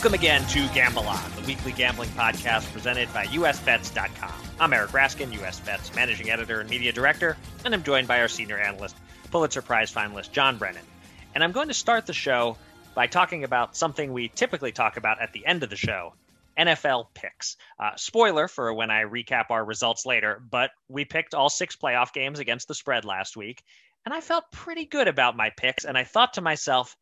Welcome 0.00 0.14
again 0.14 0.46
to 0.46 0.66
Gamble 0.68 1.06
On, 1.06 1.30
the 1.36 1.42
weekly 1.42 1.72
gambling 1.72 2.08
podcast 2.12 2.72
presented 2.72 3.12
by 3.12 3.26
USBets.com. 3.26 4.32
I'm 4.58 4.72
Eric 4.72 4.92
Raskin, 4.92 5.30
USBets 5.30 5.94
managing 5.94 6.30
editor 6.30 6.60
and 6.60 6.70
media 6.70 6.90
director, 6.90 7.36
and 7.66 7.74
I'm 7.74 7.82
joined 7.82 8.08
by 8.08 8.22
our 8.22 8.28
senior 8.28 8.56
analyst, 8.56 8.96
Pulitzer 9.30 9.60
Prize 9.60 9.92
finalist 9.92 10.32
John 10.32 10.56
Brennan. 10.56 10.86
And 11.34 11.44
I'm 11.44 11.52
going 11.52 11.68
to 11.68 11.74
start 11.74 12.06
the 12.06 12.14
show 12.14 12.56
by 12.94 13.08
talking 13.08 13.44
about 13.44 13.76
something 13.76 14.10
we 14.10 14.28
typically 14.28 14.72
talk 14.72 14.96
about 14.96 15.20
at 15.20 15.34
the 15.34 15.44
end 15.44 15.64
of 15.64 15.68
the 15.68 15.76
show 15.76 16.14
NFL 16.58 17.08
picks. 17.12 17.58
Uh, 17.78 17.90
spoiler 17.96 18.48
for 18.48 18.72
when 18.72 18.90
I 18.90 19.02
recap 19.02 19.50
our 19.50 19.62
results 19.62 20.06
later, 20.06 20.42
but 20.50 20.70
we 20.88 21.04
picked 21.04 21.34
all 21.34 21.50
six 21.50 21.76
playoff 21.76 22.14
games 22.14 22.38
against 22.38 22.68
the 22.68 22.74
spread 22.74 23.04
last 23.04 23.36
week, 23.36 23.62
and 24.06 24.14
I 24.14 24.22
felt 24.22 24.50
pretty 24.50 24.86
good 24.86 25.08
about 25.08 25.36
my 25.36 25.50
picks. 25.50 25.84
And 25.84 25.98
I 25.98 26.04
thought 26.04 26.32
to 26.34 26.40
myself, 26.40 26.96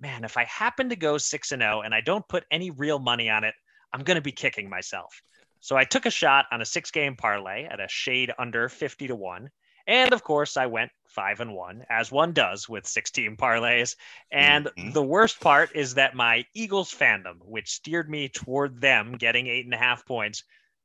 man, 0.00 0.24
if 0.24 0.36
I 0.36 0.44
happen 0.44 0.88
to 0.90 0.96
go 0.96 1.18
6 1.18 1.52
and 1.52 1.62
0 1.62 1.82
and 1.82 1.94
I 1.94 2.00
don't 2.00 2.26
put 2.28 2.44
any 2.50 2.70
real 2.70 2.98
money 2.98 3.30
on 3.30 3.44
it, 3.44 3.54
I'm 3.92 4.02
going 4.02 4.16
to 4.16 4.22
be 4.22 4.32
kicking 4.32 4.68
myself. 4.68 5.22
So 5.60 5.76
I 5.76 5.84
took 5.84 6.04
a 6.04 6.10
shot 6.10 6.46
on 6.52 6.60
a 6.60 6.66
six 6.66 6.90
game 6.90 7.16
parlay 7.16 7.64
at 7.64 7.80
a 7.80 7.88
shade 7.88 8.32
under 8.38 8.68
50 8.68 9.06
to 9.08 9.14
1. 9.14 9.50
And 9.86 10.12
of 10.12 10.22
course, 10.22 10.56
I 10.56 10.66
went 10.66 10.90
5 11.08 11.40
and 11.40 11.54
1, 11.54 11.84
as 11.88 12.10
one 12.10 12.32
does 12.32 12.68
with 12.68 12.86
16 12.86 13.36
parlays. 13.36 13.96
And 14.30 14.66
mm-hmm. 14.66 14.90
the 14.92 15.02
worst 15.02 15.40
part 15.40 15.70
is 15.74 15.94
that 15.94 16.14
my 16.14 16.44
Eagles 16.54 16.92
fandom, 16.92 17.36
which 17.44 17.70
steered 17.70 18.10
me 18.10 18.28
toward 18.28 18.80
them 18.80 19.12
getting 19.12 19.46
eight 19.46 19.64
and 19.64 19.74
a 19.74 19.78
half 19.78 20.04
points, 20.06 20.42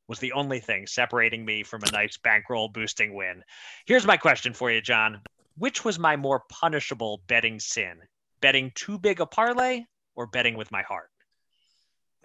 was 0.08 0.20
the 0.20 0.34
only 0.34 0.60
thing 0.60 0.88
separating 0.88 1.46
me 1.46 1.64
from 1.64 1.84
a 1.84 1.92
nice 1.92 2.18
bankroll 2.18 2.70
boosting 2.70 3.14
win. 3.14 3.44
Here's 3.86 4.08
my 4.08 4.18
question 4.18 4.54
for 4.54 4.72
you, 4.72 4.82
John. 4.82 5.22
Which 5.58 5.84
was 5.84 6.00
my 6.00 6.16
more 6.16 6.44
punishable 6.50 7.22
betting 7.28 7.60
sin? 7.60 8.00
Betting 8.42 8.72
too 8.76 8.98
big 8.98 9.20
a 9.20 9.26
parlay 9.26 9.86
or 10.16 10.28
betting 10.28 10.56
with 10.56 10.72
my 10.72 10.82
heart? 10.82 11.10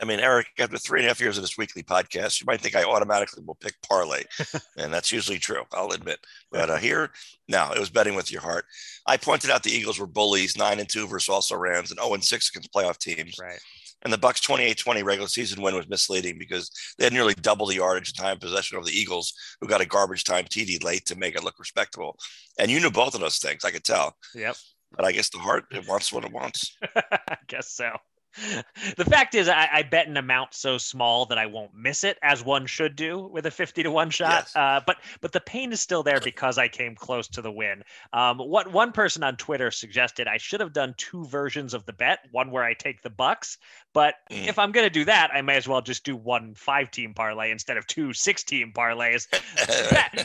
I 0.00 0.04
mean, 0.04 0.18
Eric, 0.18 0.48
after 0.58 0.76
three 0.76 1.00
and 1.00 1.06
a 1.06 1.08
half 1.08 1.20
years 1.20 1.38
of 1.38 1.44
this 1.44 1.56
weekly 1.56 1.82
podcast, 1.82 2.40
you 2.40 2.46
might 2.46 2.60
think 2.60 2.74
I 2.74 2.82
automatically 2.82 3.44
will 3.46 3.54
pick 3.54 3.74
parlay, 3.88 4.24
and 4.76 4.92
that's 4.92 5.12
usually 5.12 5.38
true. 5.38 5.62
I'll 5.72 5.92
admit. 5.92 6.18
But 6.50 6.68
uh, 6.68 6.76
here, 6.76 7.10
no, 7.48 7.70
it 7.70 7.78
was 7.78 7.90
betting 7.90 8.16
with 8.16 8.32
your 8.32 8.40
heart. 8.40 8.64
I 9.06 9.16
pointed 9.16 9.50
out 9.50 9.62
the 9.62 9.70
Eagles 9.70 10.00
were 10.00 10.06
bullies, 10.06 10.56
nine 10.56 10.80
and 10.80 10.88
two 10.88 11.06
versus 11.06 11.28
also 11.28 11.56
Rams, 11.56 11.90
and 11.90 12.00
zero 12.00 12.10
oh 12.10 12.14
and 12.14 12.24
six 12.24 12.50
against 12.50 12.72
playoff 12.72 12.98
teams. 12.98 13.36
Right. 13.40 13.60
And 14.02 14.12
the 14.12 14.18
Bucs 14.18 14.46
28-20 14.46 15.02
regular 15.02 15.28
season 15.28 15.62
win 15.62 15.74
was 15.74 15.88
misleading 15.88 16.38
because 16.38 16.70
they 16.98 17.04
had 17.04 17.12
nearly 17.14 17.32
double 17.34 17.66
the 17.66 17.76
yardage 17.76 18.10
and 18.10 18.18
time 18.18 18.38
possession 18.38 18.76
of 18.76 18.84
the 18.84 18.92
Eagles, 18.92 19.32
who 19.60 19.66
got 19.66 19.80
a 19.80 19.86
garbage 19.86 20.24
time 20.24 20.44
TD 20.44 20.84
late 20.84 21.06
to 21.06 21.16
make 21.16 21.34
it 21.36 21.44
look 21.44 21.58
respectable. 21.58 22.18
And 22.58 22.70
you 22.70 22.80
knew 22.80 22.90
both 22.90 23.14
of 23.14 23.22
those 23.22 23.38
things, 23.38 23.64
I 23.64 23.70
could 23.70 23.84
tell. 23.84 24.14
Yep. 24.34 24.56
But 24.96 25.04
I 25.06 25.12
guess 25.12 25.28
the 25.30 25.38
heart 25.38 25.64
it 25.72 25.86
wants 25.88 26.12
what 26.12 26.24
it 26.24 26.32
wants. 26.32 26.76
I 26.96 27.36
guess 27.48 27.68
so. 27.70 27.90
the 28.96 29.04
fact 29.04 29.34
is, 29.34 29.48
I, 29.48 29.68
I, 29.72 29.82
bet 29.82 30.08
an 30.08 30.16
amount 30.16 30.54
so 30.54 30.76
small 30.76 31.26
that 31.26 31.38
I 31.38 31.46
won't 31.46 31.74
miss 31.74 32.02
it, 32.02 32.18
as 32.22 32.44
one 32.44 32.66
should 32.66 32.96
do 32.96 33.18
with 33.18 33.46
a 33.46 33.50
fifty 33.50 33.82
to 33.82 33.90
one 33.90 34.10
shot. 34.10 34.44
Yes. 34.46 34.56
Uh, 34.56 34.80
but 34.84 34.96
but 35.20 35.32
the 35.32 35.40
pain 35.40 35.72
is 35.72 35.80
still 35.80 36.02
there 36.02 36.20
because 36.20 36.58
I 36.58 36.68
came 36.68 36.94
close 36.94 37.28
to 37.28 37.42
the 37.42 37.52
win. 37.52 37.84
Um, 38.12 38.38
what 38.38 38.72
one 38.72 38.92
person 38.92 39.22
on 39.22 39.36
Twitter 39.36 39.70
suggested 39.70 40.26
I 40.26 40.38
should 40.38 40.60
have 40.60 40.72
done 40.72 40.94
two 40.96 41.24
versions 41.26 41.74
of 41.74 41.86
the 41.86 41.92
bet, 41.92 42.20
one 42.32 42.50
where 42.50 42.64
I 42.64 42.74
take 42.74 43.02
the 43.02 43.10
Bucs, 43.10 43.56
but 43.94 44.16
mm. 44.30 44.46
if 44.48 44.58
I'm 44.58 44.72
going 44.72 44.84
to 44.84 44.90
do 44.90 45.04
that, 45.04 45.30
I 45.32 45.40
may 45.40 45.56
as 45.56 45.68
well 45.68 45.80
just 45.80 46.04
do 46.04 46.16
one 46.16 46.54
five 46.54 46.90
team 46.90 47.14
parlay 47.14 47.52
instead 47.52 47.76
of 47.76 47.86
two 47.86 48.12
six 48.12 48.42
team 48.42 48.72
parlays. 48.74 49.28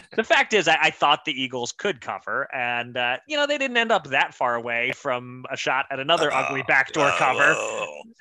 the 0.16 0.24
fact 0.24 0.54
is, 0.54 0.68
I, 0.68 0.78
I, 0.82 0.90
thought 0.90 1.24
the 1.24 1.40
Eagles 1.40 1.72
could 1.72 2.02
cover, 2.02 2.54
and 2.54 2.98
uh, 2.98 3.18
you 3.28 3.38
know 3.38 3.46
they 3.46 3.60
didn't 3.60 3.78
end 3.78 3.92
up 3.92 4.08
that 4.08 4.34
far 4.34 4.56
away 4.56 4.92
from 4.96 5.46
a 5.52 5.56
shot 5.56 5.86
at 5.92 6.00
another 6.00 6.34
uh, 6.34 6.42
ugly 6.42 6.64
backdoor 6.68 7.12
cover. 7.12 7.56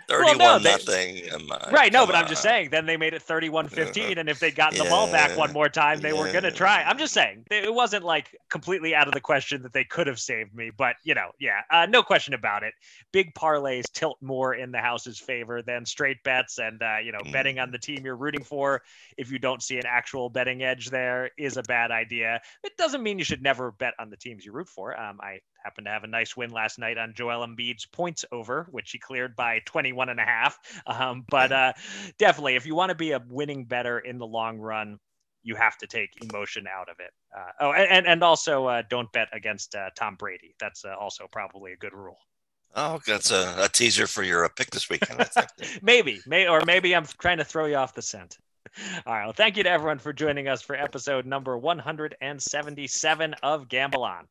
31 0.09 0.39
well, 0.39 0.61
no, 0.61 0.71
nothing. 0.71 1.23
right. 1.71 1.93
No, 1.93 2.07
but 2.07 2.15
I'm 2.15 2.29
just 2.29 2.43
saying, 2.43 2.71
then 2.71 2.87
they 2.87 2.97
made 2.97 3.15
it 3.15 3.23
31 3.23 3.69
15. 3.69 4.19
And 4.19 4.29
if 4.29 4.41
they'd 4.41 4.55
gotten 4.55 4.79
yeah, 4.79 4.85
the 4.85 4.91
ball 4.91 5.11
back 5.11 5.37
one 5.37 5.53
more 5.53 5.69
time, 5.69 6.01
they 6.01 6.13
yeah. 6.13 6.21
were 6.21 6.31
going 6.33 6.45
to 6.45 6.51
try. 6.51 6.83
I'm 6.83 6.99
just 6.99 7.13
saying, 7.13 7.45
it 7.51 7.73
wasn't 7.73 8.05
like 8.05 8.37
completely 8.51 8.95
out 8.95 9.09
of 9.09 9.15
the 9.15 9.21
question 9.21 9.63
that 9.63 9.73
they 9.73 9.85
could 9.85 10.07
have 10.07 10.19
saved 10.19 10.55
me. 10.55 10.71
But, 10.77 10.97
you 11.05 11.15
know, 11.15 11.31
yeah, 11.39 11.61
uh, 11.71 11.87
no 11.87 12.03
question 12.03 12.35
about 12.35 12.63
it. 12.63 12.75
Big 13.13 13.35
parlays 13.35 13.91
tilt 13.93 14.19
more 14.21 14.55
in 14.55 14.73
the 14.73 14.79
house's 14.79 15.19
favor 15.19 15.63
than 15.63 15.85
straight 15.85 16.23
bets. 16.25 16.59
And, 16.59 16.83
uh, 16.83 16.97
you 17.05 17.13
know, 17.13 17.19
mm. 17.19 17.33
betting 17.33 17.59
on 17.59 17.71
the 17.71 17.79
team 17.79 18.05
you're 18.05 18.17
rooting 18.17 18.45
for, 18.45 18.83
if 19.17 19.31
you 19.31 19.39
don't 19.39 19.63
see 19.63 19.79
an 19.79 19.87
actual 19.87 20.31
betting 20.31 20.63
edge 20.63 20.91
there, 20.91 21.31
is 21.39 21.57
a 21.57 21.63
bad 21.63 21.91
idea. 21.91 22.41
It 22.65 22.77
doesn't 22.77 23.03
mean 23.03 23.19
you 23.19 23.25
should 23.25 23.43
never 23.43 23.73
bet 23.73 23.95
on 23.99 24.11
the 24.11 24.17
teams 24.17 24.45
you 24.45 24.53
root 24.53 24.69
for. 24.69 24.99
Um, 24.99 25.19
I 25.21 25.41
happened 25.63 25.87
to 25.87 25.91
have 25.91 26.05
a 26.05 26.09
nice 26.09 26.37
win 26.37 26.51
last 26.51 26.79
night 26.79 26.99
on 26.99 27.15
Joel 27.15 27.47
Embiid's 27.47 27.87
points 27.87 28.25
over, 28.33 28.69
which 28.71 28.91
he 28.91 28.99
cleared 28.99 29.37
by 29.37 29.61
21 29.67 30.09
and 30.09 30.21
a 30.21 30.25
half. 30.25 30.59
Um, 30.87 31.25
but 31.29 31.53
uh, 31.53 31.73
definitely, 32.19 32.57
if 32.57 32.67
you 32.67 32.75
want 32.75 32.91
to 32.91 32.95
be 32.95 33.13
a 33.13 33.23
winning 33.29 33.65
bettor 33.65 33.99
in 33.99 34.19
the 34.19 34.27
long 34.27 34.59
run, 34.59 34.99
you 35.43 35.55
have 35.55 35.79
to 35.79 35.87
take 35.87 36.11
emotion 36.23 36.67
out 36.67 36.89
of 36.89 36.97
it. 37.01 37.13
Uh, 37.37 37.51
oh, 37.61 37.73
and 37.73 38.07
and 38.07 38.23
also 38.23 38.67
uh, 38.67 38.83
don't 38.89 39.11
bet 39.13 39.29
against 39.33 39.75
uh, 39.75 39.91
Tom 39.97 40.17
Brady. 40.17 40.55
That's 40.61 40.85
uh, 40.85 40.95
also 40.99 41.27
probably 41.31 41.73
a 41.73 41.77
good 41.77 41.95
rule. 41.95 42.19
Oh, 42.75 43.01
that's 43.07 43.31
a, 43.31 43.55
a 43.59 43.69
teaser 43.69 44.07
for 44.07 44.23
your 44.23 44.45
uh, 44.45 44.49
pick 44.49 44.71
this 44.71 44.91
weekend. 44.91 45.21
I 45.21 45.25
think. 45.25 45.49
maybe, 45.83 46.21
may 46.27 46.49
or 46.49 46.63
maybe 46.67 46.95
I'm 46.95 47.07
trying 47.07 47.39
to 47.39 47.45
throw 47.45 47.67
you 47.67 47.77
off 47.77 47.95
the 47.95 48.03
scent. 48.03 48.37
All 49.07 49.15
right. 49.15 49.25
Well, 49.25 49.33
thank 49.33 49.57
you 49.57 49.63
to 49.63 49.71
everyone 49.71 49.99
for 49.99 50.13
joining 50.13 50.49
us 50.49 50.63
for 50.63 50.77
episode 50.77 51.27
number 51.27 51.57
177 51.57 53.35
of 53.43 53.69
Gamble 53.69 54.05
On. 54.05 54.27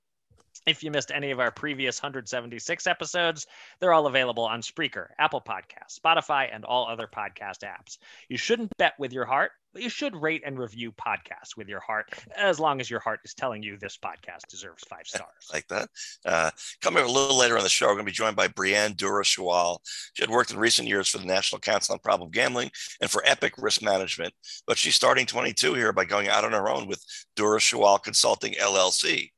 If 0.67 0.83
you 0.83 0.91
missed 0.91 1.13
any 1.15 1.31
of 1.31 1.39
our 1.39 1.49
previous 1.49 2.01
176 2.03 2.87
episodes, 2.87 3.47
they're 3.79 3.93
all 3.93 4.05
available 4.05 4.43
on 4.43 4.59
Spreaker, 4.61 5.07
Apple 5.17 5.39
Podcasts, 5.39 5.97
Spotify, 5.97 6.53
and 6.53 6.65
all 6.65 6.89
other 6.89 7.07
podcast 7.07 7.59
apps. 7.63 7.97
You 8.27 8.37
shouldn't 8.37 8.75
bet 8.77 8.91
with 8.99 9.13
your 9.13 9.23
heart, 9.23 9.51
but 9.71 9.81
you 9.81 9.87
should 9.87 10.13
rate 10.13 10.41
and 10.45 10.59
review 10.59 10.91
podcasts 10.91 11.55
with 11.55 11.69
your 11.69 11.79
heart, 11.79 12.11
as 12.35 12.59
long 12.59 12.81
as 12.81 12.89
your 12.89 12.99
heart 12.99 13.21
is 13.23 13.33
telling 13.33 13.63
you 13.63 13.77
this 13.77 13.97
podcast 13.97 14.45
deserves 14.49 14.83
five 14.89 15.01
stars. 15.07 15.49
like 15.53 15.65
that. 15.69 15.87
Uh, 16.25 16.51
coming 16.81 17.01
a 17.01 17.07
little 17.07 17.37
later 17.37 17.55
on 17.55 17.63
the 17.63 17.69
show, 17.69 17.85
we're 17.85 17.93
going 17.93 18.05
to 18.05 18.11
be 18.11 18.11
joined 18.11 18.35
by 18.35 18.49
Brianne 18.49 18.97
Doura-Schawohl. 18.97 19.77
She 20.15 20.23
had 20.23 20.29
worked 20.29 20.51
in 20.51 20.59
recent 20.59 20.89
years 20.89 21.07
for 21.07 21.19
the 21.19 21.25
National 21.25 21.61
Council 21.61 21.93
on 21.93 21.99
Problem 21.99 22.29
Gambling 22.29 22.71
and 22.99 23.09
for 23.09 23.23
Epic 23.25 23.53
Risk 23.57 23.81
Management, 23.81 24.33
but 24.65 24.77
she's 24.77 24.95
starting 24.95 25.25
22 25.25 25.75
here 25.75 25.93
by 25.93 26.03
going 26.03 26.27
out 26.27 26.43
on 26.43 26.51
her 26.51 26.69
own 26.69 26.87
with 26.87 27.01
Doura-Schawohl 27.37 28.03
Consulting 28.03 28.51
LLC. 28.55 29.29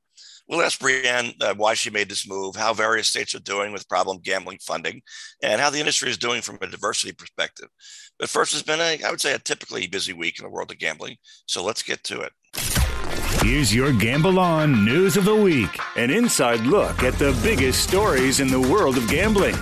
We'll 0.50 0.64
ask 0.64 0.80
Brianne 0.80 1.36
uh, 1.42 1.54
why 1.56 1.76
she 1.76 1.92
made 1.92 2.10
this 2.10 2.28
move, 2.28 2.56
how 2.56 2.74
various 2.74 3.08
states 3.08 3.36
are 3.36 3.40
doing 3.40 3.72
with 3.72 3.88
problem 3.88 4.18
gambling 4.24 4.58
funding, 4.66 5.04
and 5.44 5.62
how 5.62 5.70
the 5.70 5.78
industry 5.78 6.10
is 6.10 6.18
doing 6.18 6.42
from 6.42 6.58
a 6.62 6.68
diversity 6.68 7.14
perspective. 7.14 7.68
But 8.18 8.30
first, 8.30 8.54
it's 8.54 8.64
been 8.64 8.80
a, 8.80 9.00
I 9.06 9.12
would 9.12 9.22
say, 9.22 9.34
a 9.34 9.40
typically 9.40 9.86
busy 9.86 10.12
week 10.12 10.40
in 10.40 10.44
the 10.44 10.50
world 10.50 10.72
of 10.72 10.80
gambling. 10.80 11.18
So 11.46 11.64
let's 11.64 11.84
get 11.84 12.04
to 12.06 12.22
it. 12.22 12.32
Here's 13.44 13.74
your 13.74 13.94
Gamble 13.94 14.40
On 14.40 14.84
News 14.84 15.18
of 15.18 15.26
the 15.26 15.36
Week, 15.36 15.80
an 15.96 16.10
inside 16.10 16.62
look 16.62 17.04
at 17.04 17.14
the 17.20 17.40
biggest 17.44 17.88
stories 17.88 18.40
in 18.40 18.48
the 18.48 18.60
world 18.60 18.98
of 18.98 19.08
gambling. 19.08 19.56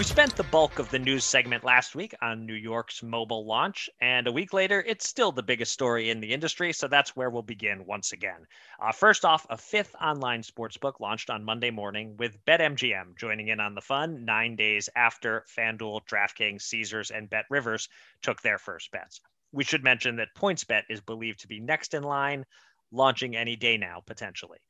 We 0.00 0.04
spent 0.04 0.34
the 0.34 0.44
bulk 0.44 0.78
of 0.78 0.88
the 0.88 0.98
news 0.98 1.24
segment 1.24 1.62
last 1.62 1.94
week 1.94 2.14
on 2.22 2.46
New 2.46 2.54
York's 2.54 3.02
mobile 3.02 3.44
launch, 3.44 3.90
and 4.00 4.26
a 4.26 4.32
week 4.32 4.54
later, 4.54 4.82
it's 4.86 5.06
still 5.06 5.30
the 5.30 5.42
biggest 5.42 5.72
story 5.72 6.08
in 6.08 6.20
the 6.20 6.32
industry, 6.32 6.72
so 6.72 6.88
that's 6.88 7.14
where 7.14 7.28
we'll 7.28 7.42
begin 7.42 7.84
once 7.84 8.12
again. 8.12 8.46
Uh, 8.82 8.92
first 8.92 9.26
off, 9.26 9.46
a 9.50 9.58
fifth 9.58 9.94
online 10.00 10.40
sportsbook 10.40 11.00
launched 11.00 11.28
on 11.28 11.44
Monday 11.44 11.70
morning 11.70 12.16
with 12.16 12.42
BetMGM 12.46 13.18
joining 13.18 13.48
in 13.48 13.60
on 13.60 13.74
the 13.74 13.82
fun 13.82 14.24
nine 14.24 14.56
days 14.56 14.88
after 14.96 15.44
FanDuel, 15.54 16.00
DraftKings, 16.06 16.62
Caesars, 16.62 17.10
and 17.10 17.28
BetRivers 17.28 17.90
took 18.22 18.40
their 18.40 18.56
first 18.56 18.90
bets. 18.92 19.20
We 19.52 19.64
should 19.64 19.84
mention 19.84 20.16
that 20.16 20.28
PointsBet 20.34 20.84
is 20.88 21.02
believed 21.02 21.40
to 21.40 21.46
be 21.46 21.60
next 21.60 21.92
in 21.92 22.04
line, 22.04 22.46
launching 22.90 23.36
any 23.36 23.54
day 23.54 23.76
now, 23.76 24.02
potentially. 24.06 24.60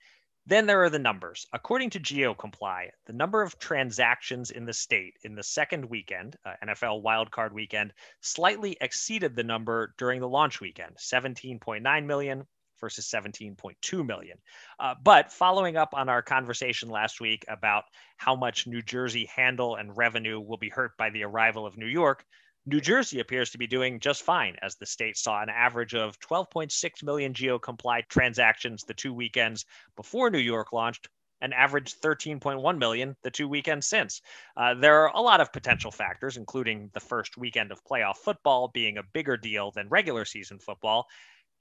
Then 0.47 0.67
there 0.67 0.83
are 0.83 0.91
the 0.91 0.99
numbers. 0.99 1.47
According 1.53 1.91
to 1.91 2.01
GeoComply, 2.01 2.91
the 3.07 3.13
number 3.13 3.43
of 3.43 3.59
transactions 3.59 4.51
in 4.51 4.65
the 4.65 4.73
state 4.73 5.15
in 5.23 5.35
the 5.35 5.43
second 5.43 5.85
weekend, 5.85 6.37
uh, 6.45 6.55
NFL 6.65 7.05
wildcard 7.05 7.53
weekend, 7.53 7.93
slightly 8.21 8.77
exceeded 8.81 9.37
the 9.37 9.45
number 9.45 9.95
during 9.99 10.21
the 10.21 10.29
launch 10.29 10.61
weekend 10.61 10.97
17.9 10.97 12.07
million, 12.07 12.47
versus 12.81 13.07
17.2 13.07 14.07
million. 14.07 14.39
Uh, 14.79 14.95
but 15.03 15.31
following 15.31 15.77
up 15.77 15.91
on 15.93 16.09
our 16.09 16.23
conversation 16.23 16.89
last 16.89 17.21
week 17.21 17.45
about 17.49 17.85
how 18.17 18.35
much 18.35 18.67
New 18.67 18.83
Jersey 18.83 19.27
handle 19.35 19.77
and 19.77 19.97
revenue 19.97 20.41
will 20.41 20.57
be 20.57 20.71
hurt 20.71 20.97
by 20.97 21.11
the 21.11 21.25
arrival 21.25 21.67
of 21.67 21.77
New 21.77 21.87
York, 21.87 22.25
New 22.67 22.81
Jersey 22.81 23.21
appears 23.21 23.51
to 23.51 23.59
be 23.59 23.67
doing 23.67 24.01
just 24.01 24.23
fine 24.23 24.57
as 24.61 24.77
the 24.77 24.87
state 24.87 25.17
saw 25.17 25.43
an 25.43 25.49
average 25.49 25.95
of 25.95 26.19
12.6 26.21 27.03
million 27.03 27.33
geo-complied 27.33 28.05
transactions 28.09 28.85
the 28.85 28.95
two 28.95 29.15
weekends 29.15 29.65
before 29.97 30.31
New 30.31 30.39
York 30.39 30.73
launched 30.73 31.09
and 31.41 31.55
averaged 31.55 32.03
13.1 32.03 32.79
million 32.79 33.17
the 33.23 33.31
two 33.31 33.49
weekends 33.49 33.87
since. 33.89 34.21
Uh, 34.59 34.75
there 34.75 35.01
are 35.01 35.17
a 35.17 35.23
lot 35.23 35.41
of 35.41 35.53
potential 35.53 35.91
factors, 35.91 36.37
including 36.37 36.91
the 36.93 37.01
first 37.01 37.39
weekend 37.39 37.73
of 37.73 37.83
playoff 37.85 38.19
football 38.19 38.69
being 38.69 38.99
a 38.99 39.03
bigger 39.15 39.39
deal 39.39 39.71
than 39.71 39.89
regular 39.89 40.27
season 40.27 40.59
football. 40.59 41.07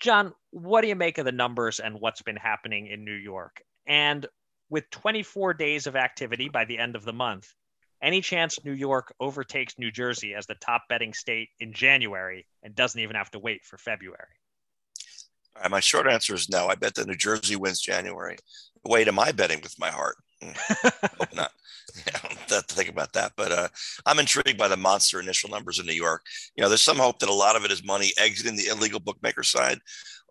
John, 0.01 0.33
what 0.51 0.81
do 0.81 0.87
you 0.87 0.95
make 0.95 1.17
of 1.17 1.25
the 1.25 1.31
numbers 1.31 1.79
and 1.79 1.99
what's 1.99 2.21
been 2.21 2.35
happening 2.35 2.87
in 2.87 3.05
New 3.05 3.13
York? 3.13 3.61
And 3.87 4.25
with 4.69 4.89
24 4.89 5.53
days 5.53 5.87
of 5.87 5.95
activity 5.95 6.49
by 6.49 6.65
the 6.65 6.77
end 6.77 6.95
of 6.95 7.05
the 7.05 7.13
month, 7.13 7.53
any 8.01 8.21
chance 8.21 8.63
New 8.63 8.73
York 8.73 9.13
overtakes 9.19 9.75
New 9.77 9.91
Jersey 9.91 10.33
as 10.33 10.45
the 10.45 10.55
top 10.55 10.83
betting 10.89 11.13
state 11.13 11.49
in 11.59 11.73
January 11.73 12.45
and 12.63 12.75
doesn't 12.75 12.99
even 12.99 13.15
have 13.15 13.31
to 13.31 13.39
wait 13.39 13.65
for 13.65 13.77
February? 13.77 14.27
Right, 15.59 15.71
my 15.71 15.79
short 15.79 16.07
answer 16.07 16.33
is 16.35 16.49
no. 16.49 16.67
I 16.67 16.75
bet 16.75 16.95
that 16.95 17.07
New 17.07 17.15
Jersey 17.15 17.55
wins 17.55 17.81
January. 17.81 18.37
Wait, 18.85 19.07
am 19.07 19.19
I 19.19 19.31
betting 19.31 19.59
with 19.61 19.77
my 19.79 19.89
heart? 19.89 20.15
Hmm. 20.41 20.51
Hope 21.19 21.35
not. 21.35 21.51
Yeah, 22.05 22.29
to 22.47 22.61
think 22.61 22.89
about 22.89 23.13
that. 23.13 23.33
But 23.35 23.51
uh, 23.51 23.67
I'm 24.05 24.19
intrigued 24.19 24.59
by 24.59 24.67
the 24.67 24.77
monster 24.77 25.19
initial 25.19 25.49
numbers 25.49 25.79
in 25.79 25.87
New 25.87 25.93
York. 25.93 26.21
You 26.55 26.61
know, 26.61 26.69
there's 26.69 26.83
some 26.83 26.97
hope 26.97 27.17
that 27.19 27.29
a 27.29 27.33
lot 27.33 27.55
of 27.55 27.65
it 27.65 27.71
is 27.71 27.83
money 27.83 28.13
exiting 28.17 28.55
the 28.55 28.67
illegal 28.67 28.99
bookmaker 28.99 29.41
side. 29.41 29.79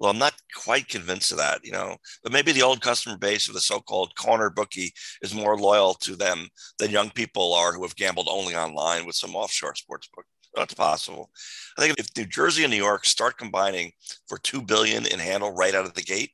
Well, 0.00 0.10
I'm 0.10 0.18
not 0.18 0.34
quite 0.54 0.88
convinced 0.88 1.32
of 1.32 1.38
that, 1.38 1.64
you 1.64 1.72
know, 1.72 1.96
but 2.22 2.32
maybe 2.32 2.52
the 2.52 2.62
old 2.62 2.80
customer 2.80 3.16
base 3.16 3.48
of 3.48 3.54
the 3.54 3.60
so-called 3.60 4.14
corner 4.16 4.48
bookie 4.48 4.92
is 5.22 5.34
more 5.34 5.56
loyal 5.58 5.94
to 5.94 6.14
them 6.14 6.48
than 6.78 6.90
young 6.90 7.10
people 7.10 7.52
are 7.54 7.72
who 7.72 7.82
have 7.82 7.96
gambled 7.96 8.28
only 8.30 8.54
online 8.54 9.06
with 9.06 9.16
some 9.16 9.34
offshore 9.34 9.74
sports 9.74 10.08
book. 10.14 10.24
That's 10.54 10.74
possible. 10.74 11.30
I 11.76 11.82
think 11.82 11.98
if 11.98 12.08
New 12.16 12.26
Jersey 12.26 12.64
and 12.64 12.70
New 12.70 12.76
York 12.76 13.06
start 13.06 13.38
combining 13.38 13.92
for 14.28 14.38
two 14.38 14.62
billion 14.62 15.06
in 15.06 15.18
handle 15.18 15.52
right 15.52 15.74
out 15.74 15.84
of 15.84 15.94
the 15.94 16.02
gate, 16.02 16.30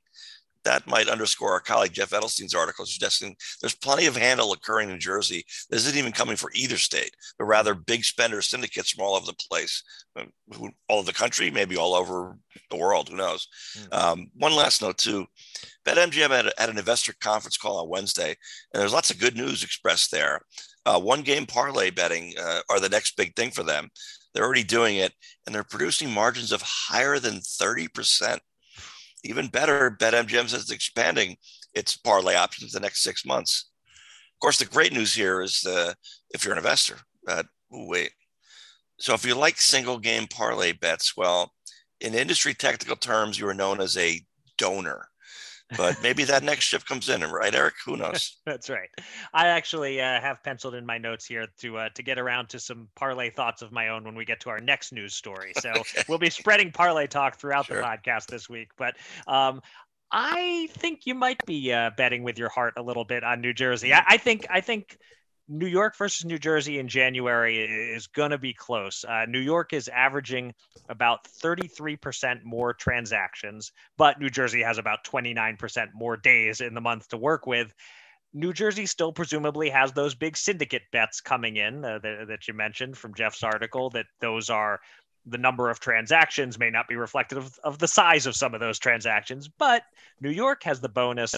that 0.65 0.87
might 0.87 1.09
underscore 1.09 1.53
our 1.53 1.61
colleague 1.61 1.93
Jeff 1.93 2.11
Edelstein's 2.11 2.55
article 2.55 2.87
suggesting 2.87 3.37
there's 3.61 3.75
plenty 3.75 4.07
of 4.07 4.17
handle 4.17 4.53
occurring 4.53 4.91
in 4.91 4.99
Jersey 4.99 5.45
that 5.69 5.77
isn't 5.77 5.97
even 5.97 6.13
coming 6.13 6.37
for 6.37 6.51
either 6.55 6.77
state, 6.77 7.15
but 7.39 7.45
rather 7.45 7.75
big 7.75 8.05
spender 8.05 8.43
syndicates 8.43 8.91
from 8.91 9.05
all 9.05 9.15
over 9.15 9.27
the 9.27 9.47
place, 9.51 9.83
um, 10.17 10.31
all 10.89 10.99
over 10.99 11.07
the 11.07 11.13
country, 11.13 11.51
maybe 11.51 11.77
all 11.77 11.95
over 11.95 12.37
the 12.71 12.77
world. 12.77 13.09
Who 13.09 13.17
knows? 13.17 13.49
Mm-hmm. 13.79 13.95
Um, 13.95 14.27
one 14.35 14.55
last 14.55 14.83
note 14.83 14.99
too. 14.99 15.27
BetMGM 15.87 16.31
had, 16.31 16.47
a, 16.47 16.53
had, 16.57 16.71
an 16.71 16.79
investor 16.79 17.15
conference 17.21 17.57
call 17.57 17.79
on 17.79 17.89
Wednesday, 17.89 18.35
and 18.73 18.81
there's 18.81 18.93
lots 18.93 19.11
of 19.11 19.21
good 19.21 19.37
news 19.37 19.63
expressed 19.63 20.11
there. 20.11 20.41
Uh, 20.87 21.01
one 21.01 21.23
game 21.23 21.47
parlay 21.47 21.91
betting 21.91 22.33
uh, 22.41 22.61
are 22.71 22.81
the 22.81 22.89
next 22.89 23.17
big 23.17 23.35
thing 23.37 23.51
for 23.51 23.63
them. 23.63 23.89
They're 24.33 24.45
already 24.45 24.65
doing 24.65 24.97
it, 24.97 25.13
and 25.47 25.55
they're 25.55 25.65
producing 25.65 26.11
margins 26.11 26.53
of 26.53 26.63
higher 26.63 27.19
than 27.19 27.35
30% 27.35 28.39
even 29.25 29.49
better, 29.49 29.97
BetMGM 29.99 30.49
says 30.49 30.63
it's 30.63 30.71
expanding 30.71 31.37
its 31.75 31.97
parlay 31.97 32.37
options 32.37 32.73
the 32.73 32.81
next 32.81 33.03
six 33.03 33.25
months. 33.25 33.71
Of 34.35 34.41
course, 34.41 34.59
the 34.59 34.67
great 34.67 34.93
news 34.93 35.15
here 35.15 35.43
is 35.43 35.65
uh, 35.67 35.95
if 36.31 36.45
you're 36.45 36.53
an 36.53 36.59
investor, 36.59 36.99
wait. 37.71 38.13
So 38.99 39.15
if 39.15 39.25
you 39.25 39.35
like 39.35 39.61
single 39.61 39.99
game 39.99 40.27
parlay 40.29 40.73
bets, 40.73 41.17
well, 41.17 41.53
in 42.01 42.15
industry 42.15 42.55
technical 42.55 42.97
terms, 42.97 43.39
you 43.39 43.49
are 43.49 43.55
known 43.55 43.81
as 43.81 43.97
a 43.97 44.21
donor 44.59 45.09
but 45.77 46.03
maybe 46.03 46.25
that 46.25 46.43
next 46.45 46.65
shift 46.65 46.87
comes 46.87 47.09
in, 47.09 47.23
right, 47.23 47.55
Eric? 47.55 47.75
Who 47.85 47.97
knows? 47.97 48.37
That's 48.47 48.71
right. 48.71 48.89
I 49.33 49.49
actually 49.49 50.01
uh, 50.01 50.21
have 50.21 50.43
penciled 50.43 50.75
in 50.75 50.85
my 50.85 50.99
notes 50.99 51.25
here 51.25 51.47
to 51.61 51.79
uh, 51.79 51.89
to 51.95 52.03
get 52.03 52.19
around 52.19 52.49
to 52.51 52.59
some 52.59 52.89
parlay 52.95 53.31
thoughts 53.31 53.63
of 53.63 53.73
my 53.73 53.89
own 53.89 54.05
when 54.05 54.15
we 54.15 54.25
get 54.25 54.41
to 54.41 54.51
our 54.51 54.61
next 54.61 54.93
news 54.93 55.15
story. 55.15 55.53
So 55.65 55.71
okay. 55.71 56.03
we'll 56.09 56.19
be 56.19 56.29
spreading 56.29 56.73
parlay 56.73 57.07
talk 57.07 57.37
throughout 57.39 57.67
sure. 57.67 57.79
the 57.79 57.83
podcast 57.83 58.27
this 58.27 58.51
week. 58.51 58.69
But 58.77 58.97
um, 59.27 59.63
I 60.11 60.69
think 60.73 61.07
you 61.07 61.15
might 61.15 61.41
be 61.47 61.73
uh, 61.73 61.91
betting 61.97 62.23
with 62.23 62.39
your 62.39 62.51
heart 62.51 62.75
a 62.77 62.83
little 62.83 63.05
bit 63.05 63.25
on 63.25 63.41
New 63.41 63.55
Jersey. 63.55 63.95
I, 63.95 64.05
I 64.07 64.17
think 64.19 64.47
I 64.51 64.61
think 64.61 64.99
New 65.49 65.67
York 65.67 65.97
versus 65.97 66.25
New 66.25 66.39
Jersey 66.39 66.79
in 66.79 66.89
January 66.89 67.59
is 67.59 68.07
going 68.07 68.31
to 68.31 68.39
be 68.39 68.55
close. 68.55 69.05
Uh, 69.07 69.27
New 69.29 69.41
York 69.41 69.73
is 69.75 69.89
averaging 69.89 70.55
about 70.89 71.25
33% 71.43 72.43
more 72.45 72.73
transactions, 72.73 73.71
but 73.99 74.19
New 74.19 74.31
Jersey 74.31 74.63
has 74.63 74.79
about 74.79 75.05
29% 75.05 75.89
more 75.95 76.17
days 76.17 76.61
in 76.61 76.73
the 76.73 76.81
month 76.81 77.09
to 77.09 77.19
work 77.19 77.47
with. 77.47 77.75
New 78.33 78.53
Jersey 78.53 78.87
still 78.87 79.13
presumably 79.13 79.69
has 79.69 79.93
those 79.93 80.15
big 80.15 80.37
syndicate 80.37 80.83
bets 80.93 81.21
coming 81.21 81.57
in 81.57 81.85
uh, 81.85 81.99
that, 82.03 82.27
that 82.29 82.49
you 82.49 82.55
mentioned 82.55 82.97
from 82.97 83.15
Jeff's 83.15 83.43
article, 83.43 83.91
that 83.91 84.07
those 84.21 84.49
are 84.49 84.81
the 85.27 85.39
number 85.39 85.71
of 85.71 85.79
transactions 85.79 86.59
may 86.59 86.71
not 86.71 86.89
be 86.89 86.97
reflective 86.97 87.39
of, 87.39 87.59
of 87.65 87.79
the 87.79 87.89
size 87.89 88.27
of 88.27 88.35
some 88.35 88.55
of 88.55 88.61
those 88.61 88.79
transactions, 88.79 89.49
but 89.49 89.83
New 90.21 90.31
York 90.31 90.63
has 90.65 90.81
the 90.81 90.89
bonus 90.89 91.35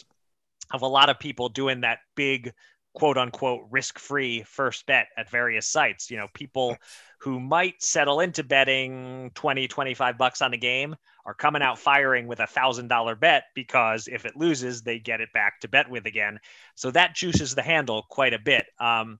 of 0.73 0.83
a 0.83 0.87
lot 0.87 1.09
of 1.09 1.19
people 1.19 1.49
doing 1.49 1.83
that 1.83 1.99
big 2.15 2.53
quote 2.97 3.19
unquote 3.19 3.61
risk 3.71 3.99
free 3.99 4.43
first 4.45 4.87
bet 4.87 5.09
at 5.19 5.31
various 5.31 5.69
sites. 5.69 6.11
You 6.11 6.17
know, 6.17 6.29
people 6.33 6.79
who 7.21 7.39
might 7.39 7.83
settle 7.83 8.21
into 8.21 8.43
betting 8.43 9.31
20, 9.35 9.69
25 9.69 10.17
bucks 10.17 10.41
on 10.41 10.55
a 10.55 10.57
game 10.57 10.97
are 11.27 11.35
coming 11.35 11.61
out 11.61 11.79
firing 11.79 12.27
with 12.27 12.41
a 12.41 12.47
thousand 12.47 12.89
dollar 12.89 13.15
bet 13.15 13.45
because 13.55 14.09
if 14.09 14.25
it 14.25 14.35
loses, 14.35 14.81
they 14.81 14.99
get 14.99 15.21
it 15.21 15.29
back 15.35 15.61
to 15.61 15.69
bet 15.69 15.91
with 15.91 16.07
again. 16.07 16.39
So 16.75 16.91
that 16.93 17.15
juices 17.15 17.55
the 17.55 17.63
handle 17.63 18.07
quite 18.09 18.33
a 18.33 18.39
bit. 18.39 18.65
Um, 18.81 19.19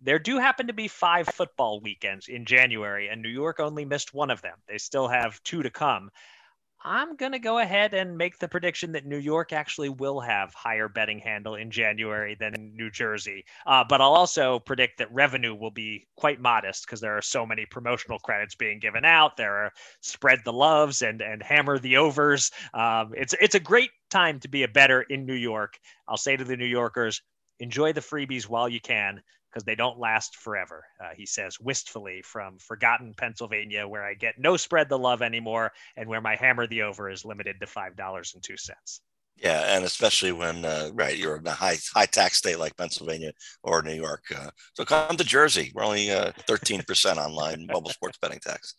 there 0.00 0.18
do 0.18 0.38
happen 0.38 0.68
to 0.68 0.72
be 0.72 0.88
five 0.88 1.26
football 1.26 1.82
weekends 1.82 2.28
in 2.28 2.46
January, 2.46 3.08
and 3.08 3.20
New 3.20 3.28
York 3.28 3.60
only 3.60 3.84
missed 3.84 4.14
one 4.14 4.30
of 4.30 4.40
them. 4.40 4.56
They 4.66 4.78
still 4.78 5.08
have 5.08 5.42
two 5.42 5.62
to 5.62 5.68
come. 5.68 6.10
I'm 6.82 7.16
going 7.16 7.32
to 7.32 7.38
go 7.38 7.58
ahead 7.58 7.92
and 7.92 8.16
make 8.16 8.38
the 8.38 8.48
prediction 8.48 8.92
that 8.92 9.04
New 9.04 9.18
York 9.18 9.52
actually 9.52 9.90
will 9.90 10.20
have 10.20 10.54
higher 10.54 10.88
betting 10.88 11.18
handle 11.18 11.54
in 11.54 11.70
January 11.70 12.36
than 12.40 12.72
New 12.74 12.90
Jersey. 12.90 13.44
Uh, 13.66 13.84
but 13.86 14.00
I'll 14.00 14.14
also 14.14 14.60
predict 14.60 14.96
that 14.98 15.12
revenue 15.12 15.54
will 15.54 15.70
be 15.70 16.06
quite 16.16 16.40
modest 16.40 16.86
because 16.86 17.00
there 17.00 17.16
are 17.16 17.22
so 17.22 17.44
many 17.44 17.66
promotional 17.66 18.18
credits 18.18 18.54
being 18.54 18.78
given 18.78 19.04
out. 19.04 19.36
There 19.36 19.54
are 19.54 19.72
spread 20.00 20.40
the 20.44 20.54
loves 20.54 21.02
and 21.02 21.20
and 21.20 21.42
hammer 21.42 21.78
the 21.78 21.98
overs. 21.98 22.50
Um, 22.72 23.12
it's 23.14 23.34
it's 23.40 23.54
a 23.54 23.60
great 23.60 23.90
time 24.08 24.40
to 24.40 24.48
be 24.48 24.62
a 24.62 24.68
bettor 24.68 25.02
in 25.02 25.26
New 25.26 25.34
York. 25.34 25.78
I'll 26.08 26.16
say 26.16 26.36
to 26.36 26.44
the 26.44 26.56
New 26.56 26.64
Yorkers, 26.64 27.20
enjoy 27.58 27.92
the 27.92 28.00
freebies 28.00 28.48
while 28.48 28.68
you 28.68 28.80
can 28.80 29.22
because 29.50 29.64
they 29.64 29.74
don't 29.74 29.98
last 29.98 30.36
forever. 30.36 30.84
Uh, 31.02 31.10
he 31.16 31.26
says 31.26 31.58
wistfully 31.60 32.22
from 32.22 32.58
forgotten 32.58 33.14
Pennsylvania, 33.16 33.86
where 33.86 34.04
I 34.04 34.14
get 34.14 34.38
no 34.38 34.56
spread 34.56 34.88
the 34.88 34.98
love 34.98 35.22
anymore, 35.22 35.72
and 35.96 36.08
where 36.08 36.20
my 36.20 36.36
hammer 36.36 36.66
the 36.66 36.82
over 36.82 37.10
is 37.10 37.24
limited 37.24 37.56
to 37.60 37.66
five 37.66 37.96
dollars 37.96 38.32
and 38.34 38.42
two 38.42 38.56
cents. 38.56 39.00
Yeah, 39.36 39.74
and 39.74 39.84
especially 39.84 40.32
when 40.32 40.64
uh, 40.66 40.90
right 40.92 41.16
you're 41.16 41.36
in 41.36 41.46
a 41.46 41.52
high 41.52 41.78
high 41.94 42.06
tax 42.06 42.36
state 42.36 42.58
like 42.58 42.76
Pennsylvania 42.76 43.32
or 43.62 43.80
New 43.80 43.94
York. 43.94 44.24
Uh, 44.34 44.50
so 44.74 44.84
come 44.84 45.16
to 45.16 45.24
Jersey. 45.24 45.72
We're 45.74 45.84
only 45.84 46.10
uh, 46.10 46.32
thirteen 46.46 46.82
percent 46.82 47.18
online 47.18 47.66
mobile 47.66 47.90
sports 47.90 48.18
betting 48.20 48.40
tax. 48.40 48.74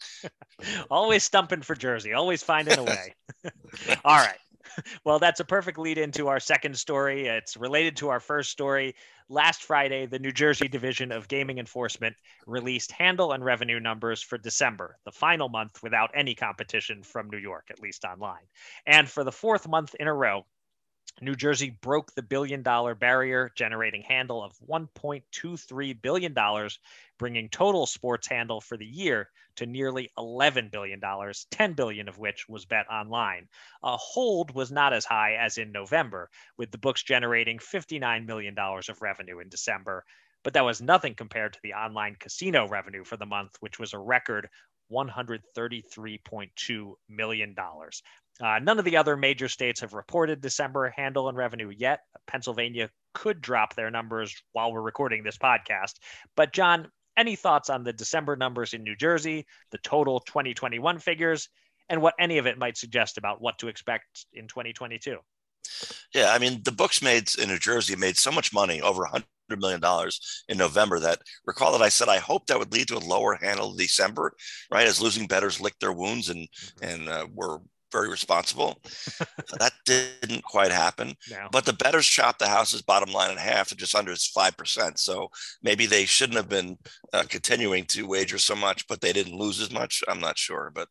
always 0.91 1.23
stumping 1.23 1.63
for 1.63 1.75
Jersey. 1.75 2.13
Always 2.13 2.43
finding 2.43 2.77
a 2.77 2.83
way. 2.83 3.15
All 4.05 4.17
right. 4.17 4.37
Well, 5.03 5.19
that's 5.19 5.39
a 5.39 5.45
perfect 5.45 5.77
lead 5.79 5.97
into 5.97 6.27
our 6.27 6.39
second 6.39 6.77
story. 6.77 7.27
It's 7.27 7.57
related 7.57 7.97
to 7.97 8.09
our 8.09 8.19
first 8.19 8.51
story. 8.51 8.95
Last 9.31 9.63
Friday, 9.63 10.07
the 10.07 10.19
New 10.19 10.33
Jersey 10.33 10.67
Division 10.67 11.13
of 11.13 11.29
Gaming 11.29 11.57
Enforcement 11.57 12.17
released 12.45 12.91
handle 12.91 13.31
and 13.31 13.45
revenue 13.45 13.79
numbers 13.79 14.21
for 14.21 14.37
December, 14.37 14.97
the 15.05 15.11
final 15.13 15.47
month 15.47 15.81
without 15.81 16.11
any 16.13 16.35
competition 16.35 17.01
from 17.01 17.29
New 17.29 17.37
York, 17.37 17.67
at 17.69 17.79
least 17.79 18.03
online. 18.03 18.43
And 18.85 19.09
for 19.09 19.23
the 19.23 19.31
fourth 19.31 19.69
month 19.69 19.95
in 19.97 20.09
a 20.09 20.13
row, 20.13 20.45
New 21.19 21.35
Jersey 21.35 21.69
broke 21.69 22.13
the 22.13 22.23
billion 22.23 22.63
dollar 22.63 22.95
barrier, 22.95 23.51
generating 23.55 24.01
handle 24.01 24.43
of 24.43 24.57
$1.23 24.67 26.01
billion, 26.01 26.35
bringing 27.19 27.49
total 27.49 27.85
sports 27.85 28.27
handle 28.27 28.61
for 28.61 28.77
the 28.77 28.85
year 28.85 29.29
to 29.55 29.65
nearly 29.65 30.09
$11 30.17 30.71
billion, 30.71 31.01
10 31.51 31.73
billion 31.73 32.07
of 32.07 32.17
which 32.17 32.47
was 32.47 32.65
bet 32.65 32.89
online. 32.89 33.47
A 33.83 33.97
hold 33.97 34.55
was 34.55 34.71
not 34.71 34.93
as 34.93 35.05
high 35.05 35.35
as 35.35 35.57
in 35.57 35.71
November, 35.71 36.29
with 36.57 36.71
the 36.71 36.77
books 36.77 37.03
generating 37.03 37.59
$59 37.59 38.25
million 38.25 38.55
of 38.57 39.01
revenue 39.01 39.39
in 39.39 39.49
December. 39.49 40.05
But 40.43 40.53
that 40.53 40.65
was 40.65 40.81
nothing 40.81 41.13
compared 41.13 41.53
to 41.53 41.59
the 41.61 41.73
online 41.73 42.15
casino 42.15 42.67
revenue 42.67 43.03
for 43.03 43.17
the 43.17 43.27
month, 43.27 43.57
which 43.59 43.77
was 43.77 43.93
a 43.93 43.99
record 43.99 44.49
$133.2 44.91 46.93
million. 47.09 47.55
Uh, 48.41 48.59
none 48.59 48.79
of 48.79 48.85
the 48.85 48.97
other 48.97 49.15
major 49.15 49.47
states 49.47 49.81
have 49.81 49.93
reported 49.93 50.41
December 50.41 50.89
handle 50.89 51.29
and 51.29 51.37
revenue 51.37 51.69
yet. 51.69 52.01
Pennsylvania 52.27 52.89
could 53.13 53.41
drop 53.41 53.75
their 53.75 53.91
numbers 53.91 54.41
while 54.53 54.71
we're 54.71 54.81
recording 54.81 55.23
this 55.23 55.37
podcast. 55.37 55.93
But, 56.35 56.53
John, 56.53 56.87
any 57.17 57.35
thoughts 57.35 57.69
on 57.69 57.83
the 57.83 57.93
December 57.93 58.35
numbers 58.35 58.73
in 58.73 58.83
New 58.83 58.95
Jersey, 58.95 59.45
the 59.71 59.77
total 59.79 60.19
2021 60.21 60.99
figures, 60.99 61.49
and 61.89 62.01
what 62.01 62.15
any 62.19 62.37
of 62.37 62.47
it 62.47 62.57
might 62.57 62.77
suggest 62.77 63.17
about 63.17 63.41
what 63.41 63.57
to 63.59 63.67
expect 63.67 64.25
in 64.33 64.47
2022. 64.47 65.17
Yeah, 66.13 66.33
I 66.33 66.39
mean, 66.39 66.61
the 66.63 66.71
books 66.71 67.01
made 67.01 67.29
in 67.39 67.49
New 67.49 67.59
Jersey 67.59 67.95
made 67.95 68.17
so 68.17 68.31
much 68.31 68.53
money, 68.53 68.81
over 68.81 69.03
$100 69.03 69.25
million 69.59 69.81
in 70.47 70.57
November, 70.57 70.99
that 70.99 71.21
recall 71.45 71.71
that 71.73 71.81
I 71.81 71.89
said 71.89 72.09
I 72.09 72.17
hope 72.17 72.47
that 72.47 72.57
would 72.57 72.73
lead 72.73 72.87
to 72.87 72.97
a 72.97 72.99
lower 72.99 73.35
handle 73.35 73.71
in 73.71 73.77
December, 73.77 74.33
right? 74.71 74.87
As 74.87 75.01
losing 75.01 75.27
bettors 75.27 75.61
licked 75.61 75.79
their 75.79 75.93
wounds 75.93 76.29
and, 76.29 76.47
mm-hmm. 76.47 76.85
and 76.85 77.09
uh, 77.09 77.27
were 77.33 77.59
very 77.91 78.09
responsible. 78.09 78.79
that 79.59 79.73
didn't 79.85 80.43
quite 80.43 80.71
happen. 80.71 81.15
No. 81.29 81.47
But 81.51 81.65
the 81.65 81.73
bettors 81.73 82.07
chopped 82.07 82.39
the 82.39 82.47
house's 82.47 82.81
bottom 82.81 83.11
line 83.11 83.31
in 83.31 83.37
half 83.37 83.69
to 83.69 83.75
just 83.75 83.95
under 83.95 84.15
five 84.15 84.57
percent. 84.57 84.99
So 84.99 85.29
maybe 85.61 85.85
they 85.85 86.05
shouldn't 86.05 86.37
have 86.37 86.49
been 86.49 86.77
uh, 87.13 87.23
continuing 87.27 87.85
to 87.85 88.07
wager 88.07 88.37
so 88.37 88.55
much, 88.55 88.87
but 88.87 89.01
they 89.01 89.13
didn't 89.13 89.37
lose 89.37 89.59
as 89.59 89.71
much. 89.71 90.03
I'm 90.07 90.19
not 90.19 90.37
sure, 90.37 90.71
but 90.73 90.87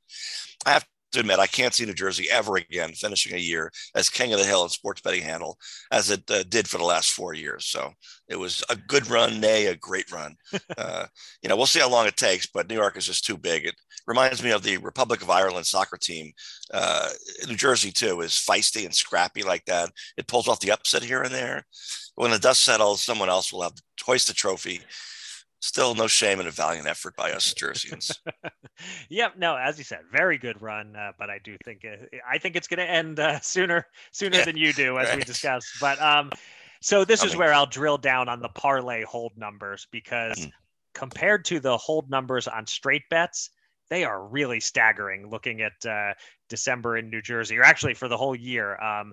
I 0.66 0.72
have 0.72 0.86
to 1.12 1.20
admit, 1.20 1.38
I 1.38 1.46
can't 1.46 1.74
see 1.74 1.84
New 1.84 1.94
Jersey 1.94 2.28
ever 2.30 2.56
again 2.56 2.92
finishing 2.92 3.34
a 3.34 3.38
year 3.38 3.70
as 3.94 4.08
king 4.08 4.32
of 4.32 4.38
the 4.38 4.44
hill 4.44 4.62
in 4.62 4.68
sports 4.68 5.00
betting 5.00 5.22
handle 5.22 5.58
as 5.90 6.10
it 6.10 6.30
uh, 6.30 6.42
did 6.48 6.68
for 6.68 6.78
the 6.78 6.84
last 6.84 7.10
four 7.10 7.34
years. 7.34 7.66
So 7.66 7.92
it 8.28 8.36
was 8.36 8.62
a 8.70 8.76
good 8.76 9.08
run, 9.10 9.40
nay, 9.40 9.66
a 9.66 9.76
great 9.76 10.10
run. 10.10 10.36
Uh, 10.78 11.06
you 11.42 11.48
know, 11.48 11.56
we'll 11.56 11.66
see 11.66 11.80
how 11.80 11.90
long 11.90 12.06
it 12.06 12.16
takes, 12.16 12.46
but 12.46 12.68
New 12.68 12.74
York 12.74 12.96
is 12.96 13.04
just 13.04 13.24
too 13.24 13.36
big. 13.36 13.66
It 13.66 13.74
reminds 14.06 14.42
me 14.42 14.50
of 14.50 14.62
the 14.62 14.78
Republic 14.78 15.20
of 15.20 15.28
Ireland 15.28 15.66
soccer 15.66 15.98
team. 15.98 16.32
Uh, 16.72 17.10
New 17.46 17.56
Jersey, 17.56 17.90
too, 17.90 18.20
is 18.22 18.32
feisty 18.32 18.86
and 18.86 18.94
scrappy 18.94 19.42
like 19.42 19.64
that. 19.66 19.90
It 20.16 20.26
pulls 20.26 20.48
off 20.48 20.60
the 20.60 20.70
upset 20.70 21.02
here 21.02 21.22
and 21.22 21.34
there. 21.34 21.66
When 22.14 22.30
the 22.30 22.38
dust 22.38 22.62
settles, 22.62 23.02
someone 23.02 23.28
else 23.28 23.52
will 23.52 23.62
have 23.62 23.74
to 23.74 23.82
hoist 24.04 24.28
the 24.28 24.34
trophy 24.34 24.80
still 25.60 25.94
no 25.94 26.06
shame 26.06 26.40
in 26.40 26.46
a 26.46 26.50
valiant 26.50 26.88
effort 26.88 27.14
by 27.16 27.32
us 27.32 27.54
Jerseyans. 27.54 28.16
yep. 29.08 29.36
No, 29.38 29.56
as 29.56 29.78
you 29.78 29.84
said, 29.84 30.00
very 30.10 30.38
good 30.38 30.60
run, 30.60 30.96
uh, 30.96 31.12
but 31.18 31.30
I 31.30 31.38
do 31.38 31.56
think 31.64 31.84
uh, 31.84 32.04
I 32.28 32.38
think 32.38 32.56
it's 32.56 32.66
going 32.66 32.78
to 32.78 32.90
end 32.90 33.20
uh, 33.20 33.40
sooner 33.40 33.86
sooner 34.10 34.38
yeah, 34.38 34.44
than 34.44 34.56
you 34.56 34.72
do, 34.72 34.98
as 34.98 35.08
right. 35.08 35.18
we 35.18 35.24
discussed. 35.24 35.68
But 35.80 36.00
um, 36.00 36.30
so 36.80 37.04
this 37.04 37.22
is 37.22 37.36
where 37.36 37.52
I'll 37.52 37.66
drill 37.66 37.98
down 37.98 38.28
on 38.28 38.40
the 38.40 38.48
parlay 38.48 39.04
hold 39.04 39.32
numbers 39.36 39.86
because 39.92 40.38
mm. 40.38 40.52
compared 40.94 41.44
to 41.46 41.60
the 41.60 41.76
hold 41.76 42.10
numbers 42.10 42.48
on 42.48 42.66
straight 42.66 43.08
bets, 43.10 43.50
they 43.90 44.04
are 44.04 44.26
really 44.26 44.60
staggering. 44.60 45.28
Looking 45.28 45.60
at 45.60 45.86
uh, 45.86 46.14
December 46.48 46.96
in 46.96 47.10
New 47.10 47.20
Jersey, 47.20 47.58
or 47.58 47.62
actually 47.62 47.94
for 47.94 48.08
the 48.08 48.16
whole 48.16 48.34
year. 48.34 48.80
Um, 48.82 49.12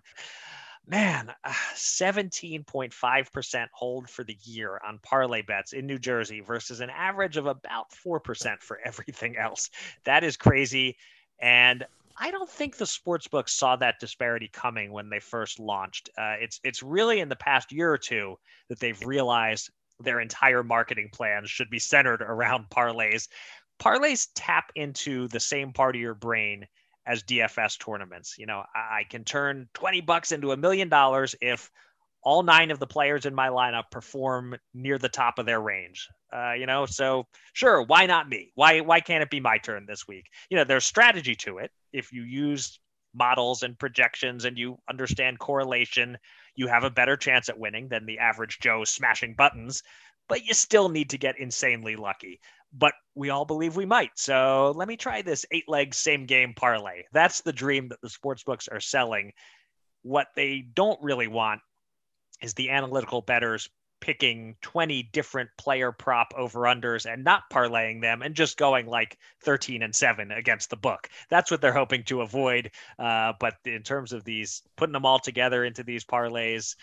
man, 0.87 1.33
17.5% 1.45 3.55
uh, 3.55 3.67
hold 3.73 4.09
for 4.09 4.23
the 4.23 4.37
year 4.43 4.79
on 4.87 4.99
parlay 5.03 5.41
bets 5.41 5.73
in 5.73 5.85
New 5.85 5.99
Jersey 5.99 6.39
versus 6.39 6.79
an 6.79 6.89
average 6.89 7.37
of 7.37 7.45
about 7.45 7.91
4% 7.91 8.61
for 8.61 8.79
everything 8.85 9.35
else. 9.37 9.69
That 10.05 10.23
is 10.23 10.37
crazy. 10.37 10.95
And 11.41 11.85
I 12.19 12.31
don't 12.31 12.49
think 12.49 12.77
the 12.77 12.85
sports 12.85 13.27
books 13.27 13.53
saw 13.53 13.75
that 13.75 13.99
disparity 13.99 14.49
coming 14.51 14.91
when 14.91 15.09
they 15.09 15.19
first 15.19 15.59
launched. 15.59 16.09
Uh, 16.17 16.35
it's 16.39 16.59
it's 16.63 16.81
really 16.81 17.19
in 17.19 17.29
the 17.29 17.35
past 17.35 17.71
year 17.71 17.91
or 17.91 17.97
two 17.97 18.37
that 18.69 18.79
they've 18.79 18.99
realized 19.05 19.69
their 19.99 20.19
entire 20.19 20.63
marketing 20.63 21.09
plans 21.13 21.49
should 21.49 21.69
be 21.69 21.79
centered 21.79 22.21
around 22.21 22.69
parlays. 22.69 23.27
Parlays 23.79 24.29
tap 24.33 24.71
into 24.75 25.27
the 25.27 25.39
same 25.39 25.71
part 25.71 25.95
of 25.95 26.01
your 26.01 26.15
brain 26.15 26.65
as 27.07 27.23
DFS 27.23 27.79
tournaments. 27.79 28.35
You 28.37 28.45
know, 28.45 28.63
I 28.75 29.03
can 29.09 29.23
turn 29.23 29.69
20 29.73 30.01
bucks 30.01 30.31
into 30.31 30.51
a 30.51 30.57
million 30.57 30.89
dollars 30.89 31.35
if 31.41 31.71
all 32.21 32.43
nine 32.43 32.71
of 32.71 32.79
the 32.79 32.87
players 32.87 33.25
in 33.25 33.33
my 33.33 33.47
lineup 33.47 33.89
perform 33.89 34.55
near 34.73 34.97
the 34.97 35.07
top 35.07 35.39
of 35.39 35.45
their 35.45 35.61
range. 35.61 36.09
Uh, 36.33 36.53
you 36.53 36.65
know, 36.65 36.85
so 36.85 37.25
sure, 37.53 37.81
why 37.81 38.05
not 38.05 38.27
me? 38.27 38.51
Why 38.55 38.81
why 38.81 38.99
can't 38.99 39.23
it 39.23 39.29
be 39.29 39.39
my 39.39 39.57
turn 39.59 39.85
this 39.87 40.07
week? 40.07 40.25
You 40.49 40.57
know, 40.57 40.65
there's 40.65 40.85
strategy 40.85 41.35
to 41.35 41.59
it. 41.59 41.71
If 41.93 42.11
you 42.11 42.23
use 42.23 42.79
models 43.13 43.63
and 43.63 43.79
projections 43.79 44.43
and 44.43 44.57
you 44.57 44.77
understand 44.89 45.39
correlation, 45.39 46.17
you 46.55 46.67
have 46.67 46.83
a 46.83 46.89
better 46.89 47.15
chance 47.15 47.47
at 47.47 47.57
winning 47.57 47.87
than 47.87 48.05
the 48.05 48.19
average 48.19 48.59
Joe 48.59 48.83
smashing 48.83 49.35
buttons. 49.35 49.81
But 50.27 50.45
you 50.45 50.53
still 50.53 50.89
need 50.89 51.11
to 51.11 51.17
get 51.17 51.39
insanely 51.39 51.95
lucky 51.95 52.41
but 52.73 52.93
we 53.15 53.29
all 53.29 53.45
believe 53.45 53.75
we 53.75 53.85
might. 53.85 54.11
So 54.15 54.73
let 54.75 54.87
me 54.87 54.97
try 54.97 55.21
this 55.21 55.45
eight 55.51 55.67
leg 55.67 55.93
same 55.93 56.25
game 56.25 56.53
parlay. 56.55 57.03
That's 57.11 57.41
the 57.41 57.53
dream 57.53 57.89
that 57.89 58.01
the 58.01 58.09
sports 58.09 58.43
books 58.43 58.67
are 58.67 58.79
selling. 58.79 59.33
What 60.03 60.27
they 60.35 60.65
don't 60.73 61.01
really 61.01 61.27
want 61.27 61.61
is 62.41 62.53
the 62.53 62.69
analytical 62.69 63.21
bettors 63.21 63.69
picking 63.99 64.55
20 64.61 65.09
different 65.11 65.49
player 65.57 65.91
prop 65.91 66.33
over 66.37 66.61
unders 66.61 67.11
and 67.11 67.23
not 67.23 67.43
parlaying 67.51 68.01
them 68.01 68.21
and 68.21 68.35
just 68.35 68.57
going 68.57 68.85
like 68.85 69.17
13 69.43 69.81
and 69.81 69.95
7 69.95 70.31
against 70.31 70.69
the 70.69 70.75
book. 70.75 71.09
That's 71.29 71.49
what 71.49 71.61
they're 71.61 71.73
hoping 71.73 72.03
to 72.03 72.21
avoid. 72.21 72.71
Uh, 72.99 73.33
but 73.39 73.55
in 73.65 73.83
terms 73.83 74.13
of 74.13 74.23
these, 74.23 74.61
putting 74.75 74.93
them 74.93 75.05
all 75.05 75.19
together 75.19 75.65
into 75.65 75.83
these 75.83 76.05
parlays, 76.05 76.75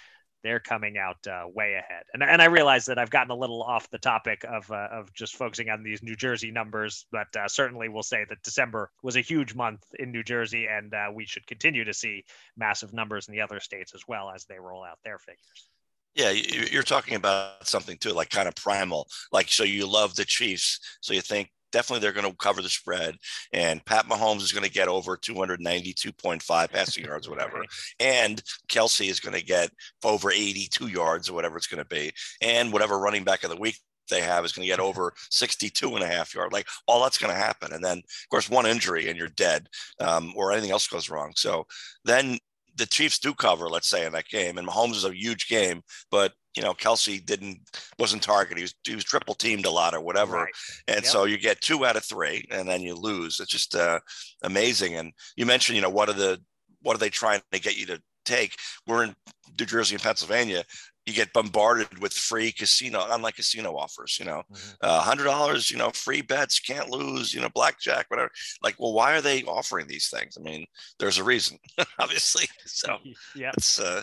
they're 0.45 0.61
coming 0.61 0.99
out 0.99 1.17
uh, 1.27 1.49
way 1.53 1.75
ahead. 1.75 2.05
And, 2.13 2.23
and 2.23 2.41
I 2.41 2.45
realize 2.45 2.85
that 2.85 2.99
I've 2.99 3.11
gotten 3.11 3.31
a 3.31 3.37
little 3.37 3.63
off 3.63 3.91
the 3.91 3.99
topic 3.99 4.45
of, 4.45 4.71
uh, 4.71 4.89
of 4.93 5.13
just 5.15 5.35
focusing 5.35 5.71
on 5.71 5.83
these 5.83 6.03
New 6.03 6.15
Jersey 6.15 6.53
numbers, 6.53 7.07
but 7.11 7.35
uh, 7.35 7.49
certainly 7.49 7.89
we'll 7.89 8.03
say 8.03 8.27
that 8.29 8.43
December 8.43 8.91
was 9.03 9.17
a 9.17 9.21
huge 9.21 9.55
month 9.55 9.83
in 9.99 10.13
New 10.13 10.23
Jersey, 10.23 10.67
and 10.71 10.93
uh, 10.95 11.07
we 11.13 11.25
should 11.25 11.47
continue 11.47 11.83
to 11.85 11.95
see 11.95 12.25
massive 12.57 12.93
numbers 12.93 13.27
in 13.27 13.35
the 13.35 13.41
other 13.41 13.59
states 13.59 13.93
as 13.95 14.03
well 14.07 14.31
as 14.31 14.45
they 14.45 14.59
roll 14.59 14.85
out 14.85 14.99
their 15.03 15.19
figures. 15.19 15.71
Yeah, 16.15 16.31
you're 16.31 16.85
talking 16.85 17.17
about 17.17 17.67
something 17.67 17.97
too, 17.97 18.13
like 18.13 18.31
kind 18.31 18.47
of 18.47 18.55
primal. 18.55 19.09
Like, 19.33 19.49
so 19.49 19.65
you 19.65 19.91
love 19.91 20.15
the 20.15 20.25
Chiefs, 20.25 20.79
so 21.01 21.13
you 21.13 21.21
think 21.21 21.51
definitely 21.75 22.01
they're 22.01 22.13
going 22.13 22.31
to 22.31 22.37
cover 22.37 22.63
the 22.63 22.69
spread. 22.69 23.17
And 23.53 23.85
Pat 23.85 24.07
Mahomes 24.07 24.43
is 24.43 24.53
going 24.53 24.65
to 24.65 24.71
get 24.71 24.89
over 24.89 25.17
292.5 25.17 26.71
passing 26.71 27.05
yards, 27.05 27.29
whatever. 27.29 27.65
And 27.99 28.41
Kelce 28.69 29.11
is 29.11 29.21
going 29.21 29.35
to 29.35 29.45
get 29.45 29.71
over 30.05 30.31
82 30.31 30.87
yards 30.87 31.29
or 31.29 31.35
whatever 31.35 31.57
it's 31.57 31.67
going 31.67 31.83
to 31.83 31.89
be. 31.89 32.13
And 32.41 32.73
whatever 32.73 32.99
running 32.99 33.25
back 33.25 33.43
of 33.43 33.51
the 33.51 33.57
week 33.57 33.77
they 34.09 34.21
have 34.21 34.45
is 34.45 34.53
going 34.53 34.65
to 34.65 34.73
get 34.73 34.81
over 34.81 35.13
62 35.31 35.95
and 35.95 36.05
a 36.05 36.07
half 36.07 36.35
yard. 36.35 36.53
Like 36.53 36.69
all 36.87 37.03
that's 37.03 37.19
going 37.19 37.33
to 37.33 37.39
happen. 37.41 37.73
And 37.73 37.85
then, 37.85 37.99
of 37.99 38.29
course, 38.31 38.49
one 38.49 38.67
injury 38.67 39.09
and 39.09 39.19
you're 39.19 39.29
dead 39.29 39.67
um, 40.01 40.33
or 40.37 40.53
anything 40.53 40.71
else 40.71 40.87
goes 40.87 41.11
wrong. 41.11 41.33
So 41.35 41.67
then 42.05 42.39
the 42.77 42.87
Chiefs 42.87 43.19
do 43.19 43.35
cover, 43.35 43.69
let's 43.69 43.89
say, 43.89 44.07
in 44.07 44.13
that 44.13 44.29
game, 44.29 44.59
and 44.59 44.67
Mahomes 44.67 44.97
is 44.97 45.05
a 45.05 45.15
huge 45.15 45.49
game, 45.49 45.83
but 46.11 46.33
you 46.57 46.63
know 46.63 46.75
Kelce 46.75 47.25
didn't 47.25 47.59
wasn't 47.99 48.23
targeted. 48.23 48.59
He 48.59 48.65
was 48.65 48.75
he 48.85 48.95
was 48.95 49.05
triple 49.05 49.35
teamed 49.35 49.67
a 49.67 49.71
lot 49.71 49.95
or 49.95 50.01
whatever, 50.01 50.45
right. 50.45 50.53
and 50.89 51.03
yep. 51.03 51.07
so 51.07 51.25
you 51.25 51.39
get 51.39 51.61
two 51.61 51.85
out 51.85 51.97
of 51.97 52.05
three, 52.05 52.47
and 52.51 52.69
then 52.69 52.83
you 52.83 52.95
lose. 52.95 53.41
It's 53.41 53.51
just 53.51 53.75
uh, 53.75 54.01
amazing. 54.43 54.95
And 54.95 55.13
you 55.37 55.47
mentioned, 55.47 55.77
you 55.77 55.83
know, 55.83 55.91
what 55.91 56.09
are 56.09 56.15
the 56.15 56.41
what 56.83 56.95
are 56.95 57.01
they 57.01 57.11
trying 57.11 57.41
to 57.53 57.61
get 57.61 57.79
you 57.79 57.87
to 57.87 58.01
take? 58.25 58.57
We're 58.87 59.05
in 59.05 59.15
New 59.59 59.67
Jersey 59.67 59.95
and 59.95 60.03
Pennsylvania 60.03 60.65
you 61.07 61.13
get 61.13 61.33
bombarded 61.33 61.99
with 62.01 62.13
free 62.13 62.51
casino, 62.51 63.01
online 63.01 63.33
casino 63.33 63.77
offers, 63.77 64.17
you 64.19 64.25
know, 64.25 64.43
mm-hmm. 64.51 64.71
uh, 64.81 65.01
hundred 65.01 65.25
dollars, 65.25 65.71
you 65.71 65.77
know, 65.77 65.91
free 65.91 66.23
bets, 66.23 66.59
can't 66.59 66.89
lose, 66.89 67.35
you 67.35 67.41
know, 67.41 67.51
blackjack, 67.55 68.07
whatever. 68.09 68.31
Like, 68.63 68.77
well, 68.79 68.95
why 68.95 69.15
are 69.15 69.21
they 69.21 69.43
offering 69.43 69.87
these 69.87 70.09
things? 70.09 70.39
I 70.39 70.43
mean, 70.43 70.65
there's 70.99 71.19
a 71.19 71.25
reason, 71.25 71.59
obviously. 71.99 72.47
So 72.65 72.97
yeah, 73.35 73.53
it's, 73.57 73.79
uh, 73.79 74.03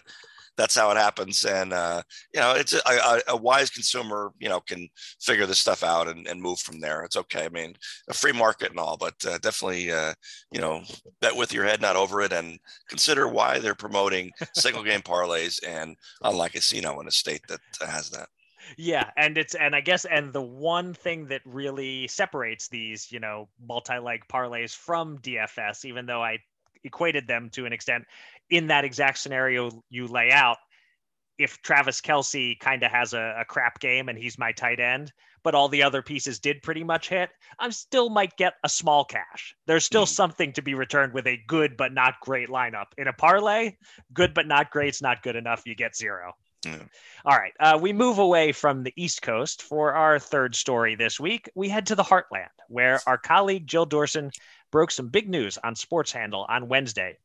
that's 0.58 0.76
how 0.76 0.92
it 0.92 0.98
happens. 0.98 1.44
And, 1.46 1.74
uh, 1.74 2.02
you 2.34 2.40
know, 2.40 2.54
it's 2.54 2.74
a, 2.74 2.80
a, 2.86 3.22
a, 3.30 3.38
wise 3.38 3.70
consumer, 3.70 4.32
you 4.40 4.50
know, 4.50 4.60
can 4.60 4.88
figure 5.22 5.46
this 5.46 5.60
stuff 5.60 5.84
out 5.84 6.08
and, 6.08 6.28
and 6.28 6.42
move 6.42 6.60
from 6.60 6.80
there. 6.80 7.04
It's 7.04 7.16
okay. 7.18 7.46
I 7.46 7.50
mean, 7.50 7.76
a 8.10 8.14
free 8.14 8.32
market 8.32 8.70
and 8.70 8.80
all, 8.80 8.98
but 8.98 9.16
uh, 9.26 9.38
definitely, 9.40 9.92
uh, 9.92 10.14
you 10.52 10.62
know, 10.62 10.82
bet 11.22 11.36
with 11.36 11.54
your 11.54 11.66
head, 11.66 11.82
not 11.82 11.96
over 11.96 12.22
it, 12.22 12.34
and 12.34 12.60
consider 12.90 13.28
why 13.28 13.60
they're 13.60 13.76
promoting 13.76 14.32
single 14.56 14.84
game 14.84 15.02
parlays 15.02 15.60
and 15.66 15.96
unlike 16.24 16.54
casino 16.54 17.00
in 17.00 17.08
a 17.08 17.12
state 17.12 17.42
that 17.48 17.60
has 17.82 18.10
that 18.10 18.28
yeah 18.78 19.10
and 19.18 19.38
it's 19.38 19.56
and 19.56 19.76
i 19.76 19.82
guess 19.82 20.06
and 20.06 20.34
the 20.34 20.42
one 20.42 20.94
thing 20.94 21.28
that 21.28 21.42
really 21.46 22.08
separates 22.08 22.68
these 22.68 23.12
you 23.12 23.20
know 23.20 23.48
multi-leg 23.68 24.22
parlays 24.32 24.76
from 24.76 25.18
dfs 25.20 25.86
even 25.86 26.06
though 26.06 26.24
i 26.24 26.38
equated 26.84 27.28
them 27.28 27.50
to 27.52 27.66
an 27.66 27.74
extent 27.74 28.06
in 28.50 28.68
that 28.68 28.86
exact 28.86 29.18
scenario 29.18 29.84
you 29.90 30.08
lay 30.08 30.32
out, 30.32 30.58
if 31.38 31.62
Travis 31.62 32.02
Kelce 32.02 32.60
kind 32.60 32.84
of 32.84 32.92
has 32.92 33.14
a, 33.14 33.38
a, 33.40 33.46
crap 33.46 33.80
game 33.80 34.10
and 34.10 34.18
he's 34.18 34.38
my 34.38 34.52
tight 34.52 34.80
end, 34.80 35.12
but 35.44 35.56
all 35.56 35.70
the 35.70 35.82
other 35.82 36.04
pieces 36.04 36.40
did 36.40 36.62
pretty 36.62 36.84
much 36.84 37.10
hit, 37.10 37.32
I 37.58 37.70
still 37.72 38.10
might 38.10 38.38
get 38.38 38.54
a 38.64 38.70
small 38.70 39.04
cash. 39.06 39.56
There's 39.66 39.86
still 39.86 40.06
mm. 40.06 40.10
something 40.10 40.54
to 40.54 40.62
be 40.62 40.76
returned 40.76 41.14
with 41.14 41.26
a 41.26 41.42
good 41.48 41.78
but 41.78 41.94
not 41.94 42.20
great 42.22 42.50
lineup. 42.50 42.88
In 42.98 43.08
a 43.08 43.14
parlay, 43.14 43.76
good 44.14 44.34
but 44.36 44.46
not 44.46 44.70
great's 44.70 45.02
not 45.02 45.24
good 45.24 45.36
enough. 45.36 45.64
You 45.66 45.74
get 45.74 45.96
zero. 45.96 46.34
Mm. 46.66 46.88
All 47.26 47.38
right. 47.38 47.54
Uh, 47.60 47.80
we 47.82 47.92
move 47.92 48.20
away 48.20 48.52
from 48.52 48.84
the 48.84 48.94
East 48.96 49.24
Coast 49.24 49.64
for 49.64 49.94
our 49.94 50.20
third 50.20 50.54
story 50.54 50.94
this 50.96 51.20
week. 51.20 51.50
We 51.56 51.70
head 51.70 51.88
to 51.88 51.96
the 51.96 52.04
Heartland, 52.04 52.50
where 52.68 53.00
our 53.08 53.18
colleague 53.18 53.66
Jill 53.66 53.88
Dorson 53.88 54.32
broke 54.72 54.90
some 54.92 55.10
big 55.10 55.30
news 55.30 55.58
on 55.58 55.76
Sports 55.76 56.14
Handle 56.14 56.46
on 56.48 56.70
Wednesday 56.70 57.18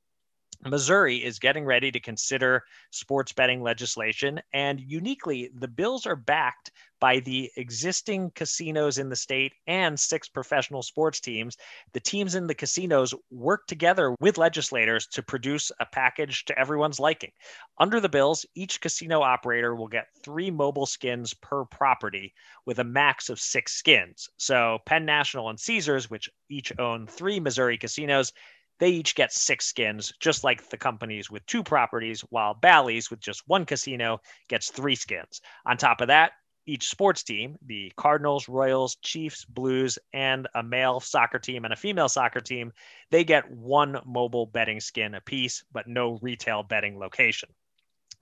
Missouri 0.64 1.24
is 1.24 1.38
getting 1.38 1.64
ready 1.64 1.90
to 1.92 2.00
consider 2.00 2.64
sports 2.90 3.32
betting 3.32 3.62
legislation. 3.62 4.40
And 4.52 4.80
uniquely, 4.80 5.50
the 5.54 5.68
bills 5.68 6.06
are 6.06 6.16
backed 6.16 6.72
by 7.00 7.20
the 7.20 7.50
existing 7.56 8.30
casinos 8.34 8.98
in 8.98 9.08
the 9.08 9.16
state 9.16 9.52
and 9.66 9.98
six 9.98 10.28
professional 10.28 10.82
sports 10.82 11.20
teams. 11.20 11.56
The 11.92 12.00
teams 12.00 12.34
in 12.34 12.46
the 12.46 12.54
casinos 12.54 13.14
work 13.30 13.66
together 13.66 14.14
with 14.20 14.38
legislators 14.38 15.06
to 15.08 15.22
produce 15.22 15.70
a 15.78 15.86
package 15.86 16.44
to 16.46 16.58
everyone's 16.58 16.98
liking. 16.98 17.32
Under 17.78 18.00
the 18.00 18.08
bills, 18.08 18.46
each 18.54 18.80
casino 18.80 19.20
operator 19.20 19.74
will 19.74 19.88
get 19.88 20.08
three 20.22 20.50
mobile 20.50 20.86
skins 20.86 21.34
per 21.34 21.64
property 21.66 22.32
with 22.64 22.78
a 22.78 22.84
max 22.84 23.28
of 23.28 23.38
six 23.38 23.74
skins. 23.74 24.28
So 24.38 24.78
Penn 24.86 25.04
National 25.04 25.50
and 25.50 25.60
Caesars, 25.60 26.08
which 26.08 26.30
each 26.48 26.72
own 26.78 27.06
three 27.06 27.40
Missouri 27.40 27.76
casinos, 27.76 28.32
they 28.78 28.90
each 28.90 29.14
get 29.14 29.32
six 29.32 29.66
skins, 29.66 30.12
just 30.20 30.44
like 30.44 30.68
the 30.68 30.76
companies 30.76 31.30
with 31.30 31.44
two 31.46 31.62
properties, 31.62 32.20
while 32.22 32.54
Bally's, 32.54 33.10
with 33.10 33.20
just 33.20 33.42
one 33.46 33.64
casino, 33.64 34.20
gets 34.48 34.70
three 34.70 34.94
skins. 34.94 35.40
On 35.64 35.76
top 35.76 36.00
of 36.00 36.08
that, 36.08 36.32
each 36.66 36.88
sports 36.88 37.22
team, 37.22 37.56
the 37.64 37.92
Cardinals, 37.96 38.48
Royals, 38.48 38.96
Chiefs, 38.96 39.44
Blues, 39.44 39.98
and 40.12 40.48
a 40.54 40.62
male 40.62 41.00
soccer 41.00 41.38
team 41.38 41.64
and 41.64 41.72
a 41.72 41.76
female 41.76 42.08
soccer 42.08 42.40
team, 42.40 42.72
they 43.10 43.24
get 43.24 43.50
one 43.50 44.00
mobile 44.04 44.46
betting 44.46 44.80
skin 44.80 45.14
apiece, 45.14 45.64
but 45.72 45.86
no 45.86 46.18
retail 46.22 46.62
betting 46.64 46.98
location. 46.98 47.48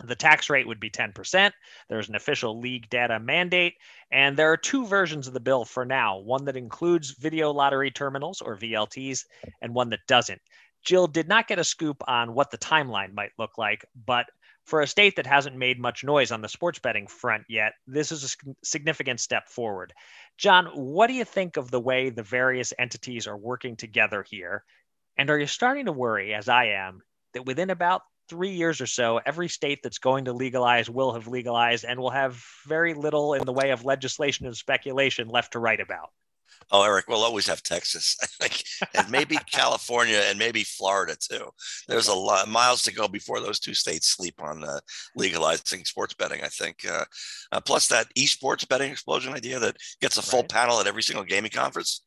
The 0.02 0.16
tax 0.16 0.50
rate 0.50 0.66
would 0.66 0.80
be 0.80 0.90
10%. 0.90 1.52
There's 1.88 2.08
an 2.08 2.16
official 2.16 2.58
league 2.58 2.88
data 2.90 3.20
mandate, 3.20 3.74
and 4.10 4.36
there 4.36 4.52
are 4.52 4.56
two 4.56 4.86
versions 4.86 5.26
of 5.28 5.34
the 5.34 5.40
bill 5.40 5.64
for 5.64 5.84
now 5.84 6.18
one 6.18 6.44
that 6.46 6.56
includes 6.56 7.12
video 7.12 7.52
lottery 7.52 7.90
terminals 7.90 8.40
or 8.40 8.56
VLTs, 8.56 9.24
and 9.62 9.74
one 9.74 9.90
that 9.90 10.06
doesn't. 10.08 10.40
Jill 10.84 11.06
did 11.06 11.28
not 11.28 11.48
get 11.48 11.58
a 11.58 11.64
scoop 11.64 12.02
on 12.06 12.34
what 12.34 12.50
the 12.50 12.58
timeline 12.58 13.14
might 13.14 13.32
look 13.38 13.56
like, 13.56 13.84
but 13.94 14.26
for 14.64 14.80
a 14.80 14.86
state 14.86 15.16
that 15.16 15.26
hasn't 15.26 15.56
made 15.56 15.78
much 15.78 16.04
noise 16.04 16.32
on 16.32 16.40
the 16.40 16.48
sports 16.48 16.78
betting 16.78 17.06
front 17.06 17.44
yet, 17.48 17.72
this 17.86 18.12
is 18.12 18.24
a 18.24 18.54
significant 18.64 19.20
step 19.20 19.48
forward. 19.48 19.92
John, 20.38 20.66
what 20.66 21.06
do 21.06 21.14
you 21.14 21.24
think 21.24 21.56
of 21.56 21.70
the 21.70 21.80
way 21.80 22.10
the 22.10 22.22
various 22.22 22.72
entities 22.78 23.26
are 23.26 23.36
working 23.36 23.76
together 23.76 24.24
here? 24.28 24.64
And 25.16 25.30
are 25.30 25.38
you 25.38 25.46
starting 25.46 25.86
to 25.86 25.92
worry, 25.92 26.34
as 26.34 26.48
I 26.48 26.66
am, 26.66 27.00
that 27.34 27.46
within 27.46 27.70
about 27.70 28.02
three 28.28 28.50
years 28.50 28.80
or 28.80 28.86
so, 28.86 29.20
every 29.24 29.48
state 29.48 29.80
that's 29.82 29.98
going 29.98 30.26
to 30.26 30.32
legalize 30.32 30.88
will 30.88 31.12
have 31.12 31.28
legalized 31.28 31.84
and 31.84 32.00
will 32.00 32.10
have 32.10 32.42
very 32.66 32.94
little 32.94 33.34
in 33.34 33.44
the 33.44 33.52
way 33.52 33.70
of 33.70 33.84
legislation 33.84 34.46
and 34.46 34.56
speculation 34.56 35.28
left 35.28 35.52
to 35.52 35.58
write 35.58 35.80
about. 35.80 36.10
Oh, 36.70 36.82
Eric, 36.82 37.08
we'll 37.08 37.22
always 37.22 37.46
have 37.46 37.62
Texas, 37.62 38.16
and 38.94 39.10
maybe 39.10 39.36
California 39.52 40.22
and 40.26 40.38
maybe 40.38 40.64
Florida 40.64 41.16
too. 41.16 41.50
There's 41.88 42.08
a 42.08 42.14
lot 42.14 42.48
miles 42.48 42.82
to 42.82 42.92
go 42.92 43.06
before 43.06 43.40
those 43.40 43.60
two 43.60 43.74
states 43.74 44.08
sleep 44.08 44.34
on 44.40 44.64
uh, 44.64 44.80
legalizing 45.14 45.84
sports 45.84 46.14
betting. 46.14 46.42
I 46.42 46.48
think. 46.48 46.86
Uh, 46.88 47.04
uh, 47.52 47.60
plus, 47.60 47.88
that 47.88 48.06
esports 48.16 48.66
betting 48.66 48.90
explosion 48.90 49.34
idea 49.34 49.58
that 49.58 49.76
gets 50.00 50.16
a 50.16 50.22
full 50.22 50.40
right. 50.40 50.48
panel 50.48 50.80
at 50.80 50.86
every 50.86 51.02
single 51.02 51.24
gaming 51.24 51.50
conference 51.50 52.02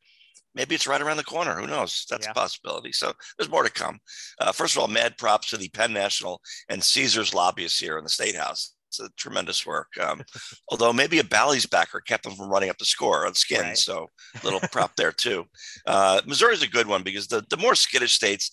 maybe 0.58 0.76
it's 0.76 0.88
right 0.88 1.02
around 1.02 1.18
the 1.18 1.24
corner. 1.24 1.56
Who 1.56 1.68
knows? 1.68 2.06
That's 2.10 2.26
yeah. 2.26 2.32
a 2.32 2.34
possibility. 2.34 2.92
So 2.92 3.14
there's 3.38 3.50
more 3.50 3.64
to 3.64 3.72
come. 3.72 4.00
Uh, 4.42 4.52
first 4.52 4.76
of 4.76 4.82
all, 4.82 4.88
mad 4.88 5.18
props 5.18 5.52
to 5.52 5.58
the 5.58 5.70
Penn 5.70 5.94
National 5.94 6.42
and 6.68 6.84
Caesars 6.84 7.34
lobbyists 7.34 7.80
here 7.80 7.98
in 7.98 8.04
the 8.04 8.10
State 8.10 8.36
House. 8.36 8.74
It's 8.90 9.00
a 9.00 9.10
tremendous 9.18 9.66
work. 9.66 9.88
Um, 10.02 10.24
although 10.70 10.92
maybe 10.92 11.20
a 11.20 11.24
Bally's 11.24 11.66
backer 11.68 12.02
kept 12.02 12.24
them 12.24 12.36
from 12.36 12.50
running 12.50 12.70
up 12.70 12.78
the 12.80 12.86
score 12.86 13.26
on 13.28 13.36
skin. 13.36 13.62
Right. 13.62 13.78
So 13.78 14.08
little 14.44 14.60
prop 14.72 14.96
there 14.96 15.12
too. 15.12 15.46
Uh, 15.86 16.22
Missouri's 16.26 16.64
a 16.64 16.68
good 16.68 16.88
one 16.88 17.04
because 17.04 17.28
the, 17.28 17.46
the 17.50 17.58
more 17.58 17.76
skittish 17.76 18.14
states, 18.14 18.52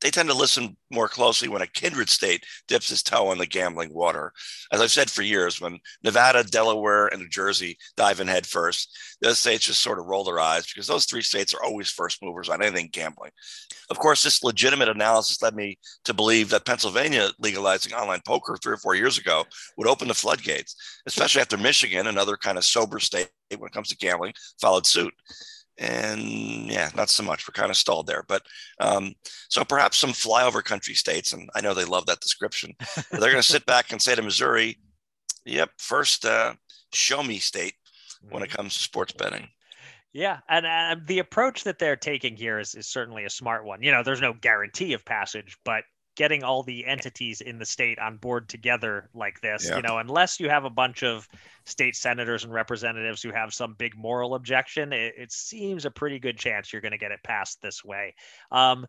they 0.00 0.10
tend 0.10 0.28
to 0.28 0.34
listen 0.34 0.76
more 0.90 1.08
closely 1.08 1.48
when 1.48 1.62
a 1.62 1.66
kindred 1.66 2.08
state 2.08 2.44
dips 2.68 2.90
its 2.90 3.02
toe 3.02 3.32
in 3.32 3.38
the 3.38 3.46
gambling 3.46 3.92
water. 3.92 4.32
As 4.72 4.80
I've 4.80 4.90
said 4.90 5.10
for 5.10 5.22
years, 5.22 5.60
when 5.60 5.78
Nevada, 6.04 6.44
Delaware, 6.44 7.08
and 7.08 7.20
New 7.20 7.28
Jersey 7.28 7.76
dive 7.96 8.20
in 8.20 8.28
head 8.28 8.46
first, 8.46 8.96
the 9.20 9.34
states 9.34 9.66
just 9.66 9.82
sort 9.82 9.98
of 9.98 10.06
roll 10.06 10.24
their 10.24 10.40
eyes 10.40 10.66
because 10.66 10.86
those 10.86 11.04
three 11.04 11.22
states 11.22 11.52
are 11.52 11.62
always 11.62 11.90
first 11.90 12.22
movers 12.22 12.48
on 12.48 12.62
anything 12.62 12.88
gambling. 12.92 13.32
Of 13.90 13.98
course, 13.98 14.22
this 14.22 14.44
legitimate 14.44 14.88
analysis 14.88 15.42
led 15.42 15.54
me 15.54 15.78
to 16.04 16.14
believe 16.14 16.50
that 16.50 16.64
Pennsylvania 16.64 17.30
legalizing 17.38 17.92
online 17.92 18.20
poker 18.24 18.56
three 18.56 18.74
or 18.74 18.78
four 18.78 18.94
years 18.94 19.18
ago 19.18 19.44
would 19.76 19.88
open 19.88 20.08
the 20.08 20.14
floodgates, 20.14 20.76
especially 21.06 21.40
after 21.40 21.56
Michigan, 21.56 22.06
another 22.06 22.36
kind 22.36 22.58
of 22.58 22.64
sober 22.64 23.00
state 23.00 23.28
when 23.56 23.66
it 23.66 23.72
comes 23.72 23.88
to 23.88 23.96
gambling, 23.96 24.32
followed 24.60 24.86
suit 24.86 25.12
and 25.78 26.70
yeah, 26.70 26.90
not 26.96 27.08
so 27.08 27.22
much. 27.22 27.46
We're 27.46 27.60
kind 27.60 27.70
of 27.70 27.76
stalled 27.76 28.06
there, 28.06 28.24
but 28.28 28.42
um, 28.80 29.14
so 29.48 29.64
perhaps 29.64 29.98
some 29.98 30.10
flyover 30.10 30.62
country 30.62 30.94
states, 30.94 31.32
and 31.32 31.48
I 31.54 31.60
know 31.60 31.74
they 31.74 31.84
love 31.84 32.06
that 32.06 32.20
description. 32.20 32.74
they're 33.10 33.20
going 33.20 33.36
to 33.36 33.42
sit 33.42 33.66
back 33.66 33.92
and 33.92 34.02
say 34.02 34.14
to 34.14 34.22
Missouri, 34.22 34.78
"Yep, 35.44 35.70
first 35.78 36.24
uh, 36.24 36.54
show 36.92 37.22
me 37.22 37.38
state 37.38 37.74
when 38.30 38.42
it 38.42 38.48
mm-hmm. 38.48 38.56
comes 38.56 38.74
to 38.74 38.82
sports 38.82 39.12
betting." 39.12 39.48
Yeah, 40.12 40.38
and 40.48 40.66
uh, 40.66 40.96
the 41.06 41.20
approach 41.20 41.64
that 41.64 41.78
they're 41.78 41.96
taking 41.96 42.36
here 42.36 42.58
is, 42.58 42.74
is 42.74 42.88
certainly 42.88 43.24
a 43.24 43.30
smart 43.30 43.64
one. 43.64 43.82
You 43.82 43.92
know, 43.92 44.02
there's 44.02 44.22
no 44.22 44.32
guarantee 44.32 44.94
of 44.94 45.04
passage, 45.04 45.56
but 45.64 45.84
getting 46.18 46.42
all 46.42 46.64
the 46.64 46.84
entities 46.84 47.40
in 47.40 47.60
the 47.60 47.64
state 47.64 47.96
on 48.00 48.16
board 48.16 48.48
together 48.48 49.08
like 49.14 49.40
this, 49.40 49.68
yeah. 49.68 49.76
you 49.76 49.82
know, 49.82 49.98
unless 49.98 50.40
you 50.40 50.50
have 50.50 50.64
a 50.64 50.70
bunch 50.70 51.04
of 51.04 51.28
state 51.64 51.94
senators 51.94 52.42
and 52.42 52.52
representatives 52.52 53.22
who 53.22 53.30
have 53.30 53.54
some 53.54 53.76
big 53.78 53.96
moral 53.96 54.34
objection, 54.34 54.92
it, 54.92 55.14
it 55.16 55.30
seems 55.30 55.84
a 55.84 55.90
pretty 55.92 56.18
good 56.18 56.36
chance 56.36 56.72
you're 56.72 56.82
going 56.82 56.90
to 56.90 56.98
get 56.98 57.12
it 57.12 57.22
passed 57.22 57.62
this 57.62 57.84
way. 57.84 58.16
Um, 58.50 58.84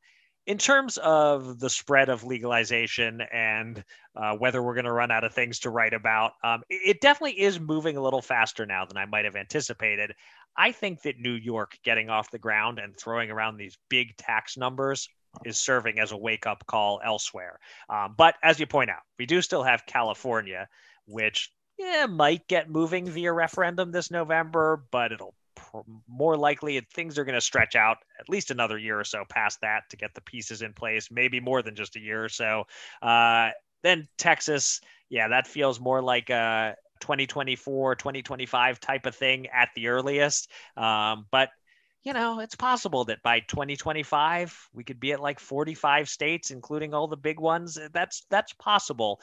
in 0.47 0.57
terms 0.57 0.97
of 0.97 1.59
the 1.59 1.69
spread 1.69 2.09
of 2.09 2.23
legalization 2.23 3.21
and 3.31 3.83
uh, 4.15 4.33
whether 4.33 4.63
we're 4.63 4.73
going 4.73 4.85
to 4.85 4.91
run 4.91 5.11
out 5.11 5.23
of 5.23 5.31
things 5.31 5.59
to 5.59 5.69
write 5.69 5.93
about, 5.93 6.31
um, 6.43 6.63
it 6.67 6.99
definitely 6.99 7.39
is 7.39 7.59
moving 7.59 7.95
a 7.95 8.01
little 8.01 8.23
faster 8.23 8.65
now 8.65 8.85
than 8.85 8.97
I 8.97 9.05
might 9.05 9.25
have 9.25 9.35
anticipated. 9.35 10.15
I 10.57 10.71
think 10.71 11.03
that 11.03 11.19
New 11.19 11.35
York 11.35 11.77
getting 11.83 12.09
off 12.09 12.31
the 12.31 12.39
ground 12.39 12.79
and 12.79 12.97
throwing 12.97 13.29
around 13.29 13.57
these 13.57 13.77
big 13.87 14.17
tax 14.17 14.57
numbers 14.57 15.07
is 15.45 15.57
serving 15.57 15.99
as 15.99 16.11
a 16.11 16.17
wake 16.17 16.45
up 16.47 16.65
call 16.65 16.99
elsewhere. 17.03 17.59
Um, 17.89 18.15
but 18.17 18.35
as 18.43 18.59
you 18.59 18.67
point 18.67 18.89
out, 18.89 19.01
we 19.17 19.25
do 19.25 19.41
still 19.41 19.63
have 19.63 19.85
California, 19.85 20.67
which 21.05 21.51
yeah, 21.77 22.07
might 22.07 22.47
get 22.47 22.69
moving 22.69 23.09
via 23.09 23.31
referendum 23.31 23.91
this 23.91 24.11
November, 24.11 24.83
but 24.91 25.11
it'll 25.11 25.33
pr- 25.55 25.77
more 26.07 26.35
likely 26.35 26.79
things 26.93 27.17
are 27.17 27.23
going 27.23 27.35
to 27.35 27.41
stretch 27.41 27.75
out 27.75 27.97
at 28.19 28.27
least 28.29 28.51
another 28.51 28.77
year 28.77 28.99
or 28.99 29.05
so 29.05 29.23
past 29.29 29.59
that 29.61 29.83
to 29.89 29.97
get 29.97 30.13
the 30.13 30.21
pieces 30.21 30.61
in 30.61 30.73
place, 30.73 31.09
maybe 31.09 31.39
more 31.39 31.61
than 31.61 31.75
just 31.75 31.95
a 31.95 31.99
year 31.99 32.23
or 32.23 32.29
so. 32.29 32.65
Uh, 33.01 33.49
then 33.81 34.07
Texas, 34.17 34.81
yeah, 35.09 35.29
that 35.29 35.47
feels 35.47 35.79
more 35.79 36.01
like 36.01 36.29
a 36.29 36.75
2024, 36.99 37.95
2025 37.95 38.79
type 38.79 39.05
of 39.05 39.15
thing 39.15 39.47
at 39.47 39.69
the 39.75 39.87
earliest. 39.87 40.49
Um, 40.75 41.25
but 41.31 41.49
you 42.03 42.13
know, 42.13 42.39
it's 42.39 42.55
possible 42.55 43.05
that 43.05 43.21
by 43.23 43.41
2025 43.41 44.69
we 44.73 44.83
could 44.83 44.99
be 44.99 45.11
at 45.11 45.19
like 45.19 45.39
45 45.39 46.09
states, 46.09 46.51
including 46.51 46.93
all 46.93 47.07
the 47.07 47.17
big 47.17 47.39
ones. 47.39 47.77
Uh, 47.77 47.89
that's 47.91 48.25
that's 48.29 48.53
possible. 48.53 49.19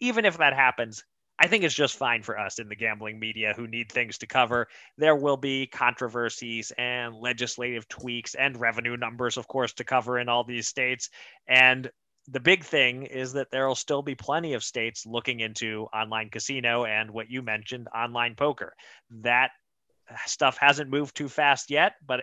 Even 0.00 0.24
if 0.24 0.38
that 0.38 0.54
happens, 0.54 1.04
I 1.38 1.48
think 1.48 1.64
it's 1.64 1.74
just 1.74 1.96
fine 1.96 2.22
for 2.22 2.38
us 2.38 2.58
in 2.58 2.68
the 2.68 2.76
gambling 2.76 3.18
media 3.18 3.54
who 3.56 3.66
need 3.66 3.90
things 3.90 4.18
to 4.18 4.26
cover. 4.26 4.68
There 4.96 5.16
will 5.16 5.36
be 5.36 5.66
controversies 5.66 6.72
and 6.78 7.14
legislative 7.14 7.88
tweaks 7.88 8.34
and 8.34 8.58
revenue 8.58 8.96
numbers, 8.96 9.36
of 9.36 9.48
course, 9.48 9.72
to 9.74 9.84
cover 9.84 10.18
in 10.18 10.28
all 10.28 10.44
these 10.44 10.68
states. 10.68 11.10
And 11.46 11.90
the 12.28 12.40
big 12.40 12.64
thing 12.64 13.02
is 13.02 13.34
that 13.34 13.50
there 13.50 13.68
will 13.68 13.74
still 13.74 14.02
be 14.02 14.14
plenty 14.14 14.54
of 14.54 14.64
states 14.64 15.04
looking 15.04 15.40
into 15.40 15.88
online 15.92 16.30
casino 16.30 16.84
and 16.84 17.10
what 17.10 17.30
you 17.30 17.42
mentioned, 17.42 17.88
online 17.94 18.34
poker. 18.34 18.74
That 19.22 19.50
stuff 20.26 20.56
hasn't 20.58 20.90
moved 20.90 21.16
too 21.16 21.28
fast 21.28 21.70
yet, 21.70 21.94
but 22.06 22.22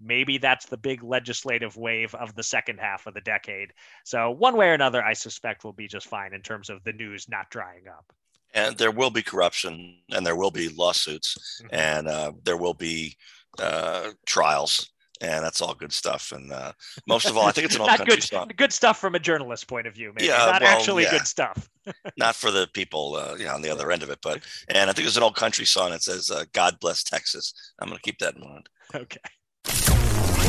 maybe 0.00 0.38
that's 0.38 0.66
the 0.66 0.76
big 0.76 1.02
legislative 1.02 1.76
wave 1.76 2.14
of 2.14 2.34
the 2.34 2.42
second 2.42 2.78
half 2.78 3.06
of 3.06 3.14
the 3.14 3.20
decade. 3.20 3.72
So, 4.04 4.30
one 4.30 4.56
way 4.56 4.68
or 4.68 4.74
another, 4.74 5.02
I 5.02 5.12
suspect 5.12 5.64
we'll 5.64 5.72
be 5.72 5.88
just 5.88 6.06
fine 6.06 6.34
in 6.34 6.42
terms 6.42 6.70
of 6.70 6.82
the 6.84 6.92
news 6.92 7.28
not 7.28 7.50
drying 7.50 7.88
up. 7.88 8.12
And 8.54 8.76
there 8.76 8.90
will 8.90 9.10
be 9.10 9.22
corruption, 9.22 9.98
and 10.10 10.26
there 10.26 10.36
will 10.36 10.50
be 10.50 10.68
lawsuits, 10.68 11.60
mm-hmm. 11.62 11.74
and 11.74 12.08
uh, 12.08 12.32
there 12.44 12.56
will 12.58 12.74
be 12.74 13.16
uh, 13.58 14.10
trials 14.26 14.91
and 15.22 15.44
that's 15.44 15.62
all 15.62 15.74
good 15.74 15.92
stuff. 15.92 16.32
And 16.32 16.52
uh, 16.52 16.72
most 17.06 17.26
of 17.26 17.36
all, 17.36 17.46
I 17.46 17.52
think 17.52 17.66
it's 17.66 17.76
an 17.76 17.80
old 17.82 17.90
country 17.90 18.16
good, 18.16 18.22
song. 18.22 18.50
Good 18.56 18.72
stuff 18.72 18.98
from 18.98 19.14
a 19.14 19.18
journalist 19.18 19.68
point 19.68 19.86
of 19.86 19.94
view, 19.94 20.12
maybe. 20.14 20.26
Yeah, 20.26 20.38
not 20.38 20.62
well, 20.62 20.70
actually 20.70 21.04
yeah. 21.04 21.12
good 21.12 21.26
stuff. 21.26 21.70
not 22.18 22.34
for 22.34 22.50
the 22.50 22.68
people, 22.74 23.14
uh, 23.16 23.36
you 23.36 23.44
know, 23.44 23.54
on 23.54 23.62
the 23.62 23.70
other 23.70 23.90
end 23.90 24.02
of 24.02 24.10
it, 24.10 24.18
but 24.22 24.42
and 24.68 24.90
I 24.90 24.92
think 24.92 25.06
it's 25.06 25.16
an 25.16 25.22
old 25.22 25.36
country 25.36 25.64
song 25.64 25.90
that 25.90 26.02
says 26.02 26.30
uh, 26.30 26.44
"God 26.52 26.78
bless 26.80 27.02
Texas." 27.02 27.54
I'm 27.78 27.88
going 27.88 27.98
to 27.98 28.02
keep 28.02 28.18
that 28.18 28.34
in 28.34 28.42
mind. 28.42 28.68
Okay. 28.94 29.20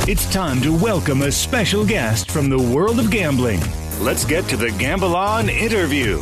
It's 0.06 0.32
time 0.34 0.62
to 0.62 0.76
welcome 0.76 1.22
a 1.22 1.32
special 1.32 1.86
guest 1.86 2.30
from 2.30 2.50
the 2.50 2.58
world 2.58 3.00
of 3.00 3.10
gambling. 3.10 3.62
Let's 4.00 4.26
get 4.26 4.46
to 4.50 4.58
the 4.58 4.72
Gamble 4.72 5.16
On 5.16 5.50
interview. 5.50 6.22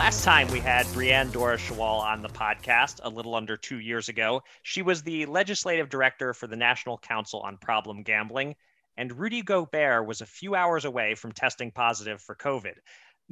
Last 0.00 0.24
time 0.24 0.48
we 0.48 0.60
had 0.60 0.86
Brianne 0.86 1.28
Doura-Schawohl 1.28 2.00
on 2.00 2.22
the 2.22 2.30
podcast, 2.30 3.00
a 3.02 3.10
little 3.10 3.34
under 3.34 3.58
two 3.58 3.80
years 3.80 4.08
ago, 4.08 4.42
she 4.62 4.80
was 4.80 5.02
the 5.02 5.26
legislative 5.26 5.90
director 5.90 6.32
for 6.32 6.46
the 6.46 6.56
National 6.56 6.96
Council 6.96 7.40
on 7.40 7.58
Problem 7.58 8.02
Gambling, 8.02 8.56
and 8.96 9.12
Rudy 9.12 9.42
Gobert 9.42 10.06
was 10.06 10.22
a 10.22 10.26
few 10.26 10.54
hours 10.54 10.86
away 10.86 11.14
from 11.14 11.32
testing 11.32 11.70
positive 11.70 12.22
for 12.22 12.34
COVID. 12.34 12.76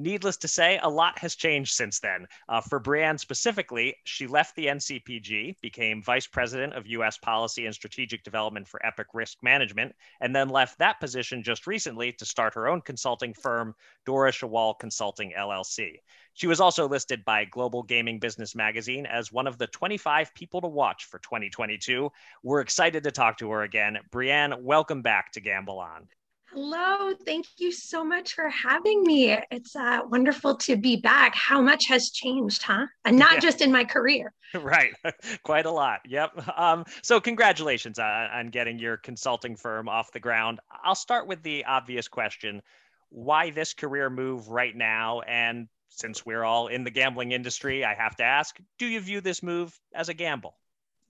Needless 0.01 0.37
to 0.39 0.49
say, 0.49 0.79
a 0.81 0.89
lot 0.89 1.19
has 1.19 1.35
changed 1.35 1.73
since 1.73 1.99
then. 1.99 2.29
Uh, 2.49 2.61
for 2.61 2.79
Brianne 2.79 3.19
specifically, 3.19 3.97
she 4.05 4.29
left 4.29 4.55
the 4.55 4.67
NCPG, 4.67 5.57
became 5.61 6.05
vice 6.05 6.29
president 6.29 6.75
of 6.75 6.87
U.S. 6.87 7.19
policy 7.19 7.67
and 7.67 7.75
strategic 7.75 8.23
development 8.23 8.69
for 8.69 8.85
Epic 8.87 9.09
Risk 9.13 9.39
Management, 9.43 9.97
and 10.21 10.35
then 10.35 10.51
left 10.51 10.79
that 10.79 11.01
position 11.01 11.43
just 11.43 11.67
recently 11.67 12.13
to 12.13 12.25
start 12.25 12.55
her 12.55 12.69
own 12.69 12.81
consulting 12.81 13.35
firm, 13.35 13.75
Doura-Schawohl 14.07 14.79
Consulting 14.79 15.33
LLC. 15.37 15.97
She 16.35 16.47
was 16.47 16.61
also 16.61 16.87
listed 16.87 17.25
by 17.25 17.47
Global 17.47 17.83
Gaming 17.83 18.21
Business 18.21 18.55
Magazine 18.55 19.05
as 19.05 19.33
one 19.33 19.49
of 19.49 19.59
the 19.59 19.67
25 19.67 20.33
people 20.33 20.61
to 20.61 20.69
watch 20.69 21.07
for 21.07 21.19
2022. 21.19 22.13
We're 22.45 22.61
excited 22.61 23.03
to 23.03 23.11
talk 23.11 23.39
to 23.39 23.51
her 23.51 23.63
again. 23.63 23.99
Brianne, 24.13 24.63
welcome 24.63 25.03
back 25.03 25.33
to 25.33 25.41
Gamble 25.41 25.81
On. 25.81 26.07
Hello, 26.53 27.13
thank 27.27 27.47
you 27.59 27.71
so 27.71 28.03
much 28.03 28.33
for 28.33 28.49
having 28.49 29.03
me. 29.03 29.37
It's 29.51 29.77
uh, 29.77 30.01
wonderful 30.09 30.57
to 30.57 30.77
be 30.77 30.97
back. 30.97 31.35
How 31.35 31.61
much 31.61 31.87
has 31.89 32.11
changed, 32.11 32.63
huh? 32.63 32.87
And 33.05 33.19
not 33.19 33.35
yeah. 33.35 33.41
just 33.41 33.61
in 33.61 33.71
my 33.73 33.85
career. 33.85 34.33
Right, 34.55 34.95
quite 35.43 35.67
a 35.67 35.71
lot. 35.71 36.01
Yep. 36.09 36.59
Um, 36.59 36.87
so, 37.03 37.21
congratulations 37.21 37.99
on, 37.99 38.31
on 38.31 38.49
getting 38.49 38.79
your 38.79 38.97
consulting 38.97 39.57
firm 39.57 39.91
off 39.91 40.11
the 40.11 40.21
ground. 40.21 40.59
I'll 40.83 40.95
start 40.95 41.27
with 41.27 41.43
the 41.43 41.67
obvious 41.67 42.09
question 42.09 42.63
why 43.11 43.51
this 43.51 43.75
career 43.75 44.11
move 44.11 44.49
right 44.49 44.75
now? 44.75 45.21
And 45.21 45.69
since 45.89 46.25
we're 46.25 46.45
all 46.45 46.69
in 46.69 46.85
the 46.85 46.91
gambling 46.91 47.33
industry, 47.33 47.85
I 47.85 47.95
have 47.95 48.17
to 48.17 48.25
ask 48.25 48.59
do 48.79 48.87
you 48.87 49.01
view 49.01 49.21
this 49.21 49.43
move 49.43 49.79
as 49.95 50.09
a 50.09 50.15
gamble? 50.15 50.55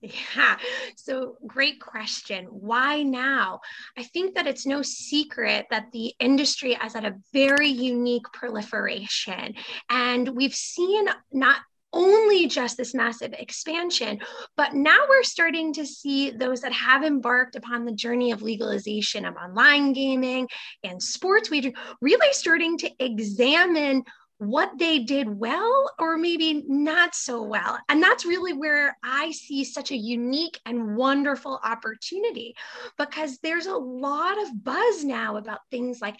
Yeah, 0.01 0.57
so 0.95 1.35
great 1.45 1.81
question. 1.81 2.45
Why 2.45 3.03
now? 3.03 3.59
I 3.97 4.03
think 4.03 4.35
that 4.35 4.47
it's 4.47 4.65
no 4.65 4.81
secret 4.81 5.65
that 5.71 5.91
the 5.91 6.13
industry 6.21 6.73
is 6.73 6.95
at 6.95 7.03
a 7.03 7.15
very 7.33 7.67
unique 7.67 8.25
proliferation. 8.31 9.55
And 9.89 10.29
we've 10.29 10.55
seen 10.55 11.05
not 11.33 11.57
only 11.91 12.47
just 12.47 12.77
this 12.77 12.93
massive 12.93 13.33
expansion, 13.33 14.19
but 14.55 14.73
now 14.73 14.99
we're 15.09 15.23
starting 15.23 15.73
to 15.73 15.85
see 15.85 16.29
those 16.29 16.61
that 16.61 16.71
have 16.71 17.03
embarked 17.03 17.55
upon 17.55 17.83
the 17.83 17.91
journey 17.91 18.31
of 18.31 18.41
legalization 18.41 19.25
of 19.25 19.35
online 19.35 19.93
gaming 19.93 20.47
and 20.83 21.01
sports 21.01 21.49
wagering 21.49 21.73
really 22.01 22.31
starting 22.31 22.77
to 22.77 22.91
examine 22.99 24.03
what 24.39 24.71
they 24.79 24.99
did 24.99 25.27
well 25.27 25.91
or 25.99 26.17
maybe 26.17 26.63
not 26.65 27.13
so 27.13 27.43
well. 27.43 27.77
And 27.89 28.01
that's 28.01 28.25
really 28.25 28.53
where 28.53 28.97
I 29.03 29.31
see 29.31 29.65
such 29.65 29.91
a 29.91 29.97
unique 29.97 30.59
and 30.65 30.95
wonderful 30.95 31.59
opportunity 31.61 32.55
because 32.97 33.39
there's 33.39 33.67
a 33.67 33.75
lot 33.75 34.41
of 34.41 34.63
buzz 34.63 35.03
now 35.03 35.35
about 35.35 35.59
things 35.69 36.01
like 36.01 36.15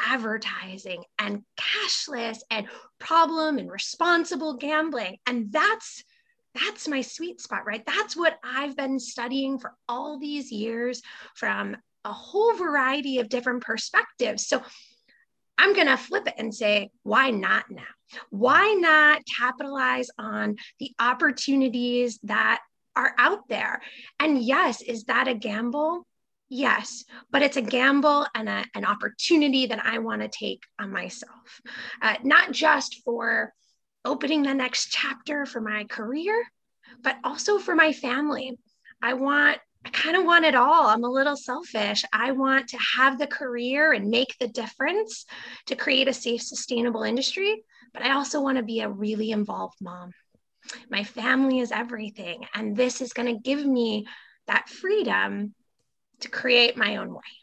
advertising 0.00 1.04
and 1.20 1.44
cashless 1.58 2.38
and 2.50 2.66
problem 2.98 3.58
and 3.58 3.70
responsible 3.70 4.56
gambling. 4.56 5.18
And 5.26 5.52
that's 5.52 6.02
that's 6.60 6.88
my 6.88 7.02
sweet 7.02 7.40
spot, 7.40 7.64
right? 7.64 7.86
That's 7.86 8.16
what 8.16 8.36
I've 8.42 8.76
been 8.76 8.98
studying 8.98 9.60
for 9.60 9.72
all 9.88 10.18
these 10.18 10.50
years 10.50 11.00
from 11.36 11.76
a 12.04 12.12
whole 12.12 12.54
variety 12.54 13.20
of 13.20 13.28
different 13.28 13.62
perspectives. 13.62 14.48
So 14.48 14.60
I'm 15.60 15.74
going 15.74 15.88
to 15.88 15.96
flip 15.98 16.26
it 16.26 16.34
and 16.38 16.54
say, 16.54 16.90
why 17.02 17.30
not 17.30 17.70
now? 17.70 17.82
Why 18.30 18.72
not 18.72 19.20
capitalize 19.38 20.08
on 20.18 20.56
the 20.78 20.92
opportunities 20.98 22.18
that 22.22 22.60
are 22.96 23.14
out 23.18 23.46
there? 23.48 23.82
And 24.18 24.42
yes, 24.42 24.80
is 24.80 25.04
that 25.04 25.28
a 25.28 25.34
gamble? 25.34 26.06
Yes, 26.48 27.04
but 27.30 27.42
it's 27.42 27.58
a 27.58 27.62
gamble 27.62 28.26
and 28.34 28.48
a, 28.48 28.64
an 28.74 28.86
opportunity 28.86 29.66
that 29.66 29.84
I 29.84 29.98
want 29.98 30.22
to 30.22 30.28
take 30.28 30.62
on 30.80 30.90
myself, 30.90 31.60
uh, 32.00 32.14
not 32.24 32.52
just 32.52 33.02
for 33.04 33.52
opening 34.04 34.42
the 34.42 34.54
next 34.54 34.90
chapter 34.90 35.44
for 35.44 35.60
my 35.60 35.84
career, 35.84 36.42
but 37.02 37.16
also 37.22 37.58
for 37.58 37.74
my 37.74 37.92
family. 37.92 38.58
I 39.02 39.12
want 39.12 39.58
I 39.84 39.90
kind 39.90 40.16
of 40.16 40.24
want 40.24 40.44
it 40.44 40.54
all. 40.54 40.88
I'm 40.88 41.04
a 41.04 41.10
little 41.10 41.36
selfish. 41.36 42.04
I 42.12 42.32
want 42.32 42.68
to 42.68 42.78
have 42.96 43.18
the 43.18 43.26
career 43.26 43.92
and 43.92 44.10
make 44.10 44.36
the 44.38 44.48
difference 44.48 45.24
to 45.66 45.76
create 45.76 46.08
a 46.08 46.12
safe, 46.12 46.42
sustainable 46.42 47.02
industry, 47.02 47.64
but 47.94 48.02
I 48.02 48.12
also 48.12 48.40
want 48.40 48.58
to 48.58 48.62
be 48.62 48.80
a 48.80 48.90
really 48.90 49.30
involved 49.30 49.78
mom. 49.80 50.12
My 50.90 51.04
family 51.04 51.60
is 51.60 51.72
everything. 51.72 52.46
And 52.54 52.76
this 52.76 53.00
is 53.00 53.12
going 53.12 53.34
to 53.34 53.40
give 53.40 53.64
me 53.64 54.06
that 54.46 54.68
freedom 54.68 55.54
to 56.20 56.28
create 56.28 56.76
my 56.76 56.96
own 56.96 57.12
way. 57.12 57.39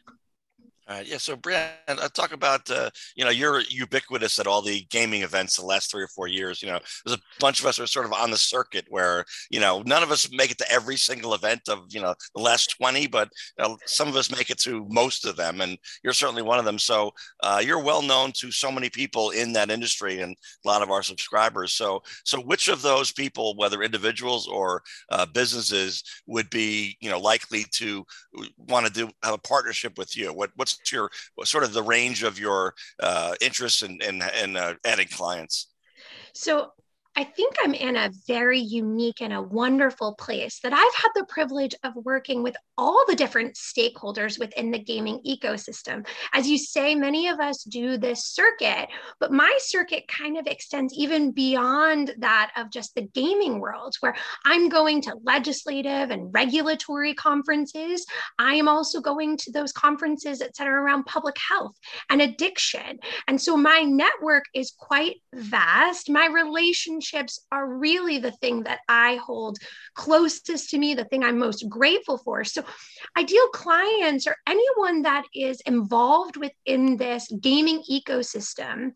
Uh, 0.88 1.02
yeah, 1.04 1.18
so 1.18 1.36
Brian, 1.36 1.68
uh, 1.86 2.08
talk 2.08 2.32
about 2.32 2.68
uh, 2.70 2.88
you 3.14 3.22
know 3.22 3.30
you're 3.30 3.60
ubiquitous 3.68 4.38
at 4.38 4.46
all 4.46 4.62
the 4.62 4.86
gaming 4.90 5.20
events 5.20 5.56
the 5.56 5.64
last 5.64 5.90
three 5.90 6.02
or 6.02 6.08
four 6.08 6.28
years. 6.28 6.62
You 6.62 6.68
know, 6.68 6.78
there's 7.04 7.18
a 7.18 7.22
bunch 7.40 7.60
of 7.60 7.66
us 7.66 7.78
are 7.78 7.86
sort 7.86 8.06
of 8.06 8.14
on 8.14 8.30
the 8.30 8.38
circuit 8.38 8.86
where 8.88 9.26
you 9.50 9.60
know 9.60 9.82
none 9.84 10.02
of 10.02 10.10
us 10.10 10.30
make 10.32 10.50
it 10.50 10.56
to 10.58 10.72
every 10.72 10.96
single 10.96 11.34
event 11.34 11.68
of 11.68 11.80
you 11.90 12.00
know 12.00 12.14
the 12.34 12.40
last 12.40 12.74
twenty, 12.78 13.06
but 13.06 13.28
you 13.58 13.64
know, 13.64 13.76
some 13.84 14.08
of 14.08 14.16
us 14.16 14.30
make 14.30 14.48
it 14.48 14.58
to 14.60 14.86
most 14.88 15.26
of 15.26 15.36
them, 15.36 15.60
and 15.60 15.76
you're 16.02 16.14
certainly 16.14 16.40
one 16.42 16.58
of 16.58 16.64
them. 16.64 16.78
So 16.78 17.10
uh, 17.42 17.60
you're 17.62 17.82
well 17.84 18.00
known 18.00 18.32
to 18.36 18.50
so 18.50 18.72
many 18.72 18.88
people 18.88 19.28
in 19.30 19.52
that 19.52 19.70
industry 19.70 20.20
and 20.20 20.34
a 20.64 20.68
lot 20.68 20.80
of 20.80 20.90
our 20.90 21.02
subscribers. 21.02 21.74
So 21.74 22.02
so 22.24 22.40
which 22.40 22.68
of 22.68 22.80
those 22.80 23.12
people, 23.12 23.54
whether 23.56 23.82
individuals 23.82 24.48
or 24.48 24.82
uh, 25.10 25.26
businesses, 25.26 26.02
would 26.26 26.48
be 26.48 26.96
you 27.02 27.10
know 27.10 27.20
likely 27.20 27.66
to 27.72 28.06
want 28.56 28.86
to 28.86 28.92
do 28.92 29.10
have 29.22 29.34
a 29.34 29.38
partnership 29.38 29.98
with 29.98 30.16
you? 30.16 30.32
What 30.32 30.50
what's 30.56 30.77
your 30.90 31.10
sort 31.44 31.64
of 31.64 31.72
the 31.72 31.82
range 31.82 32.22
of 32.22 32.38
your 32.38 32.74
uh, 33.00 33.34
interests 33.40 33.82
in, 33.82 33.98
in, 34.02 34.22
in 34.42 34.56
uh, 34.56 34.74
adding 34.84 35.08
clients? 35.08 35.68
So 36.34 36.72
I 37.18 37.24
think 37.24 37.56
I'm 37.64 37.74
in 37.74 37.96
a 37.96 38.12
very 38.28 38.60
unique 38.60 39.20
and 39.20 39.32
a 39.32 39.42
wonderful 39.42 40.14
place 40.14 40.60
that 40.62 40.72
I've 40.72 40.94
had 40.94 41.08
the 41.16 41.26
privilege 41.28 41.74
of 41.82 41.92
working 41.96 42.44
with 42.44 42.54
all 42.76 43.04
the 43.08 43.16
different 43.16 43.56
stakeholders 43.56 44.38
within 44.38 44.70
the 44.70 44.78
gaming 44.78 45.20
ecosystem. 45.26 46.06
As 46.32 46.48
you 46.48 46.56
say, 46.56 46.94
many 46.94 47.26
of 47.26 47.40
us 47.40 47.64
do 47.64 47.96
this 47.96 48.24
circuit, 48.24 48.88
but 49.18 49.32
my 49.32 49.52
circuit 49.58 50.06
kind 50.06 50.38
of 50.38 50.46
extends 50.46 50.94
even 50.94 51.32
beyond 51.32 52.14
that 52.18 52.52
of 52.56 52.70
just 52.70 52.94
the 52.94 53.08
gaming 53.12 53.58
world, 53.58 53.96
where 53.98 54.14
I'm 54.44 54.68
going 54.68 55.02
to 55.02 55.16
legislative 55.24 56.10
and 56.10 56.32
regulatory 56.32 57.14
conferences. 57.14 58.06
I 58.38 58.54
am 58.54 58.68
also 58.68 59.00
going 59.00 59.38
to 59.38 59.50
those 59.50 59.72
conferences 59.72 60.40
center 60.54 60.80
around 60.80 61.02
public 61.06 61.34
health 61.36 61.74
and 62.10 62.22
addiction. 62.22 63.00
And 63.26 63.42
so 63.42 63.56
my 63.56 63.80
network 63.80 64.44
is 64.54 64.72
quite 64.78 65.16
vast. 65.34 66.08
My 66.08 66.26
relationship 66.26 67.07
are 67.52 67.68
really 67.68 68.18
the 68.18 68.32
thing 68.32 68.64
that 68.64 68.80
I 68.88 69.16
hold 69.16 69.58
closest 69.94 70.70
to 70.70 70.78
me, 70.78 70.94
the 70.94 71.04
thing 71.04 71.24
I'm 71.24 71.38
most 71.38 71.68
grateful 71.68 72.18
for. 72.18 72.44
So, 72.44 72.62
ideal 73.16 73.48
clients 73.48 74.26
or 74.26 74.36
anyone 74.46 75.02
that 75.02 75.24
is 75.34 75.60
involved 75.66 76.36
within 76.36 76.96
this 76.96 77.30
gaming 77.40 77.82
ecosystem 77.90 78.90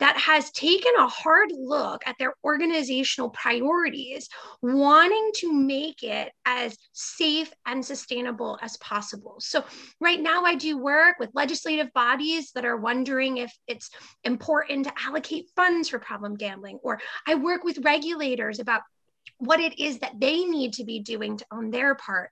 that 0.00 0.16
has 0.16 0.50
taken 0.52 0.92
a 0.98 1.08
hard 1.08 1.50
look 1.52 2.02
at 2.06 2.16
their 2.18 2.34
organizational 2.44 3.30
priorities, 3.30 4.28
wanting 4.62 5.30
to 5.36 5.52
make 5.52 6.02
it 6.02 6.32
as 6.44 6.76
safe 6.92 7.52
and 7.66 7.84
sustainable 7.84 8.58
as 8.62 8.76
possible. 8.78 9.36
So, 9.38 9.64
right 10.00 10.20
now, 10.20 10.44
I 10.44 10.54
do 10.54 10.78
work 10.78 11.16
with 11.18 11.30
legislative 11.34 11.92
bodies 11.92 12.50
that 12.54 12.64
are 12.64 12.76
wondering 12.76 13.38
if 13.38 13.52
it's 13.66 13.90
important 14.24 14.86
to 14.86 14.92
allocate 15.04 15.46
funds 15.56 15.88
for 15.88 15.98
problem 15.98 16.34
gambling, 16.34 16.78
or 16.82 17.00
I 17.26 17.34
work 17.34 17.57
work 17.58 17.64
with 17.64 17.84
regulators 17.84 18.60
about 18.60 18.82
what 19.38 19.60
it 19.60 19.78
is 19.78 19.98
that 19.98 20.18
they 20.18 20.44
need 20.44 20.72
to 20.72 20.84
be 20.84 21.00
doing 21.00 21.36
to 21.36 21.46
own 21.52 21.70
their 21.70 21.94
part. 21.94 22.30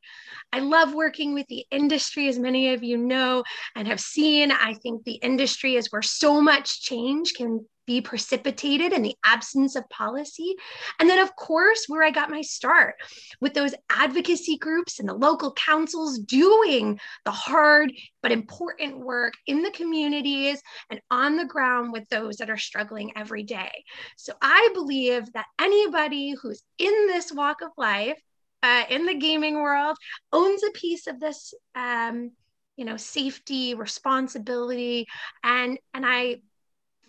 I 0.52 0.60
love 0.60 0.94
working 0.94 1.34
with 1.34 1.46
the 1.48 1.64
industry, 1.70 2.28
as 2.28 2.38
many 2.38 2.74
of 2.74 2.82
you 2.82 2.96
know 2.96 3.44
and 3.76 3.86
have 3.86 4.00
seen. 4.00 4.50
I 4.50 4.74
think 4.74 5.04
the 5.04 5.14
industry 5.14 5.76
is 5.76 5.92
where 5.92 6.02
so 6.02 6.40
much 6.40 6.82
change 6.82 7.34
can 7.34 7.64
be 7.86 8.00
precipitated 8.00 8.92
in 8.92 9.02
the 9.02 9.16
absence 9.24 9.76
of 9.76 9.88
policy. 9.88 10.54
And 10.98 11.08
then, 11.08 11.18
of 11.18 11.34
course, 11.36 11.84
where 11.88 12.02
I 12.02 12.10
got 12.10 12.30
my 12.30 12.42
start 12.42 12.96
with 13.40 13.54
those 13.54 13.74
advocacy 13.90 14.58
groups 14.58 14.98
and 14.98 15.08
the 15.08 15.14
local 15.14 15.52
councils 15.52 16.18
doing 16.18 16.98
the 17.24 17.30
hard 17.30 17.92
but 18.22 18.32
important 18.32 18.98
work 18.98 19.34
in 19.46 19.62
the 19.62 19.70
communities 19.70 20.60
and 20.90 21.00
on 21.10 21.36
the 21.36 21.44
ground 21.44 21.92
with 21.92 22.08
those 22.08 22.36
that 22.36 22.50
are 22.50 22.56
struggling 22.56 23.12
every 23.16 23.44
day. 23.44 23.70
So 24.16 24.32
I 24.42 24.70
believe 24.74 25.32
that 25.32 25.46
anybody 25.60 26.34
who's 26.40 26.62
in 26.78 27.06
this 27.06 27.32
walk 27.32 27.62
of 27.62 27.70
life, 27.76 28.20
uh, 28.62 28.84
in 28.90 29.06
the 29.06 29.14
gaming 29.14 29.60
world, 29.60 29.96
owns 30.32 30.62
a 30.64 30.70
piece 30.72 31.06
of 31.06 31.20
this. 31.20 31.54
Um, 31.74 32.32
you 32.76 32.84
know 32.84 32.98
safety 32.98 33.74
responsibility 33.74 35.06
and 35.42 35.78
and 35.94 36.04
i 36.06 36.36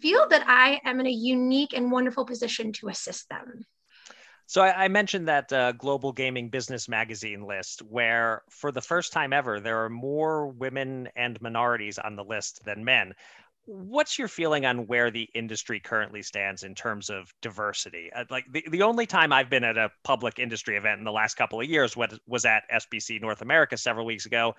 feel 0.01 0.27
that 0.29 0.43
I 0.47 0.79
am 0.85 0.99
in 0.99 1.07
a 1.07 1.11
unique 1.11 1.73
and 1.73 1.91
wonderful 1.91 2.25
position 2.25 2.71
to 2.73 2.89
assist 2.89 3.29
them. 3.29 3.65
So 4.49 4.61
I, 4.61 4.87
mentioned 4.87 5.27
that 5.27 5.51
uh, 5.51 5.73
Global 5.73 6.13
Gaming 6.13 6.47
Business 6.47 6.87
Magazine 6.87 7.45
list, 7.45 7.81
where 7.81 8.43
for 8.49 8.71
the 8.71 8.79
first 8.79 9.11
time 9.11 9.33
ever, 9.33 9.59
there 9.59 9.83
are 9.83 9.89
more 9.89 10.47
women 10.47 11.09
and 11.17 11.39
minorities 11.41 11.99
on 11.99 12.15
the 12.15 12.23
list 12.23 12.63
than 12.63 12.85
men. 12.85 13.13
What's 13.65 14.17
your 14.17 14.29
feeling 14.29 14.65
on 14.65 14.87
where 14.87 15.11
the 15.11 15.27
industry 15.35 15.81
currently 15.81 16.21
stands 16.21 16.63
in 16.63 16.75
terms 16.75 17.09
of 17.09 17.29
diversity? 17.41 18.09
Uh, 18.15 18.23
like 18.29 18.45
the, 18.49 18.63
the 18.71 18.83
only 18.83 19.05
time 19.05 19.33
I've 19.33 19.49
been 19.49 19.65
at 19.65 19.77
a 19.77 19.91
public 20.05 20.39
industry 20.39 20.77
event 20.77 20.99
in 20.99 21.03
the 21.03 21.11
last 21.11 21.35
couple 21.35 21.59
of 21.59 21.67
years 21.67 21.97
was, 21.97 22.17
was 22.25 22.45
at 22.45 22.63
SBC 22.73 23.19
North 23.19 23.41
America 23.41 23.75
several 23.75 24.05
weeks 24.05 24.25
ago. 24.25 24.55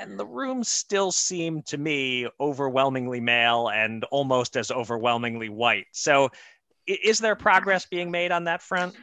And 0.00 0.18
the 0.18 0.26
room 0.26 0.64
still 0.64 1.12
seemed 1.12 1.66
to 1.66 1.78
me 1.78 2.26
overwhelmingly 2.40 3.20
male 3.20 3.68
and 3.68 4.02
almost 4.04 4.56
as 4.56 4.70
overwhelmingly 4.70 5.50
white. 5.50 5.86
So 5.92 6.30
is 6.86 7.18
there 7.18 7.36
progress 7.36 7.84
being 7.84 8.10
made 8.10 8.32
on 8.32 8.44
that 8.44 8.62
front? 8.62 8.96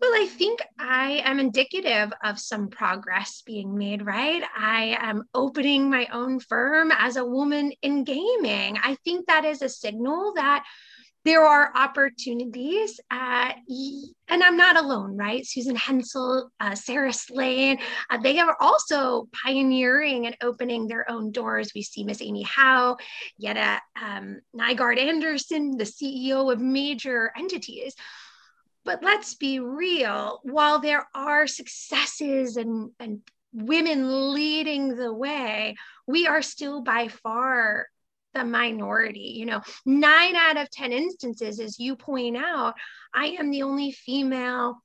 Well, 0.00 0.10
I 0.10 0.26
think 0.26 0.60
I 0.78 1.22
am 1.24 1.38
indicative 1.38 2.12
of 2.24 2.40
some 2.40 2.68
progress 2.68 3.42
being 3.46 3.78
made, 3.78 4.04
right? 4.04 4.42
I 4.56 4.96
am 5.00 5.22
opening 5.34 5.88
my 5.88 6.08
own 6.12 6.40
firm 6.40 6.90
as 6.90 7.16
a 7.16 7.24
woman 7.24 7.72
in 7.82 8.02
gaming. 8.02 8.76
I 8.82 8.96
think 9.04 9.26
that 9.26 9.44
is 9.44 9.62
a 9.62 9.68
signal 9.68 10.32
that 10.34 10.64
there 11.24 11.42
are 11.42 11.72
opportunities, 11.74 13.00
uh, 13.10 13.52
and 14.28 14.42
I'm 14.42 14.58
not 14.58 14.76
alone, 14.76 15.16
right? 15.16 15.46
Susan 15.46 15.74
Hensel, 15.74 16.50
uh, 16.60 16.74
Sara 16.74 17.14
Slane, 17.14 17.78
uh, 18.10 18.18
they 18.18 18.38
are 18.38 18.56
also 18.60 19.28
pioneering 19.44 20.26
and 20.26 20.36
opening 20.42 20.86
their 20.86 21.10
own 21.10 21.32
doors. 21.32 21.72
We 21.74 21.82
see 21.82 22.04
Miss 22.04 22.20
Amy 22.20 22.42
Howe, 22.42 22.98
Jette 23.40 23.80
um, 24.00 24.40
Nygaard-Andersen, 24.54 25.78
the 25.78 25.84
CEO 25.84 26.52
of 26.52 26.60
major 26.60 27.32
entities. 27.38 27.94
But 28.84 29.02
let's 29.02 29.34
be 29.34 29.60
real, 29.60 30.40
while 30.42 30.78
there 30.78 31.08
are 31.14 31.46
successes 31.46 32.58
and, 32.58 32.90
and 33.00 33.20
women 33.54 34.34
leading 34.34 34.94
the 34.96 35.12
way, 35.12 35.76
we 36.06 36.26
are 36.26 36.42
still 36.42 36.82
by 36.82 37.08
far 37.08 37.86
the 38.34 38.44
minority. 38.44 39.34
You 39.36 39.46
know, 39.46 39.60
nine 39.86 40.36
out 40.36 40.56
of 40.56 40.70
10 40.70 40.92
instances, 40.92 41.60
as 41.60 41.78
you 41.78 41.96
point 41.96 42.36
out, 42.36 42.74
I 43.12 43.26
am 43.38 43.50
the 43.50 43.62
only 43.62 43.92
female 43.92 44.78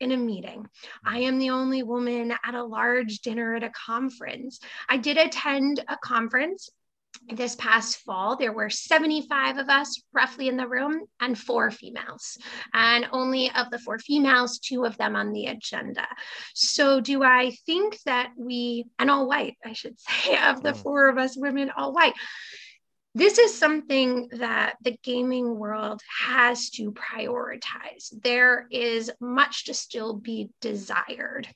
in 0.00 0.12
a 0.12 0.16
meeting. 0.16 0.66
I 1.04 1.18
mm-hmm. 1.18 1.28
am 1.28 1.38
the 1.38 1.50
only 1.50 1.82
woman 1.82 2.32
at 2.44 2.54
a 2.54 2.64
large 2.64 3.20
dinner 3.20 3.54
at 3.54 3.64
a 3.64 3.70
conference. 3.70 4.60
I 4.88 4.96
did 4.96 5.16
attend 5.16 5.84
a 5.88 5.96
conference 5.96 6.70
this 7.32 7.54
past 7.56 7.98
fall, 7.98 8.36
there 8.36 8.52
were 8.52 8.70
75 8.70 9.58
of 9.58 9.68
us 9.68 10.02
roughly 10.12 10.48
in 10.48 10.56
the 10.56 10.66
room 10.66 11.02
and 11.20 11.38
four 11.38 11.70
females. 11.70 12.38
And 12.72 13.08
only 13.12 13.50
of 13.52 13.70
the 13.70 13.78
four 13.78 13.98
females, 13.98 14.58
two 14.58 14.84
of 14.84 14.96
them 14.96 15.16
on 15.16 15.32
the 15.32 15.46
agenda. 15.46 16.06
So, 16.54 17.00
do 17.00 17.22
I 17.22 17.52
think 17.66 18.00
that 18.02 18.32
we, 18.36 18.86
and 18.98 19.10
all 19.10 19.28
white, 19.28 19.56
I 19.64 19.74
should 19.74 20.00
say, 20.00 20.36
of 20.38 20.62
the 20.62 20.72
mm. 20.72 20.82
four 20.82 21.08
of 21.08 21.18
us 21.18 21.36
women, 21.36 21.70
all 21.76 21.92
white, 21.92 22.14
this 23.14 23.38
is 23.38 23.58
something 23.58 24.28
that 24.32 24.76
the 24.82 24.96
gaming 25.02 25.58
world 25.58 26.00
has 26.20 26.70
to 26.70 26.92
prioritize. 26.92 28.10
There 28.22 28.66
is 28.70 29.10
much 29.20 29.64
to 29.66 29.74
still 29.74 30.14
be 30.14 30.50
desired. 30.60 31.48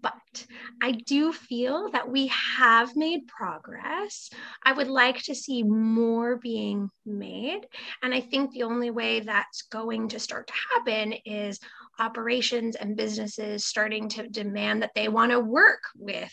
But 0.00 0.46
I 0.80 0.92
do 0.92 1.32
feel 1.32 1.90
that 1.90 2.08
we 2.08 2.28
have 2.28 2.94
made 2.94 3.26
progress. 3.26 4.30
I 4.62 4.72
would 4.72 4.86
like 4.86 5.22
to 5.24 5.34
see 5.34 5.64
more 5.64 6.36
being 6.36 6.90
made. 7.04 7.62
And 8.02 8.14
I 8.14 8.20
think 8.20 8.52
the 8.52 8.62
only 8.62 8.90
way 8.90 9.20
that's 9.20 9.62
going 9.62 10.08
to 10.10 10.20
start 10.20 10.46
to 10.48 10.52
happen 10.72 11.14
is 11.24 11.58
operations 11.98 12.76
and 12.76 12.96
businesses 12.96 13.64
starting 13.64 14.08
to 14.10 14.28
demand 14.28 14.82
that 14.82 14.92
they 14.94 15.08
want 15.08 15.32
to 15.32 15.40
work 15.40 15.80
with 15.96 16.32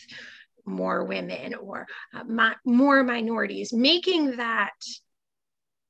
more 0.66 1.04
women 1.04 1.54
or 1.54 1.86
uh, 2.14 2.24
mi- 2.24 2.56
more 2.64 3.02
minorities, 3.02 3.72
making 3.72 4.36
that 4.36 4.74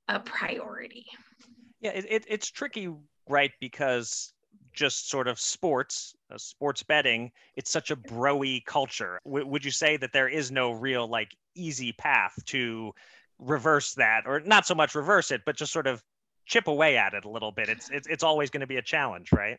a 0.09 0.21
priority. 0.21 1.07
Yeah, 1.81 1.91
it, 1.91 2.07
it, 2.09 2.25
it's 2.29 2.51
tricky, 2.51 2.89
right? 3.29 3.53
Because 3.61 4.33
just 4.73 5.09
sort 5.09 5.27
of 5.27 5.41
sports, 5.41 6.15
uh, 6.31 6.39
sports 6.39 6.83
betting, 6.83 7.33
it's 7.57 7.71
such 7.71 7.91
a 7.91 7.97
broy 7.97 8.65
culture. 8.65 9.21
W- 9.25 9.47
would 9.47 9.65
you 9.65 9.71
say 9.71 9.97
that 9.97 10.13
there 10.13 10.29
is 10.29 10.51
no 10.51 10.73
real 10.73 11.09
like 11.09 11.35
easy 11.55 11.93
path 11.93 12.35
to 12.47 12.93
reverse 13.39 13.95
that, 13.95 14.25
or 14.27 14.41
not 14.41 14.67
so 14.67 14.75
much 14.75 14.95
reverse 14.95 15.31
it, 15.31 15.43
but 15.45 15.57
just 15.57 15.73
sort 15.73 15.87
of 15.87 16.03
chip 16.47 16.69
away 16.69 16.97
at 16.97 17.13
it 17.13 17.25
a 17.25 17.29
little 17.29 17.53
bit. 17.53 17.69
It's 17.69 17.91
it's, 17.91 18.07
it's 18.07 18.23
always 18.23 18.51
going 18.51 18.61
to 18.61 18.67
be 18.67 18.77
a 18.77 18.83
challenge, 18.83 19.33
right? 19.33 19.59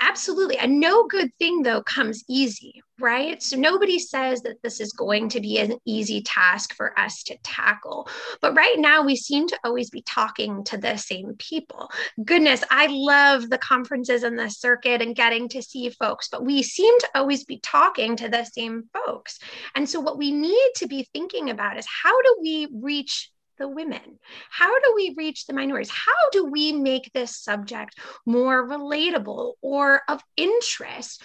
Absolutely. 0.00 0.58
And 0.58 0.80
no 0.80 1.06
good 1.06 1.30
thing 1.38 1.62
though 1.62 1.82
comes 1.82 2.24
easy, 2.28 2.82
right? 2.98 3.40
So 3.42 3.56
nobody 3.56 3.98
says 3.98 4.42
that 4.42 4.56
this 4.62 4.80
is 4.80 4.92
going 4.92 5.28
to 5.30 5.40
be 5.40 5.58
an 5.58 5.78
easy 5.84 6.22
task 6.22 6.74
for 6.74 6.98
us 6.98 7.22
to 7.24 7.36
tackle. 7.44 8.08
But 8.40 8.54
right 8.54 8.78
now 8.78 9.02
we 9.02 9.14
seem 9.14 9.46
to 9.48 9.58
always 9.64 9.90
be 9.90 10.02
talking 10.02 10.64
to 10.64 10.78
the 10.78 10.96
same 10.96 11.34
people. 11.38 11.90
Goodness, 12.24 12.64
I 12.70 12.88
love 12.90 13.48
the 13.48 13.58
conferences 13.58 14.22
and 14.22 14.38
the 14.38 14.48
circuit 14.48 15.02
and 15.02 15.14
getting 15.14 15.48
to 15.50 15.62
see 15.62 15.90
folks, 15.90 16.28
but 16.28 16.44
we 16.44 16.62
seem 16.62 16.98
to 17.00 17.08
always 17.14 17.44
be 17.44 17.60
talking 17.60 18.16
to 18.16 18.28
the 18.28 18.44
same 18.44 18.84
folks. 18.92 19.38
And 19.74 19.88
so 19.88 20.00
what 20.00 20.18
we 20.18 20.32
need 20.32 20.70
to 20.76 20.88
be 20.88 21.08
thinking 21.12 21.50
about 21.50 21.78
is 21.78 21.86
how 22.02 22.20
do 22.22 22.38
we 22.40 22.68
reach 22.72 23.30
the 23.58 23.68
women? 23.68 24.18
How 24.50 24.78
do 24.80 24.92
we 24.94 25.14
reach 25.16 25.46
the 25.46 25.52
minorities? 25.52 25.90
How 25.90 26.30
do 26.32 26.46
we 26.46 26.72
make 26.72 27.10
this 27.12 27.36
subject 27.36 27.98
more 28.26 28.66
relatable 28.68 29.54
or 29.62 30.02
of 30.08 30.22
interest 30.36 31.22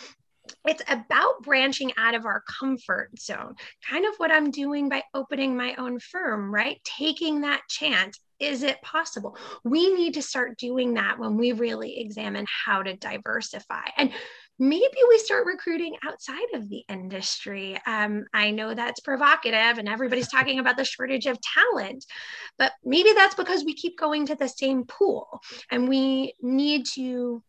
it's 0.65 0.83
about 0.87 1.43
branching 1.43 1.91
out 1.97 2.15
of 2.15 2.25
our 2.25 2.43
comfort 2.59 3.09
zone, 3.19 3.55
kind 3.89 4.05
of 4.05 4.13
what 4.17 4.31
I'm 4.31 4.51
doing 4.51 4.89
by 4.89 5.03
opening 5.13 5.55
my 5.55 5.75
own 5.75 5.99
firm, 5.99 6.53
right? 6.53 6.79
Taking 6.83 7.41
that 7.41 7.61
chance. 7.69 8.19
Is 8.39 8.63
it 8.63 8.81
possible? 8.81 9.35
We 9.63 9.93
need 9.93 10.13
to 10.13 10.21
start 10.21 10.57
doing 10.57 10.93
that 10.93 11.17
when 11.17 11.37
we 11.37 11.53
really 11.53 11.99
examine 11.99 12.45
how 12.65 12.83
to 12.83 12.95
diversify. 12.95 13.87
And 13.97 14.11
maybe 14.59 14.97
we 15.09 15.19
start 15.19 15.45
recruiting 15.45 15.95
outside 16.05 16.53
of 16.53 16.69
the 16.69 16.83
industry. 16.89 17.77
Um, 17.85 18.25
I 18.33 18.51
know 18.51 18.73
that's 18.73 18.99
provocative 18.99 19.77
and 19.77 19.87
everybody's 19.87 20.27
talking 20.31 20.59
about 20.59 20.77
the 20.77 20.85
shortage 20.85 21.25
of 21.25 21.39
talent, 21.41 22.05
but 22.57 22.73
maybe 22.83 23.13
that's 23.13 23.35
because 23.35 23.63
we 23.63 23.73
keep 23.73 23.97
going 23.97 24.25
to 24.27 24.35
the 24.35 24.47
same 24.47 24.85
pool 24.85 25.41
and 25.71 25.87
we 25.87 26.33
need 26.41 26.85
to. 26.93 27.43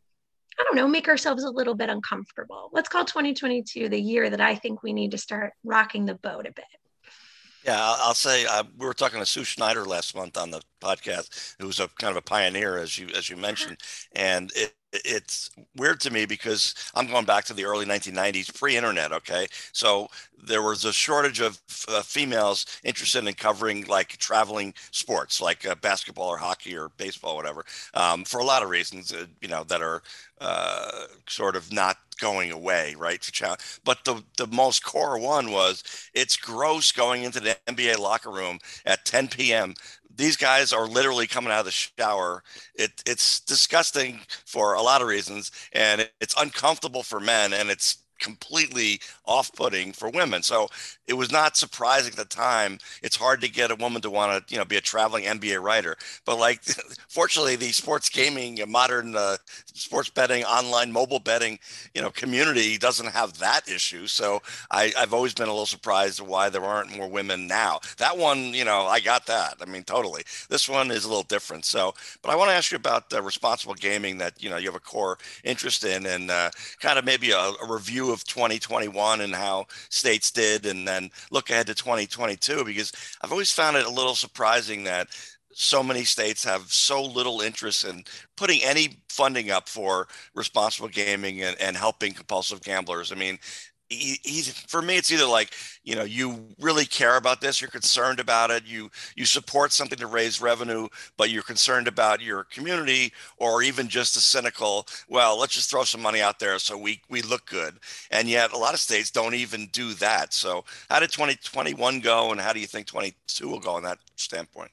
I 0.60 0.64
don't 0.64 0.74
know, 0.74 0.88
make 0.88 1.06
ourselves 1.06 1.44
a 1.44 1.50
little 1.50 1.76
bit 1.76 1.88
uncomfortable. 1.88 2.68
Let's 2.72 2.88
call 2.88 3.04
2022 3.04 3.88
the 3.88 4.00
year 4.00 4.28
that 4.28 4.40
I 4.40 4.56
think 4.56 4.82
we 4.82 4.92
need 4.92 5.12
to 5.12 5.18
start 5.18 5.52
rocking 5.62 6.04
the 6.04 6.16
boat 6.16 6.48
a 6.48 6.52
bit. 6.52 6.64
Yeah, 7.68 7.96
I'll 7.98 8.14
say 8.14 8.46
uh, 8.46 8.64
we 8.78 8.86
were 8.86 8.94
talking 8.94 9.18
to 9.20 9.26
Sue 9.26 9.44
Schneider 9.44 9.84
last 9.84 10.14
month 10.16 10.38
on 10.38 10.50
the 10.50 10.62
podcast, 10.80 11.54
who's 11.60 11.80
a 11.80 11.88
kind 11.98 12.10
of 12.10 12.16
a 12.16 12.22
pioneer, 12.22 12.78
as 12.78 12.96
you 12.96 13.08
as 13.14 13.28
you 13.28 13.36
mentioned, 13.36 13.76
and 14.14 14.50
it, 14.56 14.74
it's 14.92 15.50
weird 15.76 16.00
to 16.00 16.10
me 16.10 16.24
because 16.24 16.74
I'm 16.94 17.08
going 17.08 17.26
back 17.26 17.44
to 17.46 17.52
the 17.52 17.66
early 17.66 17.84
1990s, 17.84 18.50
pre-internet. 18.50 19.12
Okay, 19.12 19.48
so 19.72 20.08
there 20.42 20.62
was 20.62 20.86
a 20.86 20.94
shortage 20.94 21.40
of 21.40 21.60
uh, 21.88 22.00
females 22.02 22.64
interested 22.84 23.26
in 23.26 23.34
covering 23.34 23.84
like 23.86 24.16
traveling 24.16 24.72
sports, 24.90 25.40
like 25.40 25.66
uh, 25.66 25.74
basketball 25.74 26.28
or 26.28 26.38
hockey 26.38 26.74
or 26.76 26.90
baseball, 26.96 27.36
whatever, 27.36 27.66
um, 27.92 28.24
for 28.24 28.40
a 28.40 28.44
lot 28.44 28.62
of 28.62 28.70
reasons, 28.70 29.12
uh, 29.12 29.26
you 29.42 29.48
know, 29.48 29.64
that 29.64 29.82
are 29.82 30.02
uh, 30.40 31.06
sort 31.28 31.56
of 31.56 31.72
not 31.72 31.96
going 32.18 32.50
away, 32.50 32.94
right? 32.98 33.28
But 33.84 34.04
the 34.04 34.22
the 34.36 34.46
most 34.46 34.84
core 34.84 35.18
one 35.18 35.50
was 35.50 35.82
it's 36.14 36.36
gross 36.36 36.92
going 36.92 37.22
into 37.24 37.40
the 37.40 37.56
NBA 37.66 37.98
locker 37.98 38.30
room 38.30 38.58
at 38.84 39.04
10 39.04 39.28
p.m 39.28 39.74
these 40.18 40.36
guys 40.36 40.72
are 40.72 40.86
literally 40.86 41.26
coming 41.26 41.52
out 41.52 41.60
of 41.60 41.64
the 41.64 41.70
shower. 41.70 42.42
It, 42.74 43.02
it's 43.06 43.40
disgusting 43.40 44.20
for 44.44 44.74
a 44.74 44.82
lot 44.82 45.00
of 45.00 45.08
reasons, 45.08 45.50
and 45.72 46.02
it, 46.02 46.12
it's 46.20 46.34
uncomfortable 46.36 47.04
for 47.04 47.20
men, 47.20 47.52
and 47.52 47.70
it's 47.70 47.98
completely 48.18 49.00
off-putting 49.24 49.92
for 49.92 50.10
women. 50.10 50.42
So 50.42 50.68
it 51.06 51.14
was 51.14 51.32
not 51.32 51.56
surprising 51.56 52.12
at 52.12 52.16
the 52.16 52.24
time. 52.24 52.78
It's 53.02 53.16
hard 53.16 53.40
to 53.40 53.48
get 53.48 53.70
a 53.70 53.76
woman 53.76 54.02
to 54.02 54.10
want 54.10 54.46
to, 54.46 54.52
you 54.52 54.58
know, 54.58 54.64
be 54.64 54.76
a 54.76 54.80
traveling 54.80 55.24
NBA 55.24 55.62
writer. 55.62 55.96
But 56.24 56.38
like, 56.38 56.62
fortunately, 57.08 57.56
the 57.56 57.72
sports 57.72 58.08
gaming, 58.08 58.58
modern 58.68 59.16
uh, 59.16 59.36
sports 59.74 60.10
betting, 60.10 60.44
online 60.44 60.92
mobile 60.92 61.20
betting, 61.20 61.58
you 61.94 62.02
know, 62.02 62.10
community 62.10 62.78
doesn't 62.78 63.08
have 63.08 63.38
that 63.38 63.68
issue. 63.68 64.06
So 64.06 64.42
I, 64.70 64.92
I've 64.98 65.14
always 65.14 65.34
been 65.34 65.48
a 65.48 65.52
little 65.52 65.66
surprised 65.66 66.20
why 66.20 66.48
there 66.48 66.64
aren't 66.64 66.96
more 66.96 67.08
women 67.08 67.46
now. 67.46 67.80
That 67.98 68.16
one, 68.16 68.54
you 68.54 68.64
know, 68.64 68.82
I 68.82 69.00
got 69.00 69.26
that. 69.26 69.56
I 69.60 69.64
mean, 69.64 69.84
totally. 69.84 70.22
This 70.48 70.68
one 70.68 70.90
is 70.90 71.04
a 71.04 71.08
little 71.08 71.22
different. 71.22 71.64
So, 71.64 71.94
but 72.22 72.30
I 72.30 72.36
want 72.36 72.50
to 72.50 72.54
ask 72.54 72.70
you 72.70 72.76
about 72.76 73.12
uh, 73.12 73.22
responsible 73.22 73.74
gaming 73.74 74.18
that 74.18 74.42
you 74.42 74.50
know 74.50 74.56
you 74.56 74.66
have 74.66 74.74
a 74.74 74.80
core 74.80 75.18
interest 75.44 75.84
in, 75.84 76.06
and 76.06 76.30
uh, 76.30 76.50
kind 76.80 76.98
of 76.98 77.04
maybe 77.04 77.30
a, 77.30 77.38
a 77.38 77.66
review 77.66 78.07
of 78.12 78.24
2021 78.24 79.20
and 79.20 79.34
how 79.34 79.66
states 79.90 80.30
did, 80.30 80.66
and 80.66 80.86
then 80.86 81.10
look 81.30 81.50
ahead 81.50 81.66
to 81.66 81.74
2022 81.74 82.64
because 82.64 82.92
I've 83.22 83.32
always 83.32 83.50
found 83.50 83.76
it 83.76 83.86
a 83.86 83.90
little 83.90 84.14
surprising 84.14 84.84
that 84.84 85.08
so 85.52 85.82
many 85.82 86.04
states 86.04 86.44
have 86.44 86.72
so 86.72 87.02
little 87.02 87.40
interest 87.40 87.84
in 87.84 88.04
putting 88.36 88.62
any 88.62 88.98
funding 89.08 89.50
up 89.50 89.68
for 89.68 90.06
responsible 90.34 90.88
gaming 90.88 91.42
and, 91.42 91.60
and 91.60 91.76
helping 91.76 92.12
compulsive 92.12 92.62
gamblers. 92.62 93.10
I 93.10 93.16
mean, 93.16 93.38
for 94.66 94.82
me 94.82 94.96
it's 94.96 95.10
either 95.10 95.26
like 95.26 95.54
you 95.82 95.96
know 95.96 96.04
you 96.04 96.44
really 96.60 96.84
care 96.84 97.16
about 97.16 97.40
this 97.40 97.60
you're 97.60 97.70
concerned 97.70 98.20
about 98.20 98.50
it 98.50 98.64
you 98.66 98.90
you 99.16 99.24
support 99.24 99.72
something 99.72 99.98
to 99.98 100.06
raise 100.06 100.40
revenue 100.42 100.86
but 101.16 101.30
you're 101.30 101.42
concerned 101.42 101.88
about 101.88 102.20
your 102.20 102.44
community 102.44 103.12
or 103.38 103.62
even 103.62 103.88
just 103.88 104.16
a 104.16 104.20
cynical 104.20 104.86
well 105.08 105.38
let's 105.38 105.54
just 105.54 105.70
throw 105.70 105.84
some 105.84 106.02
money 106.02 106.20
out 106.20 106.38
there 106.38 106.58
so 106.58 106.76
we 106.76 107.00
we 107.08 107.22
look 107.22 107.46
good. 107.46 107.74
And 108.10 108.28
yet 108.28 108.52
a 108.52 108.58
lot 108.58 108.74
of 108.74 108.80
states 108.80 109.10
don't 109.10 109.34
even 109.34 109.66
do 109.72 109.94
that. 109.94 110.32
So 110.32 110.64
how 110.90 111.00
did 111.00 111.10
2021 111.10 112.00
go 112.00 112.30
and 112.30 112.40
how 112.40 112.52
do 112.52 112.60
you 112.60 112.66
think 112.66 112.86
22 112.86 113.48
will 113.48 113.60
go 113.60 113.76
in 113.76 113.84
that 113.84 113.98
standpoint 114.16 114.70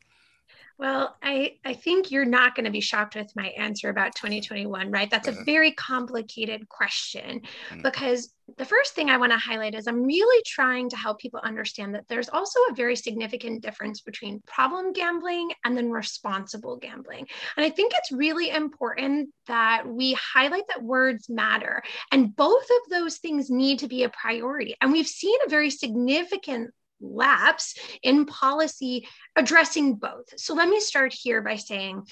well, 0.78 1.16
I, 1.24 1.54
I 1.64 1.74
think 1.74 2.12
you're 2.12 2.26
not 2.26 2.54
going 2.54 2.66
to 2.66 2.72
be 2.72 2.82
shocked 2.82 3.16
with 3.16 3.32
my 3.36 3.48
answer 3.48 3.90
about 3.90 4.16
2021, 4.16 4.92
right? 4.92 5.10
That's 5.10 5.30
a 5.30 5.32
mm-hmm. 5.32 5.46
very 5.46 5.72
complicated 5.72 6.68
question 6.68 7.42
mm-hmm. 7.70 7.82
because 7.82 8.34
the 8.58 8.66
first 8.66 8.94
thing 8.94 9.10
I 9.10 9.18
want 9.18 9.32
to 9.32 9.38
highlight 9.38 9.74
is 9.74 9.88
I'm 9.88 10.04
really 10.04 10.44
trying 10.46 10.90
to 10.90 10.98
help 10.98 11.20
people 11.20 11.40
understand 11.44 11.96
that 11.96 12.06
there's 12.10 12.30
also 12.30 12.60
a 12.70 12.76
very 12.76 12.96
significant 12.96 13.64
difference 13.64 14.02
between 14.02 14.42
problem 14.46 14.92
gambling 14.92 15.52
and 15.64 15.78
then 15.78 15.90
responsible 15.90 16.76
gambling. 16.76 17.26
And 17.56 17.66
I 17.66 17.70
think 17.70 17.94
it's 17.96 18.12
really 18.12 18.50
important 18.50 19.30
that 19.48 19.88
we 19.88 20.14
highlight 20.14 20.68
that 20.68 20.84
words 20.84 21.30
matter. 21.30 21.84
And 22.12 22.36
both 22.36 22.64
of 22.64 22.92
those 22.92 23.18
things 23.18 23.50
need 23.50 23.80
to 23.80 23.88
be 23.88 24.04
a 24.04 24.10
priority. 24.10 24.76
And 24.82 24.92
we've 24.92 25.08
seen 25.08 25.38
a 25.46 25.50
very 25.50 25.70
significant 25.70 26.72
lapse 27.02 27.76
in 28.04 28.26
policy 28.26 29.08
addressing 29.36 29.96
both. 29.96 30.26
So 30.38 30.54
let 30.54 30.70
me 30.70 30.80
start 30.80 31.14
here 31.14 31.42
by 31.42 31.56
saying 31.56 32.04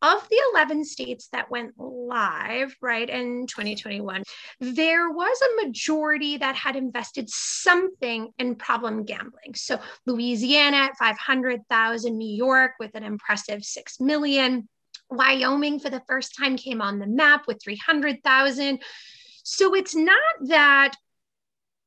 of 0.00 0.28
the 0.28 0.40
11 0.54 0.84
states 0.84 1.28
that 1.32 1.50
went 1.50 1.72
live 1.76 2.74
right 2.80 3.08
in 3.08 3.46
2021 3.48 4.22
there 4.60 5.10
was 5.10 5.40
a 5.42 5.66
majority 5.66 6.36
that 6.36 6.54
had 6.54 6.76
invested 6.76 7.28
something 7.28 8.28
in 8.38 8.54
problem 8.54 9.04
gambling 9.04 9.54
so 9.54 9.78
louisiana 10.06 10.76
at 10.76 10.96
500000 10.96 12.16
new 12.16 12.32
york 12.32 12.72
with 12.78 12.94
an 12.94 13.02
impressive 13.02 13.64
6 13.64 14.00
million 14.00 14.68
wyoming 15.10 15.80
for 15.80 15.90
the 15.90 16.02
first 16.06 16.36
time 16.38 16.56
came 16.56 16.80
on 16.80 16.98
the 16.98 17.06
map 17.06 17.44
with 17.48 17.60
300000 17.62 18.80
so 19.42 19.74
it's 19.74 19.96
not 19.96 20.18
that 20.42 20.94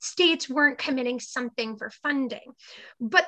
states 0.01 0.49
weren't 0.49 0.77
committing 0.77 1.19
something 1.19 1.77
for 1.77 1.89
funding. 1.89 2.53
But 2.99 3.25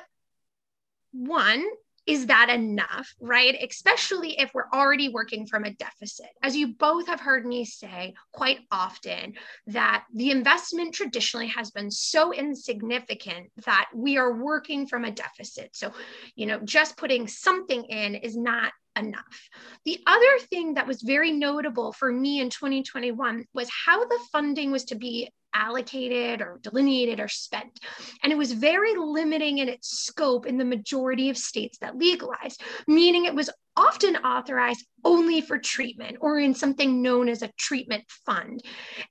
one, 1.12 1.64
is 2.06 2.26
that 2.26 2.50
enough, 2.50 3.14
right? 3.18 3.56
Especially 3.66 4.38
if 4.38 4.52
we're 4.52 4.68
already 4.74 5.08
working 5.08 5.46
from 5.46 5.64
a 5.64 5.72
deficit. 5.72 6.28
As 6.42 6.54
you 6.54 6.74
both 6.74 7.06
have 7.06 7.20
heard 7.20 7.46
me 7.46 7.64
say 7.64 8.14
quite 8.32 8.58
often, 8.70 9.34
that 9.68 10.04
the 10.12 10.30
investment 10.30 10.94
traditionally 10.94 11.46
has 11.48 11.70
been 11.70 11.90
so 11.90 12.32
insignificant 12.32 13.50
that 13.64 13.88
we 13.94 14.18
are 14.18 14.34
working 14.34 14.86
from 14.86 15.04
a 15.04 15.10
deficit. 15.10 15.70
So, 15.72 15.92
you 16.36 16.44
know, 16.44 16.60
just 16.62 16.98
putting 16.98 17.26
something 17.26 17.84
in 17.84 18.16
is 18.16 18.36
not 18.36 18.72
enough. 18.96 19.48
The 19.84 19.98
other 20.06 20.38
thing 20.50 20.74
that 20.74 20.86
was 20.86 21.02
very 21.02 21.32
notable 21.32 21.92
for 21.92 22.12
me 22.12 22.40
in 22.40 22.50
2021 22.50 23.46
was 23.54 23.70
how 23.86 24.04
the 24.04 24.18
funding 24.30 24.70
was 24.70 24.84
to 24.86 24.94
be 24.94 25.32
allocated 25.54 26.40
or 26.40 26.58
delineated 26.62 27.20
or 27.20 27.28
spent. 27.28 27.80
And 28.22 28.32
it 28.32 28.36
was 28.36 28.52
very 28.52 28.94
limiting 28.96 29.58
in 29.58 29.68
its 29.68 30.04
scope 30.04 30.46
in 30.46 30.58
the 30.58 30.64
majority 30.64 31.30
of 31.30 31.38
states 31.38 31.78
that 31.78 31.96
legalized, 31.96 32.62
meaning 32.86 33.24
it 33.24 33.34
was 33.34 33.50
often 33.76 34.16
authorized 34.16 34.86
only 35.04 35.40
for 35.40 35.58
treatment 35.58 36.16
or 36.20 36.38
in 36.38 36.54
something 36.54 37.02
known 37.02 37.28
as 37.28 37.42
a 37.42 37.50
treatment 37.58 38.04
fund. 38.24 38.62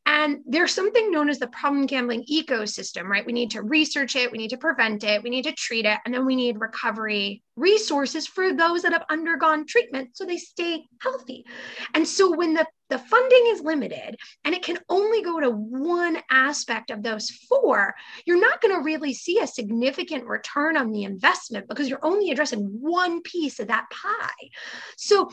And 0.05 0.39
there's 0.45 0.73
something 0.73 1.11
known 1.11 1.29
as 1.29 1.39
the 1.39 1.47
problem 1.47 1.85
gambling 1.85 2.25
ecosystem, 2.31 3.03
right? 3.03 3.25
We 3.25 3.33
need 3.33 3.51
to 3.51 3.61
research 3.61 4.15
it, 4.15 4.31
we 4.31 4.37
need 4.37 4.49
to 4.49 4.57
prevent 4.57 5.03
it, 5.03 5.21
we 5.21 5.29
need 5.29 5.43
to 5.43 5.51
treat 5.53 5.85
it, 5.85 5.99
and 6.05 6.13
then 6.13 6.25
we 6.25 6.35
need 6.35 6.59
recovery 6.59 7.43
resources 7.55 8.25
for 8.25 8.53
those 8.53 8.81
that 8.81 8.93
have 8.93 9.05
undergone 9.09 9.65
treatment 9.67 10.09
so 10.13 10.25
they 10.25 10.37
stay 10.37 10.83
healthy. 11.01 11.45
And 11.93 12.07
so 12.07 12.35
when 12.35 12.53
the 12.53 12.65
the 12.93 12.99
funding 12.99 13.43
is 13.47 13.61
limited 13.61 14.15
and 14.45 14.53
it 14.53 14.61
can 14.61 14.77
only 14.87 15.23
go 15.23 15.39
to 15.39 15.49
one 15.49 16.19
aspect 16.29 16.91
of 16.91 17.01
those 17.01 17.27
four, 17.49 17.95
you're 18.23 18.39
not 18.39 18.61
going 18.61 18.75
to 18.75 18.83
really 18.83 19.15
see 19.15 19.39
a 19.39 19.47
significant 19.47 20.27
return 20.27 20.77
on 20.77 20.91
the 20.91 21.03
investment 21.03 21.67
because 21.67 21.89
you're 21.89 22.05
only 22.05 22.29
addressing 22.29 22.59
one 22.59 23.23
piece 23.23 23.59
of 23.59 23.69
that 23.69 23.87
pie. 23.89 24.49
So 24.95 25.31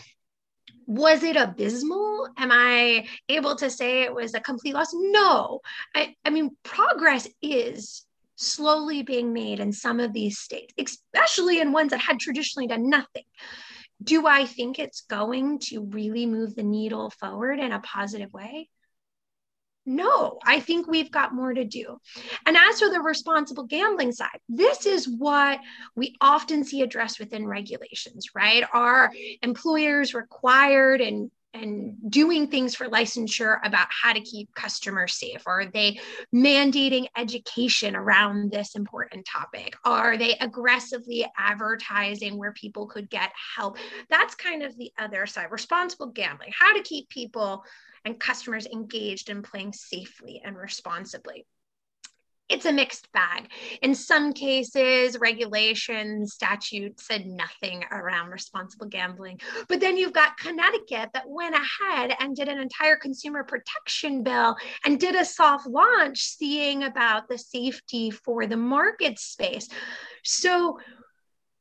was 0.86 1.22
it 1.22 1.36
abysmal? 1.36 2.28
Am 2.38 2.50
I 2.50 3.06
able 3.28 3.56
to 3.56 3.68
say 3.68 4.04
it 4.04 4.14
was 4.14 4.32
a 4.32 4.40
complete 4.40 4.72
loss? 4.72 4.94
No. 4.94 5.60
I, 5.94 6.14
I 6.24 6.30
mean, 6.30 6.56
progress 6.62 7.28
is 7.42 8.06
slowly 8.36 9.02
being 9.02 9.34
made 9.34 9.60
in 9.60 9.70
some 9.70 10.00
of 10.00 10.14
these 10.14 10.38
states, 10.38 10.72
especially 10.78 11.60
in 11.60 11.72
ones 11.72 11.90
that 11.90 12.00
had 12.00 12.18
traditionally 12.18 12.66
done 12.66 12.88
nothing. 12.88 13.24
Do 14.02 14.26
I 14.26 14.46
think 14.46 14.78
it's 14.78 15.02
going 15.02 15.58
to 15.70 15.84
really 15.84 16.26
move 16.26 16.54
the 16.54 16.62
needle 16.62 17.10
forward 17.10 17.58
in 17.58 17.72
a 17.72 17.80
positive 17.80 18.32
way? 18.32 18.68
No, 19.86 20.38
I 20.44 20.60
think 20.60 20.86
we've 20.86 21.10
got 21.10 21.34
more 21.34 21.52
to 21.52 21.64
do. 21.64 21.98
And 22.46 22.56
as 22.56 22.80
for 22.80 22.90
the 22.90 23.00
responsible 23.00 23.64
gambling 23.64 24.12
side, 24.12 24.38
this 24.48 24.86
is 24.86 25.08
what 25.08 25.58
we 25.96 26.16
often 26.20 26.64
see 26.64 26.82
addressed 26.82 27.18
within 27.18 27.46
regulations, 27.46 28.28
right? 28.34 28.62
Are 28.72 29.10
employers 29.42 30.14
required 30.14 31.00
and 31.00 31.30
and 31.52 31.96
doing 32.10 32.46
things 32.46 32.74
for 32.74 32.88
licensure 32.88 33.58
about 33.64 33.88
how 33.90 34.12
to 34.12 34.20
keep 34.20 34.54
customers 34.54 35.14
safe? 35.14 35.42
Are 35.46 35.66
they 35.66 35.98
mandating 36.34 37.06
education 37.16 37.96
around 37.96 38.52
this 38.52 38.76
important 38.76 39.26
topic? 39.26 39.76
Are 39.84 40.16
they 40.16 40.36
aggressively 40.38 41.26
advertising 41.36 42.38
where 42.38 42.52
people 42.52 42.86
could 42.86 43.10
get 43.10 43.32
help? 43.56 43.78
That's 44.08 44.34
kind 44.34 44.62
of 44.62 44.76
the 44.76 44.92
other 44.98 45.26
side 45.26 45.50
responsible 45.50 46.08
gambling, 46.08 46.52
how 46.56 46.74
to 46.76 46.82
keep 46.82 47.08
people 47.08 47.64
and 48.04 48.18
customers 48.18 48.66
engaged 48.66 49.28
in 49.28 49.42
playing 49.42 49.72
safely 49.72 50.40
and 50.44 50.56
responsibly 50.56 51.46
it's 52.50 52.66
a 52.66 52.72
mixed 52.72 53.10
bag. 53.12 53.48
In 53.82 53.94
some 53.94 54.32
cases, 54.32 55.18
regulations, 55.20 56.34
statute 56.34 57.00
said 57.00 57.26
nothing 57.26 57.84
around 57.92 58.30
responsible 58.30 58.86
gambling. 58.86 59.40
But 59.68 59.80
then 59.80 59.96
you've 59.96 60.12
got 60.12 60.36
Connecticut 60.36 61.10
that 61.14 61.28
went 61.28 61.54
ahead 61.54 62.14
and 62.18 62.34
did 62.34 62.48
an 62.48 62.58
entire 62.58 62.96
consumer 62.96 63.44
protection 63.44 64.22
bill 64.22 64.56
and 64.84 64.98
did 64.98 65.14
a 65.14 65.24
soft 65.24 65.66
launch 65.66 66.22
seeing 66.24 66.82
about 66.82 67.28
the 67.28 67.38
safety 67.38 68.10
for 68.10 68.46
the 68.46 68.56
market 68.56 69.18
space. 69.18 69.68
So 70.24 70.78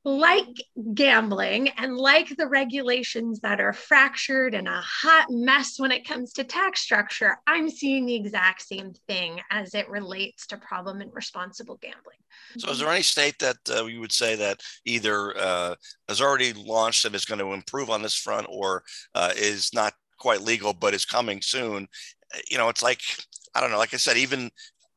like 0.05 0.63
gambling 0.93 1.69
and 1.69 1.95
like 1.97 2.35
the 2.37 2.47
regulations 2.47 3.41
that 3.41 3.59
are 3.59 3.73
fractured 3.73 4.53
and 4.53 4.67
a 4.67 4.81
hot 4.81 5.27
mess 5.29 5.77
when 5.77 5.91
it 5.91 6.07
comes 6.07 6.31
to 6.33 6.43
tax 6.45 6.79
structure, 6.81 7.37
I'm 7.45 7.69
seeing 7.69 8.05
the 8.05 8.15
exact 8.15 8.61
same 8.61 8.93
thing 9.07 9.41
as 9.51 9.75
it 9.75 9.89
relates 9.89 10.47
to 10.47 10.57
problem 10.57 11.01
and 11.01 11.13
responsible 11.13 11.77
gambling. 11.81 12.17
So, 12.57 12.71
is 12.71 12.79
there 12.79 12.89
any 12.89 13.03
state 13.03 13.37
that 13.39 13.57
uh, 13.69 13.85
you 13.85 13.99
would 13.99 14.13
say 14.13 14.35
that 14.35 14.61
either 14.85 15.37
uh, 15.37 15.75
has 16.07 16.21
already 16.21 16.53
launched 16.53 17.03
and 17.03 17.13
is 17.13 17.25
going 17.25 17.39
to 17.39 17.53
improve 17.53 17.89
on 17.89 18.01
this 18.01 18.15
front, 18.15 18.47
or 18.49 18.83
uh, 19.15 19.31
is 19.35 19.73
not 19.73 19.93
quite 20.17 20.41
legal 20.41 20.73
but 20.73 20.93
is 20.93 21.05
coming 21.05 21.41
soon? 21.41 21.87
You 22.49 22.57
know, 22.57 22.69
it's 22.69 22.83
like 22.83 23.01
I 23.53 23.59
don't 23.59 23.71
know. 23.71 23.77
Like 23.77 23.93
I 23.93 23.97
said, 23.97 24.17
even 24.17 24.49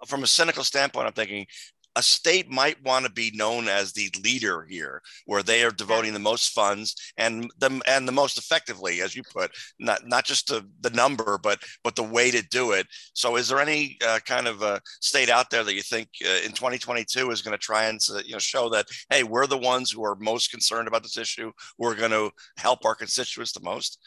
from 0.07 0.23
a 0.23 0.27
cynical 0.27 0.65
standpoint, 0.65 1.07
I'm 1.07 1.13
thinking 1.13 1.47
a 1.97 2.03
state 2.03 2.51
might 2.51 2.83
want 2.85 3.05
to 3.05 3.13
be 3.13 3.31
known 3.35 3.69
as 3.69 3.93
the 3.93 4.11
leader 4.23 4.67
here, 4.69 5.03
where 5.27 5.43
they 5.43 5.63
are 5.63 5.71
devoting 5.71 6.13
the 6.13 6.19
most 6.19 6.53
funds 6.53 7.13
and 7.17 7.51
the 7.59 7.81
and 7.87 8.07
the 8.09 8.13
most 8.13 8.39
effectively, 8.39 9.01
as 9.01 9.15
you 9.15 9.23
put, 9.23 9.51
not 9.79 10.07
not 10.07 10.25
just 10.25 10.49
the, 10.49 10.67
the 10.81 10.91
number, 10.91 11.39
but 11.43 11.63
but 11.85 11.97
the 11.97 12.03
way 12.03 12.31
to 12.31 12.43
do 12.49 12.73
it. 12.73 12.87
So, 13.15 13.37
is 13.37 13.49
there 13.49 13.61
any 13.61 13.99
uh, 14.07 14.21
kind 14.25 14.49
of 14.49 14.63
a 14.63 14.81
state 15.01 15.29
out 15.31 15.51
there 15.51 15.65
that 15.65 15.75
you 15.75 15.83
think 15.83 16.09
uh, 16.25 16.41
in 16.45 16.53
2022 16.53 17.31
is 17.31 17.43
going 17.43 17.53
to 17.53 17.59
try 17.59 17.85
and 17.85 18.01
you 18.25 18.33
know 18.33 18.39
show 18.39 18.69
that 18.71 18.87
hey, 19.11 19.23
we're 19.23 19.47
the 19.47 19.59
ones 19.59 19.91
who 19.91 20.05
are 20.05 20.17
most 20.17 20.51
concerned 20.51 20.89
about 20.89 21.03
this 21.03 21.19
issue, 21.19 21.53
we're 21.79 21.95
going 21.95 22.11
to 22.11 22.31
help 22.57 22.85
our 22.85 22.95
constituents 22.95 23.53
the 23.53 23.61
most? 23.61 23.99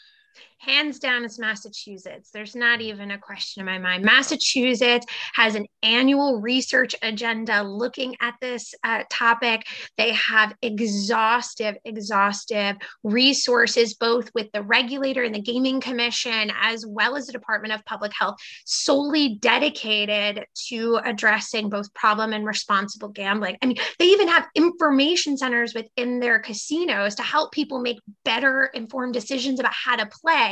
Hands 0.58 0.98
down 0.98 1.24
it's 1.24 1.38
massachusetts. 1.38 2.30
There's 2.32 2.56
not 2.56 2.80
even 2.80 3.10
a 3.10 3.18
question 3.18 3.60
in 3.60 3.66
my 3.66 3.78
mind. 3.78 4.04
Massachusetts 4.04 5.06
has 5.34 5.54
an 5.54 5.66
annual 5.82 6.40
research 6.40 6.94
agenda 7.02 7.62
looking 7.62 8.16
at 8.20 8.34
this 8.40 8.74
uh, 8.82 9.04
topic. 9.10 9.66
They 9.96 10.12
have 10.12 10.54
exhaustive 10.62 11.76
exhaustive 11.84 12.76
resources 13.02 13.94
both 13.94 14.30
with 14.34 14.50
the 14.52 14.62
regulator 14.62 15.22
and 15.22 15.34
the 15.34 15.42
gaming 15.42 15.80
commission 15.80 16.50
as 16.60 16.84
well 16.86 17.16
as 17.16 17.26
the 17.26 17.32
department 17.32 17.74
of 17.74 17.84
public 17.84 18.12
health 18.18 18.36
solely 18.64 19.36
dedicated 19.40 20.44
to 20.68 20.98
addressing 21.04 21.68
both 21.68 21.92
problem 21.94 22.32
and 22.32 22.46
responsible 22.46 23.08
gambling. 23.08 23.56
I 23.62 23.66
mean 23.66 23.76
they 23.98 24.06
even 24.06 24.28
have 24.28 24.46
information 24.54 25.36
centers 25.36 25.74
within 25.74 26.20
their 26.20 26.38
casinos 26.38 27.14
to 27.16 27.22
help 27.22 27.52
people 27.52 27.80
make 27.80 27.98
better 28.24 28.70
informed 28.74 29.12
decisions 29.12 29.60
about 29.60 29.72
how 29.72 29.96
to 29.96 30.06
play 30.06 30.45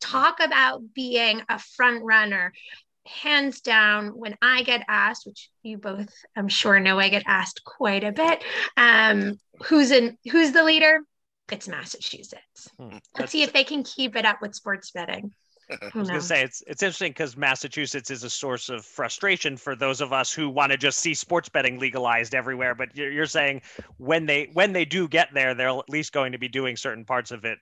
talk 0.00 0.38
about 0.40 0.82
being 0.94 1.42
a 1.48 1.58
front 1.58 2.02
runner 2.04 2.52
hands 3.06 3.60
down 3.60 4.08
when 4.08 4.34
i 4.40 4.62
get 4.62 4.82
asked 4.88 5.26
which 5.26 5.50
you 5.62 5.76
both 5.76 6.08
i'm 6.36 6.48
sure 6.48 6.80
know 6.80 6.98
i 6.98 7.08
get 7.08 7.22
asked 7.26 7.62
quite 7.64 8.02
a 8.02 8.12
bit 8.12 8.42
um, 8.76 9.38
who's 9.66 9.90
in 9.90 10.16
who's 10.30 10.52
the 10.52 10.64
leader 10.64 11.00
it's 11.52 11.68
massachusetts 11.68 12.70
hmm. 12.78 12.96
let's 13.18 13.32
see 13.32 13.42
if 13.42 13.52
they 13.52 13.64
can 13.64 13.82
keep 13.82 14.16
it 14.16 14.24
up 14.24 14.40
with 14.40 14.54
sports 14.54 14.90
betting 14.90 15.30
I 15.70 15.90
was 15.94 16.08
going 16.08 16.20
to 16.20 16.26
say 16.26 16.42
it's 16.42 16.62
it's 16.66 16.82
interesting 16.82 17.10
because 17.10 17.36
Massachusetts 17.36 18.10
is 18.10 18.22
a 18.22 18.30
source 18.30 18.68
of 18.68 18.84
frustration 18.84 19.56
for 19.56 19.74
those 19.74 20.00
of 20.00 20.12
us 20.12 20.32
who 20.32 20.50
want 20.50 20.72
to 20.72 20.78
just 20.78 20.98
see 20.98 21.14
sports 21.14 21.48
betting 21.48 21.78
legalized 21.78 22.34
everywhere. 22.34 22.74
But 22.74 22.94
you're, 22.94 23.10
you're 23.10 23.26
saying 23.26 23.62
when 23.96 24.26
they 24.26 24.50
when 24.52 24.72
they 24.72 24.84
do 24.84 25.08
get 25.08 25.32
there, 25.32 25.54
they're 25.54 25.70
at 25.70 25.88
least 25.88 26.12
going 26.12 26.32
to 26.32 26.38
be 26.38 26.48
doing 26.48 26.76
certain 26.76 27.04
parts 27.04 27.30
of 27.30 27.44
it 27.44 27.58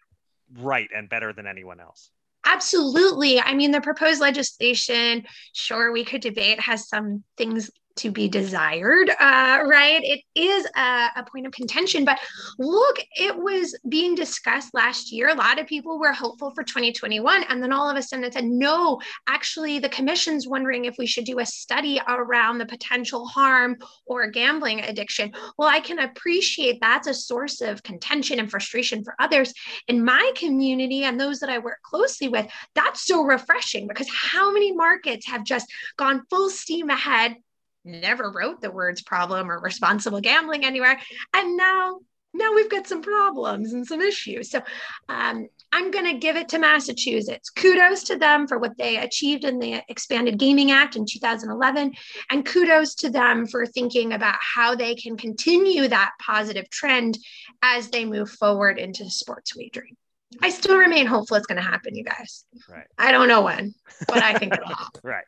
right 0.59 0.88
and 0.94 1.09
better 1.09 1.32
than 1.32 1.46
anyone 1.46 1.80
else. 1.80 2.11
Absolutely. 2.44 3.40
I 3.40 3.55
mean, 3.55 3.70
the 3.70 3.80
proposed 3.80 4.20
legislation, 4.20 5.24
sure, 5.53 5.92
we 5.92 6.05
could 6.05 6.20
debate, 6.20 6.61
has 6.61 6.88
some 6.88 7.22
things 7.36 7.70
to 7.97 8.11
be 8.11 8.28
desired, 8.28 9.11
uh, 9.11 9.62
right? 9.66 10.01
It 10.03 10.20
is 10.34 10.66
a, 10.76 11.09
a, 11.16 11.24
point 11.30 11.47
of 11.47 11.53
contention. 11.53 12.05
But 12.05 12.18
look, 12.59 12.99
it 13.16 13.36
was 13.36 13.78
being 13.88 14.14
discussed 14.14 14.74
last 14.74 15.12
year. 15.12 15.28
A 15.28 15.34
lot 15.34 15.59
of 15.59 15.66
people 15.66 15.99
were 15.99 16.12
hopeful 16.12 16.51
for 16.55 16.62
2021. 16.62 17.45
And 17.45 17.62
then 17.62 17.72
all 17.72 17.88
of 17.88 17.97
a 17.97 18.03
sudden 18.03 18.24
it 18.24 18.34
said, 18.34 18.45
no, 18.45 19.01
actually, 19.28 19.78
the 19.78 19.88
commission's 19.88 20.49
wondering 20.49 20.84
if 20.84 20.97
we 20.99 21.07
should 21.07 21.24
do 21.24 21.38
a 21.38 21.47
study 21.47 22.01
around 22.09 22.59
the 22.59 22.66
potential 22.66 23.26
harm 23.26 23.76
or 24.07 24.30
gambling 24.30 24.80
addiction. 24.80 25.32
Well, 25.59 25.68
I 25.68 25.80
can 25.80 25.99
appreciate 26.01 26.78
that's 26.80 27.07
a 27.09 27.14
source 27.14 27.61
of 27.61 27.82
contention 27.82 28.38
and 28.38 28.51
frustration 28.51 29.05
for 29.05 29.14
others. 29.18 29.53
In 29.88 30.05
my 30.05 30.32
community 30.36 31.05
and 31.05 31.20
those 31.20 31.40
that 31.40 31.51
I 31.51 31.59
work 31.59 31.78
closely 31.82 32.28
with, 32.28 32.47
that's 32.74 33.07
so 33.07 33.24
refreshing 33.24 33.86
because 33.86 34.09
how 34.11 34.53
many 34.53 34.72
markets 34.72 35.26
have 35.26 35.45
just 35.45 35.66
gone 35.97 36.22
full 36.30 36.51
steam 36.51 36.90
ahead 36.90 37.36
never 37.84 38.30
wrote 38.30 38.60
the 38.60 38.70
words 38.70 39.02
problem 39.02 39.50
or 39.50 39.60
responsible 39.60 40.20
gambling 40.20 40.64
anywhere. 40.64 40.98
And 41.34 41.56
now, 41.56 42.00
now 42.34 42.52
we've 42.54 42.70
got 42.70 42.86
some 42.86 43.02
problems 43.02 43.72
and 43.72 43.86
some 43.86 44.00
issues. 44.00 44.50
So 44.50 44.60
um, 45.08 45.48
I'm 45.72 45.90
going 45.90 46.06
to 46.06 46.18
give 46.18 46.36
it 46.36 46.48
to 46.50 46.58
Massachusetts. 46.58 47.50
Kudos 47.50 48.04
to 48.04 48.16
them 48.16 48.46
for 48.46 48.58
what 48.58 48.76
they 48.78 48.98
achieved 48.98 49.44
in 49.44 49.58
the 49.58 49.82
Expanded 49.88 50.38
Gaming 50.38 50.70
Act 50.70 50.96
in 50.96 51.06
2011. 51.06 51.92
And 52.30 52.46
kudos 52.46 52.94
to 52.96 53.10
them 53.10 53.46
for 53.46 53.66
thinking 53.66 54.12
about 54.12 54.36
how 54.40 54.74
they 54.74 54.94
can 54.94 55.16
continue 55.16 55.88
that 55.88 56.12
positive 56.24 56.68
trend 56.70 57.18
as 57.62 57.88
they 57.88 58.04
move 58.04 58.30
forward 58.30 58.78
into 58.78 59.10
sports 59.10 59.56
wagering. 59.56 59.96
I 60.40 60.50
still 60.50 60.78
remain 60.78 61.06
hopeful 61.06 61.36
it's 61.36 61.46
going 61.46 61.62
to 61.62 61.68
happen, 61.68 61.94
you 61.94 62.04
guys. 62.04 62.44
Right. 62.68 62.86
I 62.98 63.12
don't 63.12 63.28
know 63.28 63.42
when, 63.42 63.74
but 64.08 64.22
I 64.22 64.38
think 64.38 64.54
it'll 64.54 64.66
happen. 64.74 65.00
right. 65.02 65.24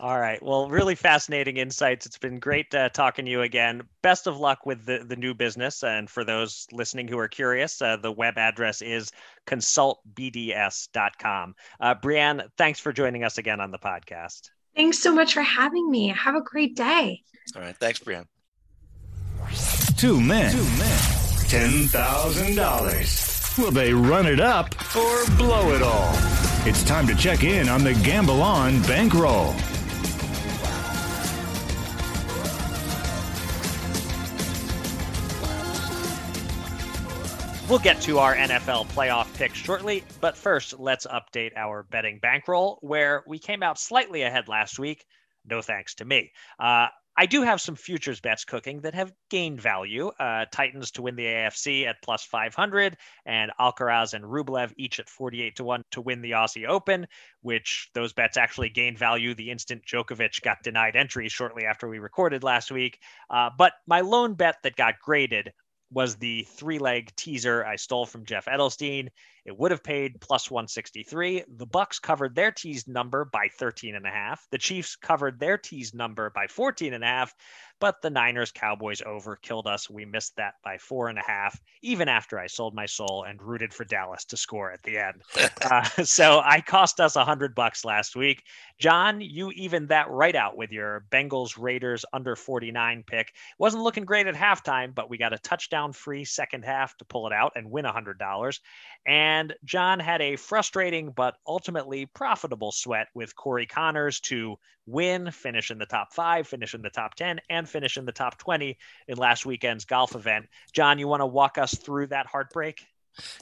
All 0.00 0.18
right. 0.18 0.42
Well, 0.42 0.68
really 0.68 0.94
fascinating 0.94 1.58
insights. 1.58 2.06
It's 2.06 2.18
been 2.18 2.38
great 2.38 2.72
uh, 2.74 2.88
talking 2.90 3.24
to 3.24 3.30
you 3.30 3.40
again. 3.42 3.82
Best 4.02 4.26
of 4.26 4.38
luck 4.38 4.66
with 4.66 4.84
the, 4.84 5.04
the 5.06 5.16
new 5.16 5.32
business. 5.34 5.82
And 5.82 6.10
for 6.10 6.24
those 6.24 6.66
listening 6.72 7.08
who 7.08 7.18
are 7.18 7.28
curious, 7.28 7.80
uh, 7.80 7.96
the 7.96 8.12
web 8.12 8.36
address 8.38 8.82
is 8.82 9.12
consultbds.com. 9.46 11.54
Uh, 11.80 11.94
Brianne, 11.94 12.48
thanks 12.56 12.80
for 12.80 12.92
joining 12.92 13.24
us 13.24 13.38
again 13.38 13.60
on 13.60 13.70
the 13.70 13.78
podcast. 13.78 14.50
Thanks 14.76 14.98
so 15.00 15.14
much 15.14 15.32
for 15.34 15.42
having 15.42 15.90
me. 15.90 16.08
Have 16.08 16.34
a 16.34 16.42
great 16.42 16.76
day. 16.76 17.22
All 17.56 17.62
right. 17.62 17.76
Thanks, 17.76 17.98
Brianne. 17.98 18.26
Two 19.96 20.20
men. 20.20 20.52
Two 20.52 20.62
men. 20.62 20.98
$10,000. 21.48 23.58
Will 23.58 23.70
they 23.70 23.92
run 23.92 24.26
it 24.26 24.38
up 24.38 24.74
or 24.94 25.24
blow 25.36 25.74
it 25.74 25.82
all? 25.82 26.37
It's 26.68 26.84
time 26.84 27.06
to 27.06 27.14
check 27.14 27.44
in 27.44 27.66
on 27.70 27.82
the 27.82 27.94
Gamble 27.94 28.42
On 28.42 28.82
bankroll. 28.82 29.54
We'll 37.70 37.78
get 37.78 38.02
to 38.02 38.18
our 38.18 38.36
NFL 38.36 38.88
playoff 38.88 39.32
picks 39.32 39.56
shortly, 39.56 40.04
but 40.20 40.36
first, 40.36 40.78
let's 40.78 41.06
update 41.06 41.56
our 41.56 41.84
betting 41.84 42.18
bankroll, 42.18 42.76
where 42.82 43.24
we 43.26 43.38
came 43.38 43.62
out 43.62 43.78
slightly 43.78 44.20
ahead 44.20 44.46
last 44.46 44.78
week. 44.78 45.06
No 45.46 45.62
thanks 45.62 45.94
to 45.94 46.04
me. 46.04 46.32
Uh, 46.60 46.88
I 47.20 47.26
do 47.26 47.42
have 47.42 47.60
some 47.60 47.74
futures 47.74 48.20
bets 48.20 48.44
cooking 48.44 48.82
that 48.82 48.94
have 48.94 49.12
gained 49.28 49.60
value. 49.60 50.12
Uh, 50.20 50.44
Titans 50.52 50.92
to 50.92 51.02
win 51.02 51.16
the 51.16 51.24
AFC 51.24 51.84
at 51.84 52.00
plus 52.00 52.22
500, 52.22 52.96
and 53.26 53.50
Alcaraz 53.58 54.14
and 54.14 54.24
Rublev 54.24 54.72
each 54.76 55.00
at 55.00 55.08
48 55.08 55.56
to 55.56 55.64
1 55.64 55.82
to 55.90 56.00
win 56.00 56.22
the 56.22 56.30
Aussie 56.30 56.68
Open, 56.68 57.08
which 57.42 57.90
those 57.92 58.12
bets 58.12 58.36
actually 58.36 58.68
gained 58.68 58.98
value 58.98 59.34
the 59.34 59.50
instant 59.50 59.82
Djokovic 59.84 60.40
got 60.42 60.62
denied 60.62 60.94
entry 60.94 61.28
shortly 61.28 61.64
after 61.64 61.88
we 61.88 61.98
recorded 61.98 62.44
last 62.44 62.70
week. 62.70 63.00
Uh, 63.28 63.50
but 63.58 63.72
my 63.88 64.00
lone 64.00 64.34
bet 64.34 64.58
that 64.62 64.76
got 64.76 65.00
graded 65.00 65.52
was 65.90 66.16
the 66.16 66.46
three 66.50 66.78
leg 66.78 67.10
teaser 67.16 67.64
I 67.64 67.76
stole 67.76 68.06
from 68.06 68.26
Jeff 68.26 68.44
Edelstein. 68.44 69.08
It 69.48 69.58
would 69.58 69.70
have 69.70 69.82
paid 69.82 70.20
plus 70.20 70.50
163. 70.50 71.44
The 71.56 71.66
Bucs 71.66 72.00
covered 72.02 72.34
their 72.34 72.52
teased 72.52 72.86
number 72.86 73.24
by 73.24 73.48
13 73.58 73.94
and 73.94 74.04
a 74.04 74.10
half. 74.10 74.46
The 74.50 74.58
Chiefs 74.58 74.94
covered 74.94 75.40
their 75.40 75.56
teased 75.56 75.94
number 75.94 76.28
by 76.28 76.48
14 76.48 76.92
and 76.92 77.02
a 77.02 77.06
half 77.06 77.34
but 77.80 78.02
the 78.02 78.10
Niners 78.10 78.52
Cowboys 78.52 79.02
over 79.04 79.36
killed 79.36 79.66
us. 79.66 79.88
We 79.88 80.04
missed 80.04 80.36
that 80.36 80.54
by 80.64 80.78
four 80.78 81.08
and 81.08 81.18
a 81.18 81.22
half, 81.22 81.60
even 81.82 82.08
after 82.08 82.38
I 82.38 82.46
sold 82.46 82.74
my 82.74 82.86
soul 82.86 83.24
and 83.28 83.42
rooted 83.42 83.72
for 83.72 83.84
Dallas 83.84 84.24
to 84.26 84.36
score 84.36 84.72
at 84.72 84.82
the 84.82 84.98
end. 84.98 85.22
uh, 85.62 85.82
so 86.04 86.40
I 86.44 86.60
cost 86.60 87.00
us 87.00 87.16
a 87.16 87.24
hundred 87.24 87.54
bucks 87.54 87.84
last 87.84 88.16
week. 88.16 88.42
John, 88.78 89.20
you 89.20 89.50
evened 89.52 89.88
that 89.88 90.10
right 90.10 90.36
out 90.36 90.56
with 90.56 90.70
your 90.72 91.04
Bengals 91.10 91.58
Raiders 91.58 92.04
under 92.12 92.36
49 92.36 93.04
pick. 93.06 93.32
Wasn't 93.58 93.82
looking 93.82 94.04
great 94.04 94.26
at 94.26 94.34
halftime, 94.34 94.94
but 94.94 95.10
we 95.10 95.18
got 95.18 95.32
a 95.32 95.38
touchdown 95.38 95.92
free 95.92 96.24
second 96.24 96.64
half 96.64 96.96
to 96.98 97.04
pull 97.04 97.26
it 97.26 97.32
out 97.32 97.52
and 97.56 97.70
win 97.70 97.84
a 97.84 97.92
hundred 97.92 98.18
dollars. 98.18 98.60
And 99.06 99.54
John 99.64 100.00
had 100.00 100.20
a 100.20 100.36
frustrating 100.36 101.12
but 101.12 101.36
ultimately 101.46 102.06
profitable 102.06 102.72
sweat 102.72 103.08
with 103.14 103.34
Corey 103.34 103.66
Conners 103.66 104.20
to 104.22 104.56
win, 104.88 105.30
finish 105.30 105.70
in 105.70 105.78
the 105.78 105.86
top 105.86 106.12
five, 106.12 106.48
finish 106.48 106.74
in 106.74 106.82
the 106.82 106.90
top 106.90 107.14
10, 107.14 107.40
and 107.50 107.67
finish 107.68 107.96
in 107.96 108.04
the 108.04 108.12
top 108.12 108.38
20 108.38 108.76
in 109.06 109.16
last 109.16 109.46
weekend's 109.46 109.84
golf 109.84 110.14
event. 110.14 110.46
John, 110.72 110.98
you 110.98 111.06
want 111.08 111.20
to 111.20 111.26
walk 111.26 111.58
us 111.58 111.74
through 111.74 112.08
that 112.08 112.26
heartbreak? 112.26 112.84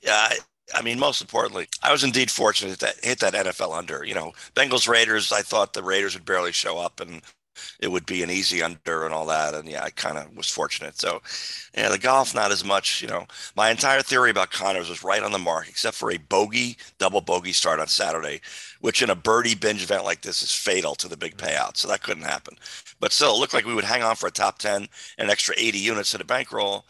Yeah. 0.03 0.15
I- 0.31 0.39
I 0.75 0.83
mean, 0.83 0.99
most 0.99 1.21
importantly, 1.21 1.69
I 1.81 1.93
was 1.93 2.03
indeed 2.03 2.29
fortunate 2.29 2.81
to 2.81 2.93
hit 3.01 3.21
that 3.21 3.35
NFL 3.35 3.73
under. 3.73 4.05
You 4.05 4.15
know, 4.15 4.33
Bengals 4.57 4.89
Raiders. 4.89 5.31
I 5.31 5.43
thought 5.43 5.75
the 5.75 5.83
Raiders 5.83 6.15
would 6.15 6.25
barely 6.25 6.51
show 6.51 6.77
up, 6.77 6.99
and 6.99 7.23
it 7.81 7.89
would 7.89 8.07
be 8.07 8.23
an 8.23 8.31
easy 8.31 8.63
under 8.63 9.05
and 9.05 9.15
all 9.15 9.27
that. 9.27 9.55
And 9.55 9.69
yeah, 9.69 9.83
I 9.85 9.91
kind 9.91 10.19
of 10.19 10.37
was 10.37 10.49
fortunate. 10.49 10.99
So, 10.99 11.23
yeah, 11.77 11.89
the 11.89 11.99
golf, 11.99 12.35
not 12.35 12.53
as 12.53 12.65
much. 12.65 13.03
You 13.03 13.09
know, 13.09 13.27
my 13.57 13.71
entire 13.71 14.03
theory 14.03 14.31
about 14.31 14.51
Conners 14.51 14.89
was 14.89 15.05
right 15.05 15.23
on 15.23 15.33
the 15.33 15.39
mark, 15.39 15.69
except 15.69 15.97
for 15.97 16.11
a 16.11 16.19
bogey, 16.19 16.77
double 16.99 17.21
bogey 17.21 17.53
start 17.53 17.81
on 17.81 17.89
Saturday, 17.89 18.41
which 18.81 19.03
in 19.03 19.11
a 19.11 19.15
birdie 19.15 19.55
binge 19.55 19.83
event 19.83 20.05
like 20.05 20.23
this 20.23 20.43
is 20.43 20.53
fatal 20.53 20.95
to 20.97 21.09
the 21.09 21.17
big 21.17 21.37
mm-hmm. 21.37 21.47
payout. 21.47 21.77
So 21.77 21.89
that 21.89 22.03
couldn't 22.03 22.25
happen. 22.25 22.57
But 23.01 23.13
still, 23.13 23.35
it 23.35 23.39
looked 23.39 23.55
like 23.55 23.67
we 23.67 23.75
would 23.75 23.85
hang 23.85 24.03
on 24.03 24.17
for 24.17 24.27
a 24.27 24.33
top 24.33 24.59
10 24.59 24.75
and 24.75 24.89
an 25.19 25.31
extra 25.31 25.55
80 25.59 25.79
units 25.79 26.15
in 26.15 26.19
the 26.19 26.25
bankroll. 26.25 26.85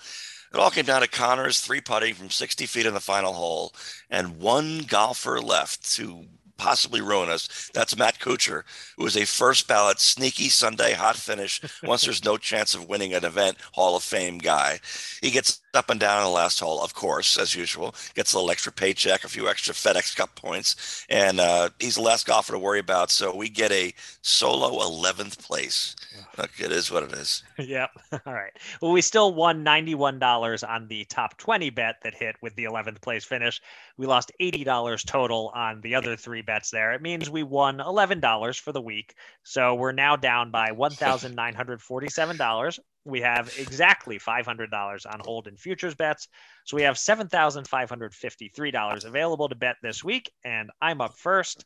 It 0.53 0.59
all 0.59 0.71
came 0.71 0.85
down 0.85 1.03
to 1.03 1.09
Conners 1.09 1.61
three 1.61 1.81
putting 1.81 2.15
from 2.15 2.31
60 2.31 2.67
feet 2.67 2.87
in 2.87 2.95
the 2.95 3.01
final 3.01 3.33
hole 3.33 3.75
and 4.09 4.39
one 4.39 4.85
golfer 4.87 5.41
left 5.41 5.95
to 5.97 6.25
possibly 6.57 7.01
ruin 7.01 7.29
us. 7.29 7.71
That's 7.75 7.97
Matt 7.97 8.19
Kuchar, 8.19 8.63
who 8.97 9.07
is 9.07 9.17
a 9.17 9.25
first 9.25 9.69
ballot 9.69 10.01
sneaky 10.01 10.49
Sunday 10.49 10.93
hot 10.93 11.17
finish 11.17 11.61
once 11.83 12.05
there's 12.05 12.25
no 12.25 12.37
chance 12.37 12.75
of 12.75 12.89
winning 12.89 13.15
an 13.15 13.25
event 13.25 13.57
Hall 13.73 13.97
of 13.97 14.03
Fame 14.03 14.39
guy. 14.39 14.81
He 15.21 15.31
gets 15.31 15.61
up 15.77 15.91
and 15.91 16.01
down 16.01 16.19
in 16.19 16.25
the 16.25 16.31
last 16.31 16.61
hole, 16.61 16.83
of 16.83 16.95
course, 16.95 17.39
as 17.39 17.55
usual. 17.55 17.95
Gets 18.15 18.33
a 18.33 18.37
little 18.37 18.51
extra 18.51 18.73
paycheck, 18.73 19.25
a 19.25 19.29
few 19.29 19.49
extra 19.49 19.75
FedEx 19.75 20.17
Cup 20.17 20.35
points, 20.35 21.05
and 21.09 21.39
uh, 21.39 21.71
he's 21.79 21.97
the 21.97 22.03
last 22.03 22.27
golfer 22.27 22.53
to 22.53 22.59
worry 22.59 22.81
about. 22.81 23.11
So 23.11 23.35
we 23.35 23.49
get 23.49 23.73
a 23.73 23.93
solo 24.23 24.71
11th 24.71 25.39
place. 25.39 25.95
Look, 26.39 26.51
it 26.59 26.73
is 26.73 26.91
what 26.91 27.05
it 27.05 27.13
is. 27.13 27.43
yep. 27.59 27.91
All 28.27 28.33
right. 28.33 28.53
Well, 28.81 28.93
we 28.93 29.01
still 29.01 29.35
won 29.35 29.65
$91 29.65 30.69
on 30.69 30.89
the 30.89 31.05
top 31.07 31.37
20 31.39 31.71
bet 31.71 31.97
that 32.03 32.15
hit 32.15 32.37
with 32.43 32.55
the 32.57 32.65
11th 32.65 33.01
place 33.01 33.25
finish. 33.25 33.61
We 33.97 34.07
lost 34.07 34.33
$80 34.41 35.07
total 35.07 35.51
on 35.55 35.81
the 35.81 35.95
other 35.95 36.17
three 36.17 36.43
bets 36.43 36.71
there. 36.71 36.93
It 36.93 37.03
means 37.03 37.31
we 37.31 37.43
won 37.43 37.79
$11 37.79 38.61
for 38.61 38.73
the 38.73 38.81
week. 38.81 39.15
So 39.43 39.75
we're 39.75 39.93
now 39.93 40.17
down 40.17 40.51
by 40.51 40.71
$1,947. 40.71 42.79
We 43.07 43.21
have 43.21 43.55
exactly 43.57 44.19
$500 44.19 45.07
on 45.07 45.21
hold 45.21 45.47
in 45.47 45.57
futures 45.57 45.95
bets. 45.95 46.27
So 46.65 46.77
we 46.77 46.83
have 46.83 46.97
$7,553 46.97 49.05
available 49.05 49.49
to 49.49 49.55
bet 49.55 49.77
this 49.83 50.03
week. 50.03 50.33
And 50.45 50.71
I'm 50.83 51.01
up 51.01 51.17
first. 51.17 51.65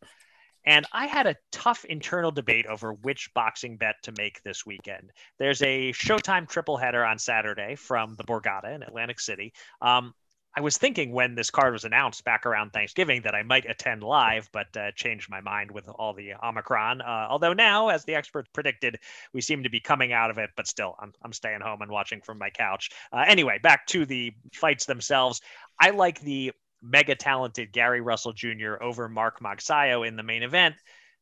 And 0.67 0.85
I 0.93 1.07
had 1.07 1.27
a 1.27 1.37
tough 1.53 1.87
internal 1.87 2.31
debate 2.31 2.67
over 2.67 2.93
which 2.93 3.31
boxing 3.35 3.79
bet 3.79 3.95
to 4.03 4.13
make 4.19 4.43
this 4.43 4.67
weekend. 4.67 5.11
There's 5.39 5.63
a 5.63 5.93
Showtime 5.93 6.47
triple 6.49 6.77
header 6.77 7.03
on 7.05 7.19
Saturday 7.19 7.77
from 7.77 8.17
the 8.17 8.25
Borgata 8.25 8.75
in 8.75 8.83
Atlantic 8.83 9.21
City. 9.21 9.55
Um, 9.81 10.13
I 10.57 10.63
was 10.63 10.77
thinking 10.77 11.13
when 11.13 11.37
this 11.37 11.51
card 11.51 11.73
was 11.73 11.85
announced 11.85 12.25
back 12.25 12.45
around 12.45 12.73
Thanksgiving 12.73 13.23
that 13.23 13.35
I 13.35 13.45
might 13.45 13.71
attend 13.71 14.03
live, 14.03 14.49
but 14.53 14.77
uh, 14.77 14.91
changed 14.97 15.31
my 15.31 15.41
mind 15.41 15.71
with 15.71 15.89
all 15.89 16.13
the 16.13 16.33
Omicron. 16.43 17.01
Uh, 17.01 17.27
although 17.31 17.53
now, 17.53 17.89
as 17.89 18.05
the 18.05 18.17
experts 18.17 18.49
predicted, 18.53 18.99
we 19.33 19.41
seem 19.41 19.63
to 19.63 19.71
be 19.71 19.81
coming 19.81 20.13
out 20.13 20.31
of 20.31 20.39
it, 20.39 20.51
but 20.57 20.67
still, 20.67 20.97
I'm, 21.01 21.13
I'm 21.23 21.33
staying 21.33 21.61
home 21.61 21.83
and 21.83 21.91
watching 21.91 22.21
from 22.21 22.39
my 22.39 22.51
couch. 22.51 22.91
Uh, 23.13 23.25
anyway, 23.27 23.61
back 23.63 23.87
to 23.89 24.05
the 24.05 24.33
fights 24.53 24.87
themselves. 24.87 25.41
I 25.81 25.91
like 25.91 26.21
the 26.21 26.53
mega 26.83 27.15
talented 27.15 27.73
Gary 27.73 28.01
Russell 28.01 28.33
Jr. 28.33 28.75
over 28.81 29.09
Mark 29.09 29.41
Magsayo 29.41 30.07
in 30.07 30.17
the 30.17 30.23
main 30.23 30.43
event, 30.43 30.75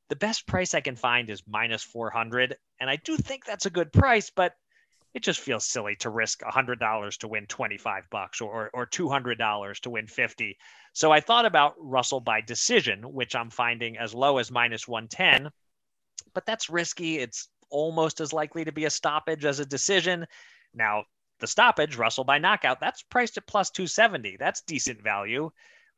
the 0.09 0.16
best 0.16 0.47
price 0.47 0.74
I 0.74 0.81
can 0.81 0.97
find 0.97 1.29
is 1.31 1.43
minus 1.47 1.83
400. 1.83 2.57
And 2.81 2.89
I 2.89 2.97
do 2.97 3.16
think 3.16 3.45
that's 3.45 3.66
a 3.66 3.70
good 3.70 3.93
price, 3.93 4.31
but 4.35 4.55
it 5.18 5.24
just 5.24 5.40
feels 5.40 5.64
silly 5.64 5.96
to 5.96 6.10
risk 6.10 6.42
$100 6.42 7.18
to 7.18 7.26
win 7.26 7.44
25 7.46 8.08
bucks 8.08 8.40
or, 8.40 8.70
or 8.72 8.86
$200 8.86 9.80
to 9.80 9.90
win 9.90 10.06
50. 10.06 10.56
So 10.92 11.10
I 11.10 11.18
thought 11.18 11.44
about 11.44 11.74
Russell 11.80 12.20
by 12.20 12.40
decision, 12.40 13.02
which 13.02 13.34
I'm 13.34 13.50
finding 13.50 13.98
as 13.98 14.14
low 14.14 14.38
as 14.38 14.52
minus 14.52 14.86
110, 14.86 15.50
but 16.34 16.46
that's 16.46 16.70
risky. 16.70 17.18
It's 17.18 17.48
almost 17.68 18.20
as 18.20 18.32
likely 18.32 18.64
to 18.66 18.70
be 18.70 18.84
a 18.84 18.90
stoppage 18.90 19.44
as 19.44 19.58
a 19.58 19.66
decision. 19.66 20.24
Now, 20.72 21.02
the 21.40 21.48
stoppage, 21.48 21.96
Russell 21.96 22.22
by 22.22 22.38
knockout, 22.38 22.78
that's 22.78 23.02
priced 23.02 23.38
at 23.38 23.46
plus 23.48 23.70
270. 23.70 24.36
That's 24.38 24.60
decent 24.60 25.02
value. 25.02 25.50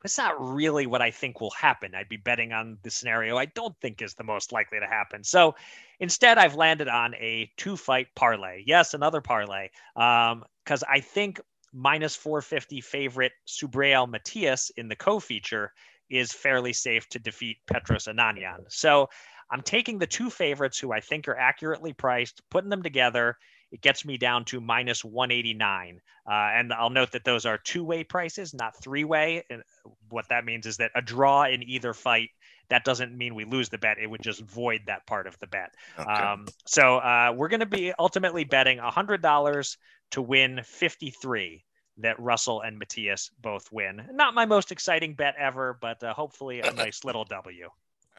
It's 0.03 0.17
not 0.17 0.35
really 0.39 0.87
what 0.87 1.01
I 1.01 1.11
think 1.11 1.41
will 1.41 1.51
happen. 1.51 1.93
I'd 1.93 2.09
be 2.09 2.17
betting 2.17 2.53
on 2.53 2.77
the 2.83 2.89
scenario 2.89 3.37
I 3.37 3.45
don't 3.45 3.75
think 3.81 4.01
is 4.01 4.15
the 4.15 4.23
most 4.23 4.51
likely 4.51 4.79
to 4.79 4.87
happen. 4.87 5.23
So 5.23 5.55
instead, 5.99 6.37
I've 6.37 6.55
landed 6.55 6.87
on 6.87 7.13
a 7.15 7.51
two 7.57 7.77
fight 7.77 8.07
parlay. 8.15 8.63
Yes, 8.65 8.93
another 8.93 9.21
parlay. 9.21 9.69
Because 9.95 10.83
um, 10.83 10.89
I 10.89 10.99
think 10.99 11.39
minus 11.73 12.15
450 12.15 12.81
favorite 12.81 13.33
Subriel 13.47 14.09
Matias 14.09 14.71
in 14.77 14.87
the 14.87 14.95
co 14.95 15.19
feature 15.19 15.71
is 16.09 16.33
fairly 16.33 16.73
safe 16.73 17.07
to 17.09 17.19
defeat 17.19 17.57
Petros 17.67 18.05
Ananyan. 18.05 18.65
So 18.69 19.07
I'm 19.49 19.61
taking 19.61 19.97
the 19.97 20.07
two 20.07 20.29
favorites 20.29 20.79
who 20.79 20.91
I 20.91 20.99
think 20.99 21.27
are 21.27 21.37
accurately 21.37 21.93
priced, 21.93 22.41
putting 22.49 22.69
them 22.69 22.83
together 22.83 23.37
it 23.71 23.81
gets 23.81 24.05
me 24.05 24.17
down 24.17 24.45
to 24.45 24.59
minus 24.59 25.03
189. 25.03 26.01
Uh, 26.25 26.31
and 26.31 26.73
I'll 26.73 26.89
note 26.89 27.11
that 27.11 27.23
those 27.23 27.45
are 27.45 27.57
two 27.57 27.83
way 27.83 28.03
prices, 28.03 28.53
not 28.53 28.75
three 28.81 29.03
way. 29.03 29.43
And 29.49 29.63
what 30.09 30.27
that 30.29 30.45
means 30.45 30.65
is 30.65 30.77
that 30.77 30.91
a 30.95 31.01
draw 31.01 31.45
in 31.45 31.63
either 31.63 31.93
fight, 31.93 32.29
that 32.69 32.85
doesn't 32.85 33.17
mean 33.17 33.35
we 33.35 33.45
lose 33.45 33.69
the 33.69 33.77
bet. 33.77 33.97
It 33.97 34.07
would 34.07 34.21
just 34.21 34.41
void 34.41 34.81
that 34.87 35.05
part 35.07 35.27
of 35.27 35.37
the 35.39 35.47
bet. 35.47 35.73
Okay. 35.97 36.09
Um, 36.09 36.47
so 36.65 36.97
uh, 36.97 37.33
we're 37.35 37.49
going 37.49 37.61
to 37.61 37.65
be 37.65 37.93
ultimately 37.97 38.43
betting 38.43 38.77
$100 38.77 39.77
to 40.11 40.21
win 40.21 40.61
53 40.63 41.63
that 41.97 42.19
Russell 42.19 42.61
and 42.61 42.77
Matias 42.77 43.31
both 43.41 43.71
win. 43.71 44.01
Not 44.11 44.33
my 44.33 44.45
most 44.45 44.71
exciting 44.71 45.13
bet 45.13 45.35
ever, 45.37 45.77
but 45.81 46.03
uh, 46.03 46.13
hopefully 46.13 46.61
a 46.61 46.71
nice 46.73 47.03
little 47.03 47.25
W. 47.25 47.69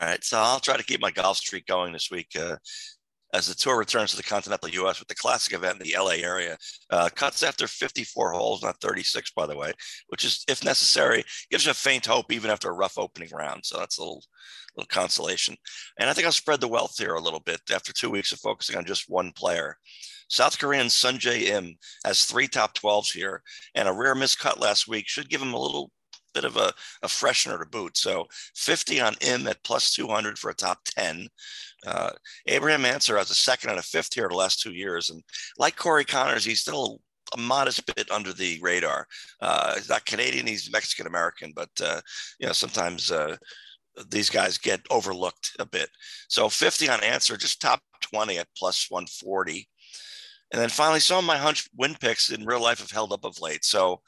All 0.01 0.09
right, 0.09 0.25
so 0.25 0.39
I'll 0.39 0.61
try 0.61 0.77
to 0.77 0.83
keep 0.83 1.01
my 1.01 1.11
golf 1.11 1.37
streak 1.37 1.67
going 1.67 1.93
this 1.93 2.11
week. 2.11 2.29
Uh, 2.39 2.57
as 3.33 3.47
the 3.47 3.55
tour 3.55 3.79
returns 3.79 4.11
to 4.11 4.17
the 4.17 4.23
continental 4.23 4.69
U.S. 4.69 4.99
with 4.99 5.09
the 5.09 5.15
classic 5.15 5.55
event 5.55 5.81
in 5.81 5.87
the 5.87 5.97
LA 5.99 6.17
area. 6.23 6.57
Uh, 6.91 7.09
cuts 7.15 7.43
after 7.43 7.67
54 7.67 8.33
holes, 8.33 8.63
not 8.63 8.81
36, 8.81 9.31
by 9.33 9.47
the 9.47 9.57
way, 9.57 9.73
which 10.09 10.25
is, 10.25 10.45
if 10.49 10.65
necessary, 10.65 11.25
gives 11.51 11.65
you 11.65 11.71
a 11.71 11.75
faint 11.75 12.07
hope 12.07 12.31
even 12.31 12.51
after 12.51 12.69
a 12.69 12.75
rough 12.75 12.99
opening 12.99 13.31
round. 13.33 13.65
So 13.65 13.79
that's 13.79 13.99
a 13.99 14.03
little, 14.03 14.23
little 14.77 14.89
consolation. 14.89 15.57
And 15.99 16.11
I 16.11 16.13
think 16.13 16.27
I'll 16.27 16.33
spread 16.33 16.61
the 16.61 16.69
wealth 16.69 16.95
here 16.99 17.15
a 17.15 17.21
little 17.21 17.41
bit 17.41 17.61
after 17.73 17.93
two 17.93 18.11
weeks 18.11 18.33
of 18.33 18.41
focusing 18.41 18.77
on 18.77 18.85
just 18.85 19.09
one 19.09 19.33
player. 19.33 19.77
South 20.29 20.59
Korean 20.59 20.87
Sungjae 20.87 21.43
Im 21.43 21.77
has 22.05 22.25
three 22.25 22.49
top 22.49 22.75
12s 22.75 23.13
here, 23.13 23.43
and 23.75 23.89
a 23.89 23.93
rare 23.93 24.15
miscut 24.15 24.59
last 24.59 24.89
week 24.89 25.09
should 25.09 25.29
give 25.29 25.43
him 25.43 25.53
a 25.53 25.61
little 25.61 25.91
bit 26.35 26.45
of 26.45 26.57
a, 26.57 26.73
a 27.03 27.09
freshener 27.09 27.59
to 27.59 27.67
boot. 27.67 27.97
So 27.97 28.27
50 28.55 29.01
on 29.01 29.15
Im 29.21 29.47
at 29.47 29.63
plus 29.65 29.95
200 29.95 30.39
for 30.39 30.51
a 30.51 30.55
top 30.55 30.79
10. 30.85 31.29
Uh, 31.87 32.11
Abraham 32.47 32.85
Ancer 32.85 33.17
has 33.17 33.31
a 33.31 33.35
second 33.35 33.71
and 33.71 33.79
a 33.79 33.83
fifth 33.83 34.15
here 34.15 34.29
the 34.29 34.35
last 34.35 34.61
two 34.61 34.73
years. 34.73 35.11
And 35.11 35.23
like 35.59 35.77
Corey 35.77 36.05
Conners, 36.05 36.45
he's 36.45 36.61
still 36.61 37.01
a 37.35 37.39
modest 37.41 37.85
bit 37.95 38.11
under 38.11 38.33
the 38.33 38.59
radar. 38.63 39.07
Uh, 39.41 39.75
he's 39.75 39.89
not 39.89 40.05
Canadian, 40.05 40.47
he's 40.47 40.73
Mexican 40.73 41.07
American, 41.07 41.53
but 41.55 41.71
uh, 41.83 42.01
you 42.39 42.47
know, 42.47 42.53
sometimes 42.53 43.11
uh, 43.11 43.37
these 44.11 44.31
guys 44.31 44.59
get 44.59 44.81
overlooked 44.91 45.53
a 45.59 45.67
bit. 45.67 45.89
So 46.29 46.49
50 46.49 46.89
on 46.89 47.03
Ancer, 47.03 47.37
just 47.37 47.61
top 47.61 47.81
20 48.01 48.39
at 48.39 48.49
plus 48.57 48.87
140. 48.91 49.69
And 50.53 50.61
then 50.61 50.69
finally, 50.69 51.01
some 51.01 51.19
of 51.19 51.25
my 51.25 51.39
hunch 51.39 51.69
win 51.77 51.97
picks 51.99 52.31
in 52.31 52.45
real 52.45 52.61
life 52.61 52.81
have 52.81 52.91
held 52.91 53.13
up 53.13 53.25
of 53.25 53.41
late. 53.41 53.65
So 53.65 54.03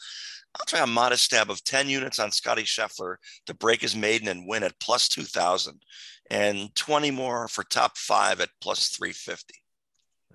I'll 0.55 0.67
try 0.67 0.81
a 0.81 0.87
modest 0.87 1.25
stab 1.25 1.51
of 1.51 1.65
10 1.65 1.89
units 1.89 2.19
on 2.19 2.31
Scotty 2.31 2.63
Scheffler 2.63 3.17
to 3.47 3.55
break 3.55 3.83
his 3.83 3.97
maiden 3.97 4.29
and 4.29 4.47
win 4.47 4.63
at 4.63 4.79
plus 4.79 5.09
2,000, 5.09 5.83
and 6.31 6.75
20 6.75 7.11
more 7.11 7.49
for 7.49 7.65
top 7.65 7.97
five 7.97 8.41
at 8.41 8.51
plus 8.61 8.89
350. 8.89 9.55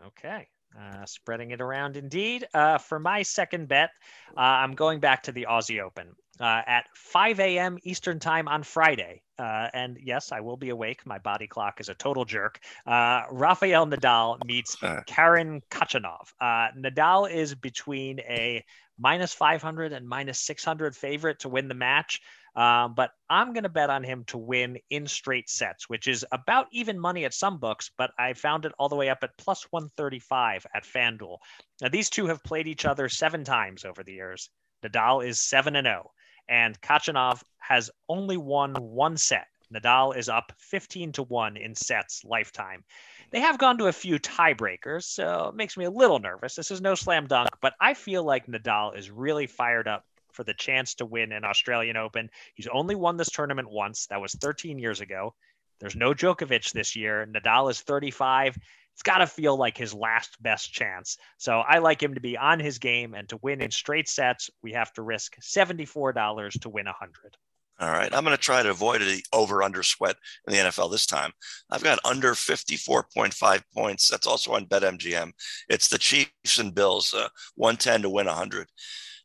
Okay. 0.08 0.48
Uh, 0.80 1.04
spreading 1.06 1.52
it 1.52 1.62
around 1.62 1.98
indeed. 1.98 2.48
Uh, 2.54 2.78
for 2.78 3.00
my 3.00 3.24
second 3.24 3.68
bet, 3.68 3.90
uh, 4.38 4.42
I'm 4.42 4.74
going 4.74 5.00
back 5.00 5.24
to 5.24 5.32
the 5.32 5.48
Aussie 5.50 5.82
Open 5.82 6.16
uh, 6.40 6.62
at 6.66 6.86
5 6.96 7.40
a.m. 7.40 7.78
Eastern 7.84 8.20
Time 8.20 8.48
on 8.48 8.64
Friday. 8.64 9.22
Uh, 9.38 9.68
and 9.74 9.98
yes, 10.02 10.32
I 10.32 10.42
will 10.42 10.58
be 10.58 10.70
awake. 10.70 11.06
My 11.06 11.18
body 11.18 11.48
clock 11.48 11.80
is 11.80 11.90
a 11.90 11.94
total 11.94 12.26
jerk. 12.26 12.60
Uh, 12.86 13.24
Rafael 13.32 13.88
Nadal 13.88 14.38
meets 14.46 14.76
Karen 15.06 15.62
Khachanov. 15.70 16.34
Nadal 16.42 17.32
is 17.32 17.56
between 17.56 18.20
a 18.20 18.64
minus 19.00 19.34
500 19.34 19.94
and 19.94 20.08
minus 20.08 20.40
600 20.42 20.96
favorite 20.96 21.40
to 21.40 21.50
win 21.50 21.68
the 21.68 21.74
match. 21.74 22.22
Um, 22.56 22.94
but 22.96 23.12
I'm 23.30 23.54
going 23.54 23.64
to 23.64 23.70
bet 23.70 23.90
on 23.90 24.04
him 24.04 24.24
to 24.28 24.38
win 24.38 24.80
in 24.90 25.08
straight 25.08 25.50
sets, 25.50 25.88
which 25.88 26.08
is 26.08 26.26
about 26.32 26.68
even 26.72 27.00
money 27.00 27.24
at 27.26 27.34
some 27.34 27.58
books, 27.58 27.92
but 27.98 28.12
I 28.18 28.34
found 28.34 28.66
it 28.66 28.74
all 28.78 28.90
the 28.90 28.96
way 28.96 29.10
up 29.10 29.20
at 29.24 29.38
plus 29.38 29.66
135 29.70 30.66
at 30.74 30.84
FanDuel. 30.84 31.38
Now, 31.82 31.90
these 31.90 32.10
two 32.10 32.28
have 32.28 32.44
played 32.44 32.68
each 32.68 32.86
other 32.86 33.08
seven 33.08 33.44
times 33.44 33.86
over 33.86 34.04
the 34.04 34.14
years. 34.14 34.50
Nadal 34.84 35.26
is 35.26 35.40
7 35.42 35.76
and 35.76 35.86
0, 35.86 36.12
and 36.50 36.80
Khachanov 36.82 37.42
has 37.60 37.90
only 38.10 38.36
won 38.36 38.74
one 38.74 39.16
set. 39.16 39.48
Nadal 39.74 40.18
is 40.18 40.30
up 40.30 40.52
15 40.58 41.12
to 41.14 41.24
1 41.24 41.56
in 41.58 41.76
sets 41.76 42.24
lifetime. 42.26 42.84
They 43.30 43.40
have 43.42 43.60
gone 43.60 43.78
to 43.78 43.86
a 43.86 43.94
few 43.94 44.18
tiebreakers, 44.18 45.04
so 45.04 45.50
it 45.50 45.56
makes 45.56 45.78
me 45.78 45.86
a 45.86 45.92
little 45.92 46.18
nervous. 46.18 46.56
This 46.56 46.72
is 46.72 46.82
no 46.82 46.96
slam 46.96 47.28
dunk, 47.28 47.50
but 47.62 47.76
I 47.80 47.94
feel 47.94 48.24
like 48.24 48.48
Nadal 48.48 48.98
is 48.98 49.12
really 49.12 49.46
fired 49.46 49.88
up 49.88 50.04
for 50.32 50.44
the 50.44 50.56
chance 50.56 50.96
to 50.96 51.06
win 51.06 51.32
an 51.32 51.46
Australian 51.46 51.98
Open. 51.98 52.30
He's 52.56 52.68
only 52.68 52.96
won 52.96 53.18
this 53.18 53.30
tournament 53.30 53.70
once. 53.70 54.08
That 54.08 54.22
was 54.22 54.34
13 54.34 54.80
years 54.80 55.02
ago. 55.02 55.36
There's 55.80 55.96
no 55.96 56.14
Djokovic 56.14 56.72
this 56.72 56.96
year. 56.96 57.28
Nadal 57.32 57.70
is 57.70 57.82
35. 57.82 58.58
It's 59.00 59.04
got 59.04 59.20
to 59.20 59.28
feel 59.28 59.56
like 59.56 59.78
his 59.78 59.94
last 59.94 60.36
best 60.44 60.74
chance. 60.74 61.16
So 61.38 61.60
I 61.60 61.78
like 61.78 62.04
him 62.04 62.16
to 62.16 62.20
be 62.20 62.38
on 62.38 62.60
his 62.60 62.80
game 62.80 63.14
and 63.14 63.30
to 63.30 63.40
win 63.42 63.62
in 63.62 63.72
straight 63.72 64.10
sets. 64.10 64.50
We 64.62 64.74
have 64.74 64.92
to 64.96 65.02
risk 65.02 65.38
$74 65.40 66.60
to 66.60 66.70
win 66.70 66.86
100. 66.86 67.38
All 67.80 67.92
right. 67.92 68.14
I'm 68.14 68.26
going 68.26 68.36
to 68.36 68.44
try 68.44 68.62
to 68.62 68.72
avoid 68.72 69.00
the 69.00 69.24
over 69.32 69.64
under 69.64 69.84
sweat 69.84 70.18
in 70.46 70.54
the 70.54 70.60
NFL 70.60 70.92
this 70.92 71.06
time. 71.06 71.32
I've 71.72 71.82
got 71.82 72.00
under 72.04 72.34
54.5 72.34 73.64
points. 73.74 74.10
That's 74.10 74.28
also 74.28 74.52
on 74.52 74.66
BetMGM. 74.66 75.32
It's 75.70 75.88
the 75.88 75.98
Chiefs 75.98 76.58
and 76.58 76.76
Bills, 76.76 77.14
uh, 77.14 77.30
110 77.56 78.02
to 78.02 78.10
win 78.10 78.26
100. 78.26 78.68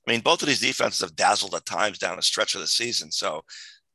I 0.07 0.11
mean, 0.11 0.21
both 0.21 0.41
of 0.41 0.47
these 0.47 0.61
defenses 0.61 1.01
have 1.01 1.17
dazzled 1.17 1.57
at 1.57 1.67
times 1.67 1.99
down 1.99 2.15
the 2.15 2.23
stretch 2.23 2.55
of 2.55 2.61
the 2.61 2.69
season. 2.69 3.11
So 3.11 3.43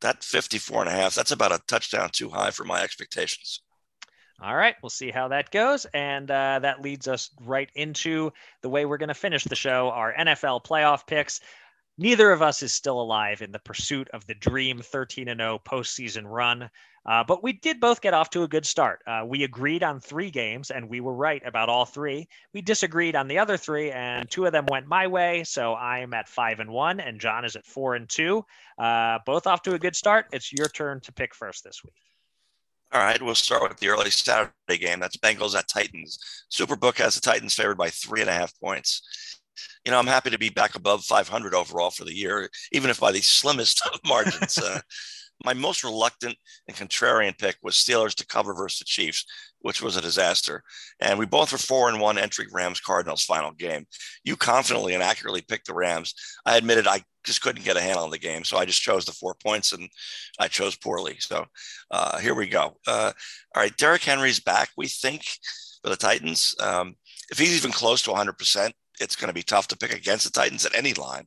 that 0.01 0.25
54 0.25 0.82
and 0.82 0.89
a 0.89 0.93
half, 0.93 1.15
that's 1.15 1.32
about 1.32 1.53
a 1.53 1.61
touchdown 1.69 2.09
too 2.11 2.27
high 2.27 2.51
for 2.51 2.65
my 2.65 2.82
expectations. 2.82 3.61
All 4.41 4.55
right, 4.55 4.75
we'll 4.81 4.89
see 4.89 5.11
how 5.11 5.27
that 5.29 5.51
goes. 5.51 5.85
And 5.93 6.29
uh, 6.31 6.59
that 6.59 6.81
leads 6.81 7.07
us 7.07 7.29
right 7.41 7.69
into 7.75 8.31
the 8.61 8.69
way 8.69 8.85
we're 8.85 8.97
going 8.97 9.09
to 9.09 9.13
finish 9.13 9.43
the 9.43 9.55
show 9.55 9.89
our 9.89 10.13
NFL 10.13 10.63
playoff 10.63 11.05
picks. 11.05 11.41
Neither 11.97 12.31
of 12.31 12.41
us 12.41 12.63
is 12.63 12.73
still 12.73 13.01
alive 13.01 13.41
in 13.41 13.51
the 13.51 13.59
pursuit 13.59 14.07
of 14.13 14.25
the 14.25 14.35
dream 14.35 14.79
13 14.79 15.25
0 15.25 15.61
postseason 15.65 16.23
run. 16.25 16.69
Uh, 17.05 17.23
but 17.23 17.43
we 17.43 17.53
did 17.53 17.79
both 17.79 18.01
get 18.01 18.13
off 18.13 18.29
to 18.29 18.43
a 18.43 18.47
good 18.47 18.65
start. 18.65 19.01
Uh, 19.05 19.23
we 19.25 19.43
agreed 19.43 19.83
on 19.83 19.99
three 19.99 20.31
games, 20.31 20.69
and 20.69 20.87
we 20.87 21.01
were 21.01 21.13
right 21.13 21.41
about 21.45 21.67
all 21.67 21.85
three. 21.85 22.27
We 22.53 22.61
disagreed 22.61 23.15
on 23.15 23.27
the 23.27 23.39
other 23.39 23.57
three, 23.57 23.91
and 23.91 24.29
two 24.29 24.45
of 24.45 24.51
them 24.53 24.65
went 24.69 24.87
my 24.87 25.07
way. 25.07 25.43
So 25.43 25.75
I'm 25.75 26.13
at 26.13 26.29
five 26.29 26.59
and 26.59 26.69
one, 26.69 26.99
and 26.99 27.19
John 27.19 27.43
is 27.43 27.55
at 27.55 27.65
four 27.65 27.95
and 27.95 28.07
two. 28.07 28.45
Uh, 28.77 29.19
both 29.25 29.47
off 29.47 29.61
to 29.63 29.73
a 29.73 29.79
good 29.79 29.95
start. 29.95 30.27
It's 30.31 30.53
your 30.53 30.69
turn 30.69 31.01
to 31.01 31.11
pick 31.11 31.35
first 31.35 31.63
this 31.63 31.83
week. 31.83 32.09
All 32.91 33.01
right, 33.01 33.21
we'll 33.21 33.35
start 33.35 33.61
with 33.61 33.77
the 33.79 33.89
early 33.89 34.09
Saturday 34.09 34.51
game. 34.79 34.99
That's 34.99 35.17
Bengals 35.17 35.55
at 35.55 35.67
Titans. 35.67 36.17
Superbook 36.51 36.97
has 36.97 37.15
the 37.15 37.21
Titans 37.21 37.53
favored 37.53 37.77
by 37.77 37.89
three 37.89 38.21
and 38.21 38.29
a 38.29 38.33
half 38.33 38.51
points 38.59 39.01
you 39.85 39.91
know, 39.91 39.99
I'm 39.99 40.07
happy 40.07 40.29
to 40.29 40.37
be 40.37 40.49
back 40.49 40.75
above 40.75 41.03
500 41.03 41.53
overall 41.53 41.91
for 41.91 42.05
the 42.05 42.15
year, 42.15 42.49
even 42.71 42.89
if 42.89 42.99
by 42.99 43.11
the 43.11 43.21
slimmest 43.21 43.85
of 43.93 43.99
margins. 44.05 44.57
uh, 44.57 44.79
my 45.45 45.53
most 45.53 45.83
reluctant 45.83 46.35
and 46.67 46.75
contrarian 46.75 47.37
pick 47.37 47.57
was 47.63 47.75
Steelers 47.75 48.13
to 48.15 48.27
cover 48.27 48.53
versus 48.53 48.79
the 48.79 48.85
Chiefs, 48.85 49.25
which 49.62 49.82
was 49.82 49.95
a 49.95 50.01
disaster. 50.01 50.64
And 50.99 51.20
we 51.20 51.26
both 51.26 51.51
were 51.51 51.57
four 51.57 51.89
and 51.89 51.99
one 51.99 52.18
entering 52.18 52.49
Rams 52.51 52.80
Cardinals 52.80 53.24
final 53.24 53.51
game. 53.51 53.86
You 54.24 54.36
confidently 54.36 54.93
and 54.93 55.03
accurately 55.03 55.41
picked 55.41 55.68
the 55.68 55.74
Rams. 55.74 56.14
I 56.45 56.57
admitted 56.57 56.88
I 56.88 57.03
just 57.26 57.41
couldn't 57.41 57.66
get 57.66 57.78
a 57.78 57.82
handle 57.82 58.03
on 58.03 58.12
the 58.12 58.18
game, 58.18 58.43
so 58.43 58.57
I 58.57 58.66
just 58.66 58.82
chose 58.82 59.05
the 59.05 59.12
four 59.12 59.36
points, 59.36 59.74
and 59.74 59.89
I 60.39 60.47
chose 60.47 60.76
poorly. 60.76 61.18
So 61.20 61.45
uh, 61.91 62.18
here 62.20 62.36
we 62.36 62.47
go. 62.47 62.78
Uh, 62.88 63.12
all 63.55 63.62
right, 63.62 63.76
Derrick 63.78 64.03
Henry's 64.03 64.39
back. 64.39 64.70
We 64.78 64.88
think 64.88 65.24
for 65.84 65.89
the 65.89 65.97
Titans. 65.97 66.55
Um, 66.60 66.95
if 67.32 67.38
he's 67.38 67.55
even 67.55 67.72
close 67.72 68.01
to 68.03 68.12
100 68.12 68.38
percent 68.38 68.74
it's 68.99 69.16
going 69.16 69.30
to 69.30 69.34
be 69.34 69.43
tough 69.43 69.68
to 69.70 69.78
pick 69.78 69.93
against 69.93 70.26
the 70.26 70.32
Titans 70.32 70.66
at 70.66 70.76
any 70.76 70.93
line. 70.93 71.26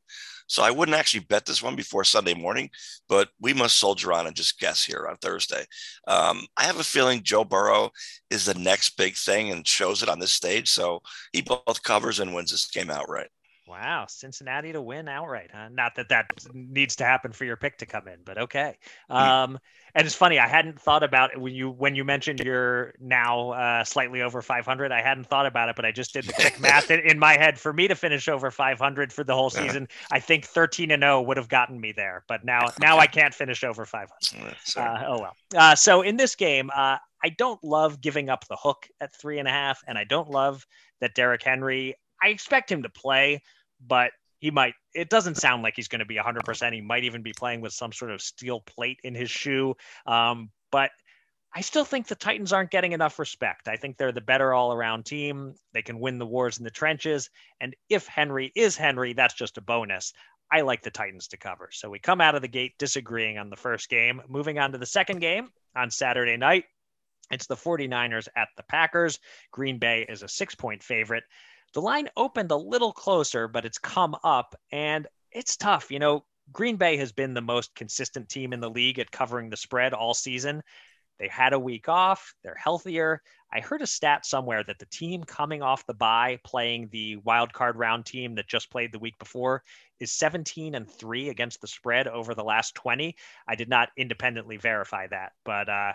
So 0.52 0.62
I 0.62 0.70
wouldn't 0.70 0.98
actually 0.98 1.24
bet 1.24 1.46
this 1.46 1.62
one 1.62 1.76
before 1.76 2.04
Sunday 2.04 2.34
morning, 2.34 2.68
but 3.08 3.30
we 3.40 3.54
must 3.54 3.78
soldier 3.78 4.12
on 4.12 4.26
and 4.26 4.36
just 4.36 4.60
guess 4.60 4.84
here 4.84 5.06
on 5.08 5.16
Thursday. 5.16 5.64
Um, 6.06 6.42
I 6.58 6.64
have 6.64 6.78
a 6.78 6.84
feeling 6.84 7.22
Joe 7.22 7.42
Burrow 7.42 7.90
is 8.28 8.44
the 8.44 8.52
next 8.52 8.98
big 8.98 9.14
thing 9.14 9.50
and 9.50 9.66
shows 9.66 10.02
it 10.02 10.10
on 10.10 10.18
this 10.18 10.34
stage. 10.34 10.68
So 10.68 11.00
he 11.32 11.40
both 11.40 11.82
covers 11.82 12.20
and 12.20 12.34
wins 12.34 12.50
this 12.50 12.66
game 12.66 12.90
outright. 12.90 13.28
Wow, 13.66 14.06
Cincinnati 14.08 14.72
to 14.72 14.82
win 14.82 15.06
outright, 15.06 15.50
huh? 15.54 15.68
Not 15.70 15.94
that 15.94 16.08
that 16.08 16.26
needs 16.52 16.96
to 16.96 17.04
happen 17.04 17.30
for 17.30 17.44
your 17.44 17.56
pick 17.56 17.78
to 17.78 17.86
come 17.86 18.08
in, 18.08 18.18
but 18.24 18.36
okay. 18.36 18.76
Um, 19.08 19.58
and 19.94 20.04
it's 20.04 20.16
funny, 20.16 20.40
I 20.40 20.48
hadn't 20.48 20.80
thought 20.80 21.04
about 21.04 21.32
it 21.32 21.40
when 21.40 21.54
you 21.54 21.70
when 21.70 21.94
you 21.94 22.04
mentioned 22.04 22.40
you're 22.40 22.92
now 22.98 23.50
uh, 23.50 23.84
slightly 23.84 24.20
over 24.20 24.42
500. 24.42 24.90
I 24.90 25.00
hadn't 25.00 25.28
thought 25.28 25.46
about 25.46 25.68
it, 25.68 25.76
but 25.76 25.84
I 25.84 25.92
just 25.92 26.12
did 26.12 26.24
the 26.24 26.32
quick 26.32 26.58
math 26.60 26.90
in, 26.90 27.00
in, 27.00 27.20
my 27.20 27.34
head. 27.34 27.56
For 27.56 27.72
me 27.72 27.86
to 27.86 27.94
finish 27.94 28.26
over 28.26 28.50
500 28.50 29.12
for 29.12 29.22
the 29.22 29.34
whole 29.34 29.50
season, 29.50 29.86
I 30.10 30.18
think 30.18 30.44
13 30.46 30.90
and 30.90 31.02
0 31.02 31.22
would 31.22 31.36
have 31.36 31.48
gotten 31.48 31.80
me 31.80 31.92
there. 31.92 32.24
But 32.26 32.44
now 32.44 32.66
now 32.80 32.98
I 32.98 33.06
can't 33.06 33.34
finish 33.34 33.62
over 33.62 33.86
500. 33.86 34.56
Uh, 34.76 35.04
oh 35.06 35.20
well. 35.20 35.36
Uh, 35.54 35.76
so 35.76 36.02
in 36.02 36.16
this 36.16 36.34
game, 36.34 36.68
uh, 36.74 36.96
I 37.24 37.28
don't 37.28 37.62
love 37.62 38.00
giving 38.00 38.28
up 38.28 38.48
the 38.48 38.56
hook 38.56 38.88
at 39.00 39.14
three 39.14 39.38
and 39.38 39.46
a 39.46 39.52
half, 39.52 39.82
and 39.86 39.96
I 39.96 40.02
don't 40.02 40.30
love 40.30 40.66
that 41.00 41.14
Derrick 41.14 41.42
Henry 41.42 41.94
I 42.22 42.28
expect 42.28 42.70
him 42.70 42.82
to 42.82 42.88
play, 42.88 43.42
but 43.86 44.12
he 44.38 44.50
might. 44.50 44.74
It 44.94 45.10
doesn't 45.10 45.36
sound 45.36 45.62
like 45.62 45.74
he's 45.76 45.88
going 45.88 46.00
to 46.00 46.04
be 46.04 46.16
100%. 46.16 46.72
He 46.72 46.80
might 46.80 47.04
even 47.04 47.22
be 47.22 47.32
playing 47.32 47.60
with 47.60 47.72
some 47.72 47.92
sort 47.92 48.10
of 48.10 48.20
steel 48.20 48.60
plate 48.60 49.00
in 49.04 49.14
his 49.14 49.30
shoe. 49.30 49.74
Um, 50.06 50.50
but 50.70 50.90
I 51.54 51.60
still 51.60 51.84
think 51.84 52.06
the 52.06 52.14
Titans 52.14 52.52
aren't 52.52 52.70
getting 52.70 52.92
enough 52.92 53.18
respect. 53.18 53.68
I 53.68 53.76
think 53.76 53.96
they're 53.96 54.12
the 54.12 54.20
better 54.20 54.54
all 54.54 54.72
around 54.72 55.04
team. 55.04 55.54
They 55.74 55.82
can 55.82 56.00
win 56.00 56.18
the 56.18 56.26
wars 56.26 56.58
in 56.58 56.64
the 56.64 56.70
trenches. 56.70 57.28
And 57.60 57.76
if 57.88 58.06
Henry 58.06 58.50
is 58.56 58.76
Henry, 58.76 59.12
that's 59.12 59.34
just 59.34 59.58
a 59.58 59.62
bonus. 59.62 60.12
I 60.50 60.62
like 60.62 60.82
the 60.82 60.90
Titans 60.90 61.28
to 61.28 61.36
cover. 61.36 61.68
So 61.72 61.90
we 61.90 61.98
come 61.98 62.20
out 62.20 62.34
of 62.34 62.42
the 62.42 62.48
gate 62.48 62.74
disagreeing 62.78 63.38
on 63.38 63.50
the 63.50 63.56
first 63.56 63.88
game. 63.88 64.22
Moving 64.28 64.58
on 64.58 64.72
to 64.72 64.78
the 64.78 64.86
second 64.86 65.20
game 65.20 65.50
on 65.76 65.90
Saturday 65.90 66.36
night, 66.36 66.64
it's 67.30 67.46
the 67.46 67.56
49ers 67.56 68.28
at 68.36 68.48
the 68.56 68.62
Packers. 68.64 69.18
Green 69.50 69.78
Bay 69.78 70.04
is 70.08 70.22
a 70.22 70.28
six 70.28 70.54
point 70.54 70.82
favorite. 70.82 71.24
The 71.74 71.82
line 71.82 72.08
opened 72.16 72.50
a 72.50 72.56
little 72.56 72.92
closer, 72.92 73.48
but 73.48 73.64
it's 73.64 73.78
come 73.78 74.16
up 74.22 74.54
and 74.70 75.06
it's 75.30 75.56
tough. 75.56 75.90
You 75.90 75.98
know, 75.98 76.24
Green 76.52 76.76
Bay 76.76 76.96
has 76.98 77.12
been 77.12 77.34
the 77.34 77.40
most 77.40 77.74
consistent 77.74 78.28
team 78.28 78.52
in 78.52 78.60
the 78.60 78.70
league 78.70 78.98
at 78.98 79.10
covering 79.10 79.48
the 79.48 79.56
spread 79.56 79.94
all 79.94 80.14
season. 80.14 80.62
They 81.18 81.28
had 81.28 81.52
a 81.52 81.58
week 81.58 81.88
off, 81.88 82.34
they're 82.42 82.56
healthier. 82.56 83.22
I 83.52 83.60
heard 83.60 83.82
a 83.82 83.86
stat 83.86 84.26
somewhere 84.26 84.64
that 84.64 84.78
the 84.78 84.86
team 84.86 85.22
coming 85.22 85.62
off 85.62 85.86
the 85.86 85.94
bye 85.94 86.40
playing 86.42 86.88
the 86.90 87.16
wild 87.16 87.52
card 87.52 87.76
round 87.76 88.06
team 88.06 88.34
that 88.34 88.48
just 88.48 88.70
played 88.70 88.92
the 88.92 88.98
week 88.98 89.18
before 89.18 89.62
is 90.00 90.10
17 90.10 90.74
and 90.74 90.90
3 90.90 91.28
against 91.28 91.60
the 91.60 91.68
spread 91.68 92.08
over 92.08 92.34
the 92.34 92.42
last 92.42 92.74
20. 92.74 93.14
I 93.46 93.54
did 93.54 93.68
not 93.68 93.90
independently 93.96 94.56
verify 94.56 95.06
that, 95.08 95.32
but 95.44 95.68
uh, 95.68 95.92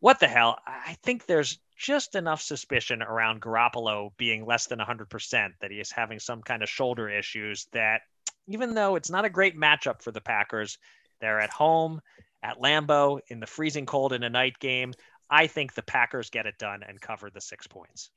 what 0.00 0.20
the 0.20 0.28
hell? 0.28 0.58
I 0.66 0.96
think 1.02 1.26
there's 1.26 1.58
just 1.82 2.14
enough 2.14 2.40
suspicion 2.40 3.02
around 3.02 3.42
Garoppolo 3.42 4.10
being 4.16 4.46
less 4.46 4.66
than 4.66 4.78
100% 4.78 5.52
that 5.60 5.70
he 5.70 5.80
is 5.80 5.90
having 5.90 6.20
some 6.20 6.40
kind 6.40 6.62
of 6.62 6.68
shoulder 6.68 7.08
issues 7.08 7.66
that 7.72 8.02
even 8.46 8.74
though 8.74 8.94
it's 8.94 9.10
not 9.10 9.24
a 9.24 9.30
great 9.30 9.58
matchup 9.58 10.00
for 10.00 10.12
the 10.12 10.20
Packers, 10.20 10.78
they're 11.20 11.40
at 11.40 11.50
home 11.50 12.00
at 12.42 12.60
Lambeau 12.60 13.20
in 13.28 13.40
the 13.40 13.46
freezing 13.46 13.84
cold 13.84 14.12
in 14.12 14.22
a 14.22 14.30
night 14.30 14.58
game. 14.60 14.94
I 15.28 15.48
think 15.48 15.74
the 15.74 15.82
Packers 15.82 16.30
get 16.30 16.46
it 16.46 16.56
done 16.56 16.84
and 16.86 17.00
cover 17.00 17.30
the 17.30 17.40
six 17.40 17.66
points. 17.66 18.10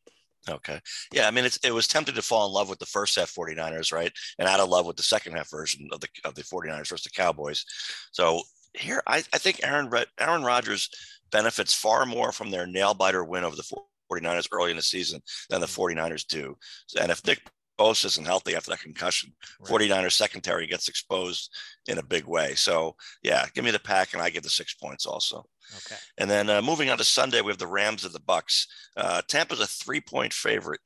Okay. 0.47 0.79
Yeah. 1.11 1.27
I 1.27 1.31
mean, 1.31 1.45
it 1.63 1.73
was 1.73 1.87
tempted 1.87 2.13
to 2.15 2.21
fall 2.21 2.45
in 2.45 2.53
love 2.53 2.69
with 2.69 2.77
the 2.77 2.85
first 2.85 3.15
half 3.15 3.33
49ers, 3.33 3.91
right? 3.91 4.11
And 4.37 4.47
out 4.47 4.59
of 4.59 4.69
love 4.69 4.85
with 4.85 4.97
the 4.97 5.03
second 5.03 5.33
half 5.33 5.49
version 5.49 5.89
of 5.91 6.01
the, 6.01 6.07
of 6.23 6.35
the 6.35 6.43
49ers 6.43 6.89
versus 6.89 7.03
the 7.03 7.09
Cowboys. 7.09 7.65
So 8.11 8.41
here, 8.73 9.01
I, 9.07 9.23
I 9.33 9.39
think 9.39 9.61
Aaron, 9.63 9.89
Aaron 10.19 10.43
Rodgers 10.43 10.89
benefits 11.31 11.73
far 11.73 12.05
more 12.05 12.31
from 12.31 12.51
their 12.51 12.65
nail 12.65 12.93
biter 12.93 13.23
win 13.23 13.43
over 13.43 13.55
the 13.55 13.77
49ers 14.11 14.47
early 14.51 14.71
in 14.71 14.77
the 14.77 14.83
season 14.83 15.21
than 15.49 15.61
the 15.61 15.67
49ers 15.67 16.25
do. 16.27 16.57
And 16.99 17.11
if 17.11 17.25
Nick 17.25 17.41
Bosa 17.79 18.05
isn't 18.05 18.25
healthy 18.25 18.55
after 18.55 18.71
that 18.71 18.81
concussion, 18.81 19.33
right. 19.59 19.69
49ers 19.69 20.13
secondary 20.13 20.67
gets 20.67 20.87
exposed 20.87 21.53
in 21.87 21.97
a 21.97 22.03
big 22.03 22.25
way. 22.25 22.55
So, 22.55 22.95
yeah, 23.23 23.45
give 23.53 23.65
me 23.65 23.71
the 23.71 23.79
pack 23.79 24.13
and 24.13 24.21
I 24.21 24.29
give 24.29 24.43
the 24.43 24.49
six 24.49 24.73
points 24.73 25.05
also. 25.05 25.45
Okay. 25.75 25.99
And 26.17 26.29
then 26.29 26.49
uh, 26.49 26.61
moving 26.61 26.89
on 26.89 26.97
to 26.97 27.03
Sunday, 27.03 27.41
we 27.41 27.51
have 27.51 27.57
the 27.57 27.67
Rams 27.67 28.05
of 28.05 28.13
the 28.13 28.19
Bucs. 28.19 28.65
Uh, 28.95 29.21
Tampa's 29.27 29.59
a 29.59 29.67
three 29.67 30.01
point 30.01 30.31
favorite. 30.31 30.81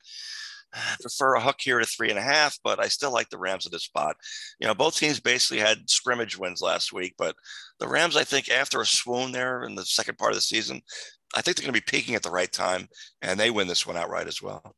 I 0.72 0.96
prefer 1.00 1.34
a 1.34 1.40
hook 1.40 1.56
here 1.60 1.78
to 1.78 1.86
three 1.86 2.10
and 2.10 2.18
a 2.18 2.22
half, 2.22 2.58
but 2.62 2.80
I 2.80 2.88
still 2.88 3.12
like 3.12 3.28
the 3.28 3.38
Rams 3.38 3.66
at 3.66 3.72
this 3.72 3.84
spot. 3.84 4.16
You 4.60 4.66
know, 4.66 4.74
both 4.74 4.96
teams 4.96 5.20
basically 5.20 5.58
had 5.58 5.90
scrimmage 5.90 6.38
wins 6.38 6.60
last 6.60 6.92
week, 6.92 7.14
but 7.18 7.34
the 7.78 7.88
Rams, 7.88 8.16
I 8.16 8.24
think, 8.24 8.50
after 8.50 8.80
a 8.80 8.86
swoon 8.86 9.32
there 9.32 9.64
in 9.64 9.74
the 9.74 9.84
second 9.84 10.18
part 10.18 10.32
of 10.32 10.36
the 10.36 10.42
season, 10.42 10.82
I 11.34 11.42
think 11.42 11.56
they're 11.56 11.64
going 11.64 11.74
to 11.74 11.80
be 11.80 11.98
peaking 11.98 12.14
at 12.14 12.22
the 12.22 12.30
right 12.30 12.50
time, 12.50 12.88
and 13.22 13.38
they 13.38 13.50
win 13.50 13.68
this 13.68 13.86
one 13.86 13.96
outright 13.96 14.28
as 14.28 14.42
well. 14.42 14.74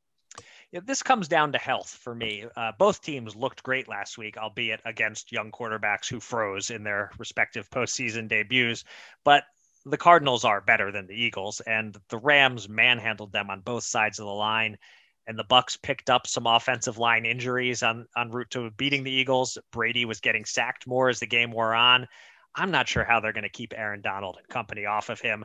Yeah, 0.71 0.81
this 0.85 1.03
comes 1.03 1.29
down 1.29 1.53
to 1.53 1.59
health 1.59 1.91
for 2.03 2.15
me. 2.15 2.47
Uh, 2.57 2.73
both 2.79 3.03
teams 3.03 3.37
looked 3.37 3.63
great 3.63 3.89
last 3.89 4.17
week, 4.17 4.39
albeit 4.39 4.81
against 4.87 5.31
young 5.31 5.51
quarterbacks 5.51 6.09
who 6.09 6.19
froze 6.19 6.71
in 6.71 6.83
their 6.83 7.11
respective 7.19 7.69
postseason 7.69 8.27
debuts. 8.27 8.85
But 9.23 9.45
the 9.85 9.99
Cardinals 9.99 10.45
are 10.45 10.63
better 10.63 10.91
than 10.91 11.07
the 11.07 11.15
Eagles, 11.15 11.61
and 11.61 11.95
the 12.09 12.19
Rams 12.19 12.69
manhandled 12.69 13.33
them 13.33 13.51
on 13.51 13.61
both 13.61 13.85
sides 13.85 14.19
of 14.19 14.25
the 14.25 14.33
line 14.33 14.79
and 15.27 15.39
the 15.39 15.45
Bucs 15.45 15.81
picked 15.81 16.11
up 16.11 16.27
some 16.27 16.47
offensive 16.47 16.99
line 16.99 17.25
injuries 17.25 17.83
on 17.83 18.07
en 18.17 18.31
route 18.31 18.51
to 18.51 18.71
beating 18.73 19.05
the 19.05 19.11
Eagles. 19.11 19.59
Brady 19.71 20.05
was 20.05 20.21
getting 20.21 20.45
sacked 20.45 20.87
more 20.87 21.09
as 21.09 21.21
the 21.21 21.27
game 21.27 21.53
wore 21.53 21.75
on. 21.75 22.07
I'm 22.55 22.71
not 22.71 22.89
sure 22.89 23.05
how 23.05 23.21
they're 23.21 23.33
going 23.33 23.43
to 23.45 23.49
keep 23.49 23.73
Aaron 23.77 24.03
Donald 24.03 24.37
and 24.39 24.49
company 24.49 24.85
off 24.85 25.09
of 25.09 25.21
him. 25.21 25.45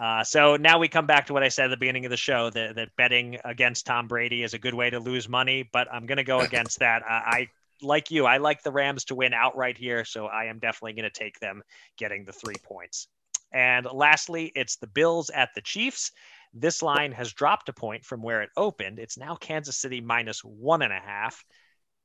Uh, 0.00 0.24
so 0.24 0.56
now 0.56 0.78
we 0.78 0.88
come 0.88 1.06
back 1.06 1.26
to 1.26 1.32
what 1.32 1.42
I 1.42 1.48
said 1.48 1.66
at 1.66 1.68
the 1.68 1.76
beginning 1.76 2.04
of 2.04 2.10
the 2.10 2.16
show 2.16 2.50
that, 2.50 2.74
that 2.76 2.88
betting 2.96 3.38
against 3.44 3.86
Tom 3.86 4.08
Brady 4.08 4.42
is 4.42 4.54
a 4.54 4.58
good 4.58 4.74
way 4.74 4.90
to 4.90 4.98
lose 4.98 5.28
money, 5.28 5.68
but 5.72 5.86
I'm 5.92 6.06
going 6.06 6.18
to 6.18 6.24
go 6.24 6.40
against 6.40 6.80
that. 6.80 7.02
I 7.06 7.48
like 7.80 8.10
you, 8.10 8.26
I 8.26 8.38
like 8.38 8.62
the 8.62 8.72
Rams 8.72 9.04
to 9.06 9.14
win 9.14 9.32
outright 9.32 9.78
here, 9.78 10.04
so 10.04 10.26
I 10.26 10.46
am 10.46 10.58
definitely 10.58 10.94
going 10.94 11.10
to 11.10 11.18
take 11.18 11.38
them 11.38 11.62
getting 11.96 12.24
the 12.24 12.32
three 12.32 12.56
points. 12.64 13.08
And 13.52 13.86
lastly, 13.92 14.50
it's 14.56 14.76
the 14.76 14.88
Bills 14.88 15.30
at 15.30 15.50
the 15.54 15.60
Chiefs. 15.60 16.10
This 16.54 16.82
line 16.82 17.10
has 17.12 17.32
dropped 17.32 17.68
a 17.68 17.72
point 17.72 18.04
from 18.04 18.22
where 18.22 18.42
it 18.42 18.50
opened. 18.56 19.00
It's 19.00 19.18
now 19.18 19.34
Kansas 19.34 19.76
City 19.76 20.00
minus 20.00 20.40
one 20.44 20.82
and 20.82 20.92
a 20.92 21.00
half. 21.00 21.44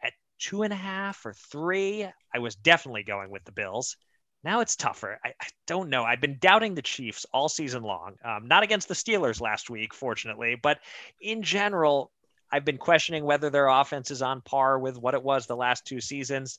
At 0.02 0.14
two 0.40 0.64
and 0.64 0.74
a 0.74 0.78
half 0.78 1.24
or 1.24 1.34
three, 1.34 2.08
I 2.34 2.40
was 2.40 2.56
definitely 2.56 3.04
going 3.04 3.30
with 3.30 3.44
the 3.44 3.52
Bills. 3.52 3.96
Now 4.44 4.62
it's 4.62 4.76
tougher. 4.76 5.20
I, 5.24 5.30
I 5.30 5.48
don't 5.68 5.90
know. 5.90 6.04
I've 6.04 6.22
been 6.22 6.40
doubting 6.40 6.74
the 6.74 6.82
Chiefs 6.82 7.28
all 7.32 7.48
season 7.48 7.84
long. 7.84 8.16
Um, 8.26 8.48
not 8.48 8.64
against 8.64 8.88
the 8.88 8.96
Steelers 8.96 9.40
last 9.40 9.70
week, 9.70 9.94
fortunately, 9.94 10.56
but 10.56 10.80
in 11.22 11.44
general, 11.44 12.12
I've 12.52 12.66
been 12.66 12.80
questioning 12.80 13.26
whether 13.26 13.52
their 13.52 13.68
offense 13.68 14.10
is 14.10 14.24
on 14.24 14.42
par 14.42 14.80
with 14.80 14.98
what 14.98 15.14
it 15.14 15.22
was 15.22 15.46
the 15.46 15.56
last 15.56 15.86
two 15.86 16.02
seasons. 16.02 16.58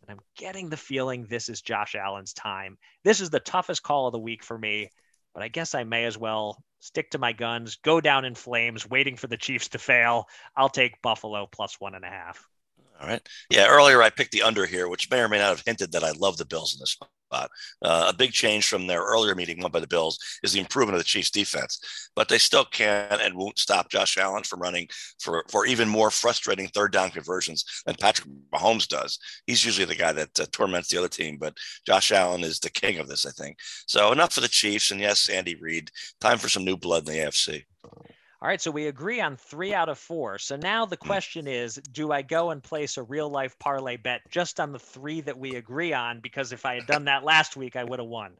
And 0.00 0.10
I'm 0.10 0.24
getting 0.38 0.70
the 0.70 0.76
feeling 0.78 1.26
this 1.26 1.50
is 1.50 1.60
Josh 1.60 1.94
Allen's 1.94 2.32
time. 2.32 2.78
This 3.04 3.20
is 3.20 3.28
the 3.28 3.40
toughest 3.40 3.82
call 3.82 4.06
of 4.06 4.12
the 4.12 4.18
week 4.18 4.42
for 4.42 4.56
me 4.56 4.90
but 5.36 5.42
I 5.42 5.48
guess 5.48 5.74
I 5.74 5.84
may 5.84 6.06
as 6.06 6.16
well 6.16 6.64
stick 6.80 7.10
to 7.10 7.18
my 7.18 7.34
guns, 7.34 7.76
go 7.76 8.00
down 8.00 8.24
in 8.24 8.34
flames, 8.34 8.88
waiting 8.88 9.16
for 9.16 9.26
the 9.26 9.36
Chiefs 9.36 9.68
to 9.68 9.78
fail. 9.78 10.24
I'll 10.56 10.70
take 10.70 11.02
Buffalo 11.02 11.46
plus 11.46 11.78
one 11.78 11.94
and 11.94 12.06
a 12.06 12.08
half. 12.08 12.42
All 12.98 13.06
right. 13.06 13.20
Yeah. 13.50 13.66
Earlier, 13.68 14.02
I 14.02 14.08
picked 14.08 14.32
the 14.32 14.40
under 14.40 14.64
here, 14.64 14.88
which 14.88 15.10
may 15.10 15.20
or 15.20 15.28
may 15.28 15.36
not 15.36 15.50
have 15.50 15.62
hinted 15.66 15.92
that 15.92 16.02
I 16.02 16.12
love 16.12 16.38
the 16.38 16.46
Bills 16.46 16.74
in 16.74 16.80
this. 16.80 16.96
Uh, 17.30 17.48
a 17.82 18.14
big 18.14 18.32
change 18.32 18.68
from 18.68 18.86
their 18.86 19.02
earlier 19.02 19.34
meeting 19.34 19.60
won 19.60 19.70
by 19.70 19.80
the 19.80 19.86
Bills 19.86 20.18
is 20.42 20.52
the 20.52 20.60
improvement 20.60 20.96
of 20.96 21.00
the 21.00 21.04
Chiefs' 21.04 21.30
defense, 21.30 22.08
but 22.14 22.28
they 22.28 22.38
still 22.38 22.64
can 22.64 23.18
and 23.20 23.34
won't 23.34 23.58
stop 23.58 23.90
Josh 23.90 24.16
Allen 24.16 24.42
from 24.42 24.60
running 24.60 24.88
for, 25.20 25.44
for 25.50 25.66
even 25.66 25.88
more 25.88 26.10
frustrating 26.10 26.68
third 26.68 26.92
down 26.92 27.10
conversions 27.10 27.64
than 27.86 27.96
Patrick 28.00 28.28
Mahomes 28.52 28.88
does. 28.88 29.18
He's 29.46 29.64
usually 29.64 29.86
the 29.86 29.94
guy 29.94 30.12
that 30.12 30.38
uh, 30.40 30.46
torments 30.52 30.88
the 30.88 30.98
other 30.98 31.08
team, 31.08 31.36
but 31.38 31.56
Josh 31.86 32.12
Allen 32.12 32.44
is 32.44 32.60
the 32.60 32.70
king 32.70 32.98
of 32.98 33.08
this, 33.08 33.26
I 33.26 33.30
think. 33.30 33.58
So 33.86 34.12
enough 34.12 34.32
for 34.32 34.40
the 34.40 34.48
Chiefs. 34.48 34.90
And 34.90 35.00
yes, 35.00 35.28
Andy 35.28 35.54
Reid, 35.56 35.90
time 36.20 36.38
for 36.38 36.48
some 36.48 36.64
new 36.64 36.76
blood 36.76 37.08
in 37.08 37.14
the 37.14 37.20
AFC. 37.20 37.64
All 38.46 38.50
right, 38.50 38.60
so 38.60 38.70
we 38.70 38.86
agree 38.86 39.20
on 39.20 39.36
three 39.36 39.74
out 39.74 39.88
of 39.88 39.98
four. 39.98 40.38
So 40.38 40.54
now 40.54 40.86
the 40.86 40.96
question 40.96 41.48
is 41.48 41.74
do 41.74 42.12
I 42.12 42.22
go 42.22 42.50
and 42.50 42.62
place 42.62 42.96
a 42.96 43.02
real 43.02 43.28
life 43.28 43.58
parlay 43.58 43.96
bet 43.96 44.20
just 44.30 44.60
on 44.60 44.70
the 44.70 44.78
three 44.78 45.20
that 45.22 45.36
we 45.36 45.56
agree 45.56 45.92
on? 45.92 46.20
Because 46.20 46.52
if 46.52 46.64
I 46.64 46.76
had 46.76 46.86
done 46.86 47.06
that 47.06 47.24
last 47.24 47.56
week, 47.56 47.74
I 47.74 47.82
would 47.82 47.98
have 47.98 48.06
won. 48.06 48.34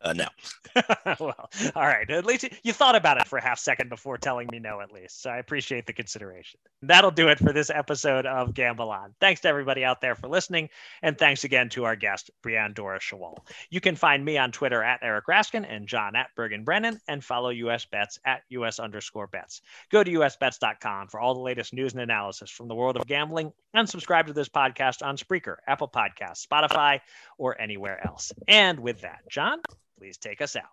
Uh, 0.00 0.12
no. 0.12 0.26
well, 1.20 1.50
all 1.74 1.86
right. 1.86 2.08
At 2.10 2.26
least 2.26 2.48
you 2.62 2.72
thought 2.72 2.96
about 2.96 3.20
it 3.20 3.26
for 3.26 3.38
a 3.38 3.42
half 3.42 3.58
second 3.58 3.88
before 3.88 4.18
telling 4.18 4.48
me 4.50 4.58
no, 4.58 4.80
at 4.80 4.92
least. 4.92 5.22
So 5.22 5.30
I 5.30 5.38
appreciate 5.38 5.86
the 5.86 5.92
consideration. 5.92 6.60
That'll 6.82 7.10
do 7.10 7.28
it 7.28 7.38
for 7.38 7.52
this 7.52 7.70
episode 7.70 8.26
of 8.26 8.54
Gamble 8.54 8.90
On. 8.90 9.14
Thanks 9.20 9.40
to 9.42 9.48
everybody 9.48 9.84
out 9.84 10.00
there 10.00 10.14
for 10.14 10.28
listening. 10.28 10.68
And 11.02 11.16
thanks 11.16 11.44
again 11.44 11.68
to 11.70 11.84
our 11.84 11.96
guest, 11.96 12.30
Brianne 12.42 12.74
Doura-Schawohl. 12.74 13.38
You 13.70 13.80
can 13.80 13.96
find 13.96 14.24
me 14.24 14.36
on 14.36 14.52
Twitter 14.52 14.82
at 14.82 15.00
Eric 15.02 15.26
Raskin 15.26 15.64
and 15.68 15.88
John 15.88 16.16
at 16.16 16.28
Bergen 16.36 16.64
Brennan 16.64 17.00
and 17.08 17.24
follow 17.24 17.50
US 17.50 17.84
Bets 17.86 18.18
at 18.24 18.42
US 18.50 18.78
underscore 18.78 19.26
bets. 19.26 19.62
Go 19.90 20.04
to 20.04 20.10
usbets.com 20.10 21.08
for 21.08 21.20
all 21.20 21.34
the 21.34 21.40
latest 21.40 21.72
news 21.72 21.92
and 21.92 22.02
analysis 22.02 22.50
from 22.50 22.68
the 22.68 22.74
world 22.74 22.96
of 22.96 23.06
gambling 23.06 23.52
and 23.72 23.88
subscribe 23.88 24.26
to 24.26 24.32
this 24.32 24.48
podcast 24.48 25.04
on 25.04 25.16
Spreaker, 25.16 25.56
Apple 25.66 25.88
Podcasts, 25.88 26.46
Spotify, 26.46 27.00
or 27.38 27.60
anywhere 27.60 28.04
else. 28.06 28.32
And 28.46 28.80
with 28.80 29.00
that, 29.02 29.20
John, 29.28 29.60
please 30.04 30.18
take 30.18 30.42
us 30.42 30.54
out. 30.54 30.64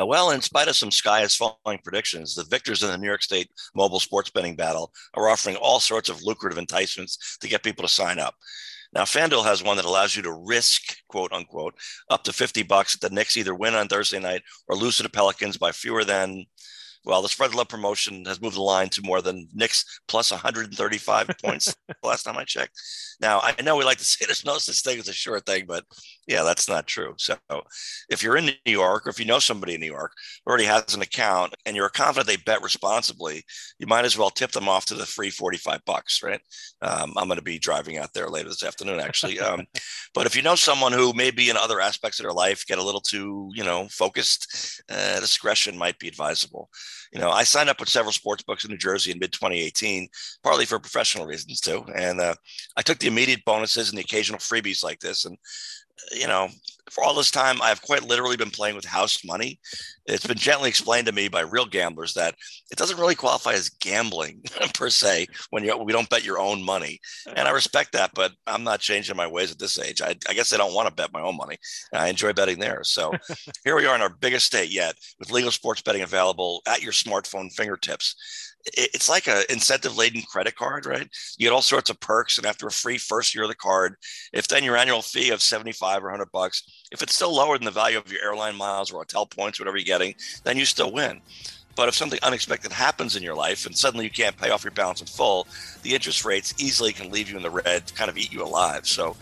Uh, 0.00 0.06
well, 0.06 0.30
in 0.30 0.40
spite 0.40 0.66
of 0.66 0.74
some 0.74 0.90
sky 0.90 1.22
is 1.22 1.36
falling 1.36 1.78
predictions, 1.84 2.34
the 2.34 2.44
victors 2.44 2.82
in 2.82 2.90
the 2.90 2.98
New 2.98 3.06
York 3.06 3.22
State 3.22 3.48
mobile 3.74 4.00
sports 4.00 4.30
betting 4.30 4.56
battle 4.56 4.92
are 5.14 5.28
offering 5.28 5.56
all 5.56 5.78
sorts 5.78 6.08
of 6.08 6.22
lucrative 6.24 6.58
enticements 6.58 7.38
to 7.40 7.48
get 7.48 7.62
people 7.62 7.82
to 7.82 7.88
sign 7.88 8.18
up. 8.18 8.34
Now, 8.92 9.02
FanDuel 9.02 9.44
has 9.44 9.62
one 9.62 9.76
that 9.76 9.86
allows 9.86 10.16
you 10.16 10.22
to 10.22 10.32
risk, 10.32 10.96
quote 11.08 11.32
unquote, 11.32 11.74
up 12.08 12.24
to 12.24 12.32
50 12.32 12.64
bucks 12.64 12.96
that 12.96 13.08
the 13.08 13.14
Knicks 13.14 13.36
either 13.36 13.54
win 13.54 13.74
on 13.74 13.86
Thursday 13.86 14.18
night 14.18 14.42
or 14.66 14.74
lose 14.74 14.96
to 14.96 15.04
the 15.04 15.08
Pelicans 15.08 15.56
by 15.56 15.70
fewer 15.70 16.02
than 16.02 16.46
well, 17.04 17.22
the 17.22 17.28
spread 17.28 17.54
love 17.54 17.68
promotion 17.68 18.24
has 18.26 18.42
moved 18.42 18.56
the 18.56 18.62
line 18.62 18.90
to 18.90 19.02
more 19.02 19.22
than 19.22 19.48
Knicks 19.54 20.00
plus 20.06 20.30
135 20.30 21.30
points 21.42 21.74
last 22.02 22.24
time 22.24 22.36
I 22.36 22.44
checked. 22.44 22.78
Now, 23.20 23.40
I 23.42 23.54
know 23.62 23.76
we 23.76 23.84
like 23.84 23.98
to 23.98 24.04
say 24.06 24.26
there's 24.26 24.44
no 24.44 24.58
such 24.58 24.82
thing 24.82 24.98
as 24.98 25.08
a 25.08 25.12
sure 25.12 25.40
thing, 25.40 25.64
but 25.66 25.84
yeah, 26.26 26.42
that's 26.42 26.68
not 26.68 26.86
true. 26.86 27.14
So 27.16 27.36
if 28.10 28.22
you're 28.22 28.36
in 28.36 28.46
New 28.46 28.72
York 28.72 29.06
or 29.06 29.10
if 29.10 29.18
you 29.18 29.24
know 29.24 29.38
somebody 29.38 29.74
in 29.74 29.80
New 29.80 29.86
York 29.86 30.12
who 30.44 30.50
already 30.50 30.64
has 30.64 30.94
an 30.94 31.02
account 31.02 31.54
and 31.64 31.74
you're 31.74 31.88
confident 31.88 32.26
they 32.26 32.36
bet 32.36 32.62
responsibly, 32.62 33.44
you 33.78 33.86
might 33.86 34.04
as 34.04 34.18
well 34.18 34.30
tip 34.30 34.52
them 34.52 34.68
off 34.68 34.84
to 34.86 34.94
the 34.94 35.06
free 35.06 35.30
45 35.30 35.84
bucks, 35.86 36.22
right? 36.22 36.40
Um, 36.82 37.14
I'm 37.16 37.28
going 37.28 37.38
to 37.38 37.42
be 37.42 37.58
driving 37.58 37.96
out 37.98 38.12
there 38.12 38.28
later 38.28 38.48
this 38.48 38.64
afternoon, 38.64 39.00
actually. 39.00 39.38
Um, 39.50 39.66
but 40.14 40.26
if 40.26 40.36
you 40.36 40.42
know 40.42 40.54
someone 40.54 40.92
who 40.92 41.14
maybe 41.14 41.48
in 41.50 41.56
other 41.56 41.80
aspects 41.80 42.20
of 42.20 42.24
their 42.24 42.32
life 42.32 42.66
get 42.66 42.78
a 42.78 42.82
little 42.82 43.00
too, 43.00 43.50
you 43.54 43.64
know, 43.64 43.88
focused, 43.90 44.82
uh, 44.90 45.18
discretion 45.18 45.78
might 45.78 45.98
be 45.98 46.06
advisable 46.06 46.68
you 47.12 47.20
know, 47.20 47.30
I 47.30 47.42
signed 47.42 47.68
up 47.68 47.80
with 47.80 47.88
several 47.88 48.12
sports 48.12 48.42
books 48.42 48.64
in 48.64 48.70
New 48.70 48.78
Jersey 48.78 49.10
in 49.10 49.18
mid 49.18 49.32
2018, 49.32 50.08
partly 50.42 50.64
for 50.64 50.78
professional 50.78 51.26
reasons 51.26 51.60
too. 51.60 51.84
And 51.94 52.20
uh, 52.20 52.34
I 52.76 52.82
took 52.82 52.98
the 52.98 53.08
immediate 53.08 53.44
bonuses 53.44 53.88
and 53.88 53.98
the 53.98 54.02
occasional 54.02 54.38
freebies 54.38 54.84
like 54.84 55.00
this. 55.00 55.24
And 55.24 55.36
you 56.12 56.26
know, 56.26 56.48
for 56.90 57.04
all 57.04 57.14
this 57.14 57.30
time, 57.30 57.62
I've 57.62 57.82
quite 57.82 58.02
literally 58.02 58.36
been 58.36 58.50
playing 58.50 58.74
with 58.74 58.84
house 58.84 59.24
money. 59.24 59.60
It's 60.06 60.26
been 60.26 60.36
gently 60.36 60.68
explained 60.68 61.06
to 61.06 61.12
me 61.12 61.28
by 61.28 61.42
real 61.42 61.64
gamblers 61.64 62.14
that 62.14 62.34
it 62.70 62.78
doesn't 62.78 62.98
really 62.98 63.14
qualify 63.14 63.52
as 63.52 63.68
gambling 63.68 64.42
per 64.74 64.90
se 64.90 65.28
when 65.50 65.62
you 65.62 65.76
we 65.76 65.92
don't 65.92 66.10
bet 66.10 66.24
your 66.24 66.40
own 66.40 66.62
money, 66.62 66.98
and 67.36 67.46
I 67.46 67.52
respect 67.52 67.92
that. 67.92 68.10
But 68.14 68.32
I'm 68.46 68.64
not 68.64 68.80
changing 68.80 69.16
my 69.16 69.26
ways 69.26 69.52
at 69.52 69.58
this 69.58 69.78
age. 69.78 70.02
I, 70.02 70.16
I 70.28 70.34
guess 70.34 70.52
I 70.52 70.56
don't 70.56 70.74
want 70.74 70.88
to 70.88 70.94
bet 70.94 71.12
my 71.12 71.22
own 71.22 71.36
money. 71.36 71.56
I 71.92 72.08
enjoy 72.08 72.32
betting 72.32 72.58
there. 72.58 72.80
So 72.82 73.12
here 73.64 73.76
we 73.76 73.86
are 73.86 73.94
in 73.94 74.02
our 74.02 74.10
biggest 74.10 74.46
state 74.46 74.70
yet, 74.70 74.96
with 75.20 75.30
legal 75.30 75.52
sports 75.52 75.82
betting 75.82 76.02
available 76.02 76.60
at 76.66 76.82
your 76.82 76.92
smartphone 76.92 77.52
fingertips 77.52 78.49
it's 78.66 79.08
like 79.08 79.26
an 79.26 79.42
incentive 79.48 79.96
laden 79.96 80.22
credit 80.22 80.54
card, 80.54 80.86
right? 80.86 81.08
You 81.38 81.46
get 81.46 81.52
all 81.52 81.62
sorts 81.62 81.90
of 81.90 82.00
perks, 82.00 82.38
and 82.38 82.46
after 82.46 82.66
a 82.66 82.72
free 82.72 82.98
first 82.98 83.34
year 83.34 83.44
of 83.44 83.50
the 83.50 83.56
card, 83.56 83.96
if 84.32 84.48
then 84.48 84.64
your 84.64 84.76
annual 84.76 85.02
fee 85.02 85.30
of 85.30 85.42
75 85.42 86.02
or 86.02 86.06
100 86.06 86.30
bucks, 86.32 86.62
if 86.92 87.02
it's 87.02 87.14
still 87.14 87.34
lower 87.34 87.56
than 87.56 87.64
the 87.64 87.70
value 87.70 87.98
of 87.98 88.10
your 88.10 88.22
airline 88.22 88.56
miles 88.56 88.90
or 88.90 89.00
hotel 89.00 89.26
points, 89.26 89.58
whatever 89.58 89.76
you're 89.76 89.84
getting, 89.84 90.14
then 90.44 90.56
you 90.56 90.64
still 90.64 90.92
win. 90.92 91.20
But 91.76 91.88
if 91.88 91.94
something 91.94 92.18
unexpected 92.22 92.72
happens 92.72 93.16
in 93.16 93.22
your 93.22 93.34
life 93.34 93.64
and 93.64 93.76
suddenly 93.76 94.04
you 94.04 94.10
can't 94.10 94.36
pay 94.36 94.50
off 94.50 94.64
your 94.64 94.72
balance 94.72 95.00
in 95.00 95.06
full, 95.06 95.46
the 95.82 95.94
interest 95.94 96.24
rates 96.24 96.52
easily 96.58 96.92
can 96.92 97.10
leave 97.10 97.30
you 97.30 97.36
in 97.36 97.42
the 97.42 97.50
red, 97.50 97.86
to 97.86 97.94
kind 97.94 98.10
of 98.10 98.18
eat 98.18 98.32
you 98.32 98.42
alive. 98.42 98.86
So, 98.86 99.16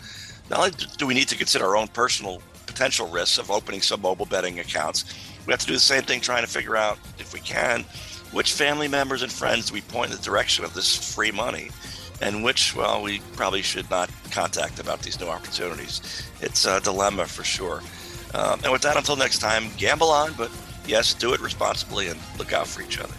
not 0.49 0.59
only 0.59 0.71
do 0.97 1.05
we 1.05 1.13
need 1.13 1.27
to 1.29 1.37
consider 1.37 1.65
our 1.65 1.77
own 1.77 1.87
personal 1.87 2.41
potential 2.65 3.07
risks 3.07 3.37
of 3.37 3.51
opening 3.51 3.81
some 3.81 4.01
mobile 4.01 4.25
betting 4.25 4.59
accounts, 4.59 5.05
we 5.45 5.53
have 5.53 5.59
to 5.61 5.67
do 5.67 5.73
the 5.73 5.79
same 5.79 6.03
thing 6.03 6.21
trying 6.21 6.43
to 6.43 6.49
figure 6.49 6.75
out, 6.75 6.97
if 7.17 7.33
we 7.33 7.39
can, 7.39 7.85
which 8.31 8.53
family 8.53 8.87
members 8.87 9.21
and 9.21 9.31
friends 9.31 9.67
do 9.67 9.73
we 9.73 9.81
point 9.81 10.11
in 10.11 10.17
the 10.17 10.23
direction 10.23 10.65
of 10.65 10.73
this 10.73 11.13
free 11.15 11.31
money? 11.31 11.69
And 12.21 12.43
which 12.43 12.75
well 12.75 13.01
we 13.01 13.19
probably 13.33 13.61
should 13.61 13.89
not 13.89 14.09
contact 14.31 14.79
about 14.79 15.01
these 15.01 15.19
new 15.19 15.27
opportunities. 15.27 16.23
It's 16.41 16.65
a 16.65 16.79
dilemma 16.81 17.25
for 17.25 17.43
sure. 17.43 17.81
Um, 18.33 18.59
and 18.63 18.71
with 18.71 18.81
that 18.83 18.97
until 18.97 19.15
next 19.15 19.39
time 19.39 19.69
gamble 19.77 20.09
on 20.09 20.33
but 20.33 20.51
yes 20.85 21.15
do 21.15 21.33
it 21.33 21.41
responsibly 21.41 22.09
and 22.09 22.19
look 22.37 22.53
out 22.53 22.67
for 22.67 22.81
each 22.81 22.99
other 22.99 23.13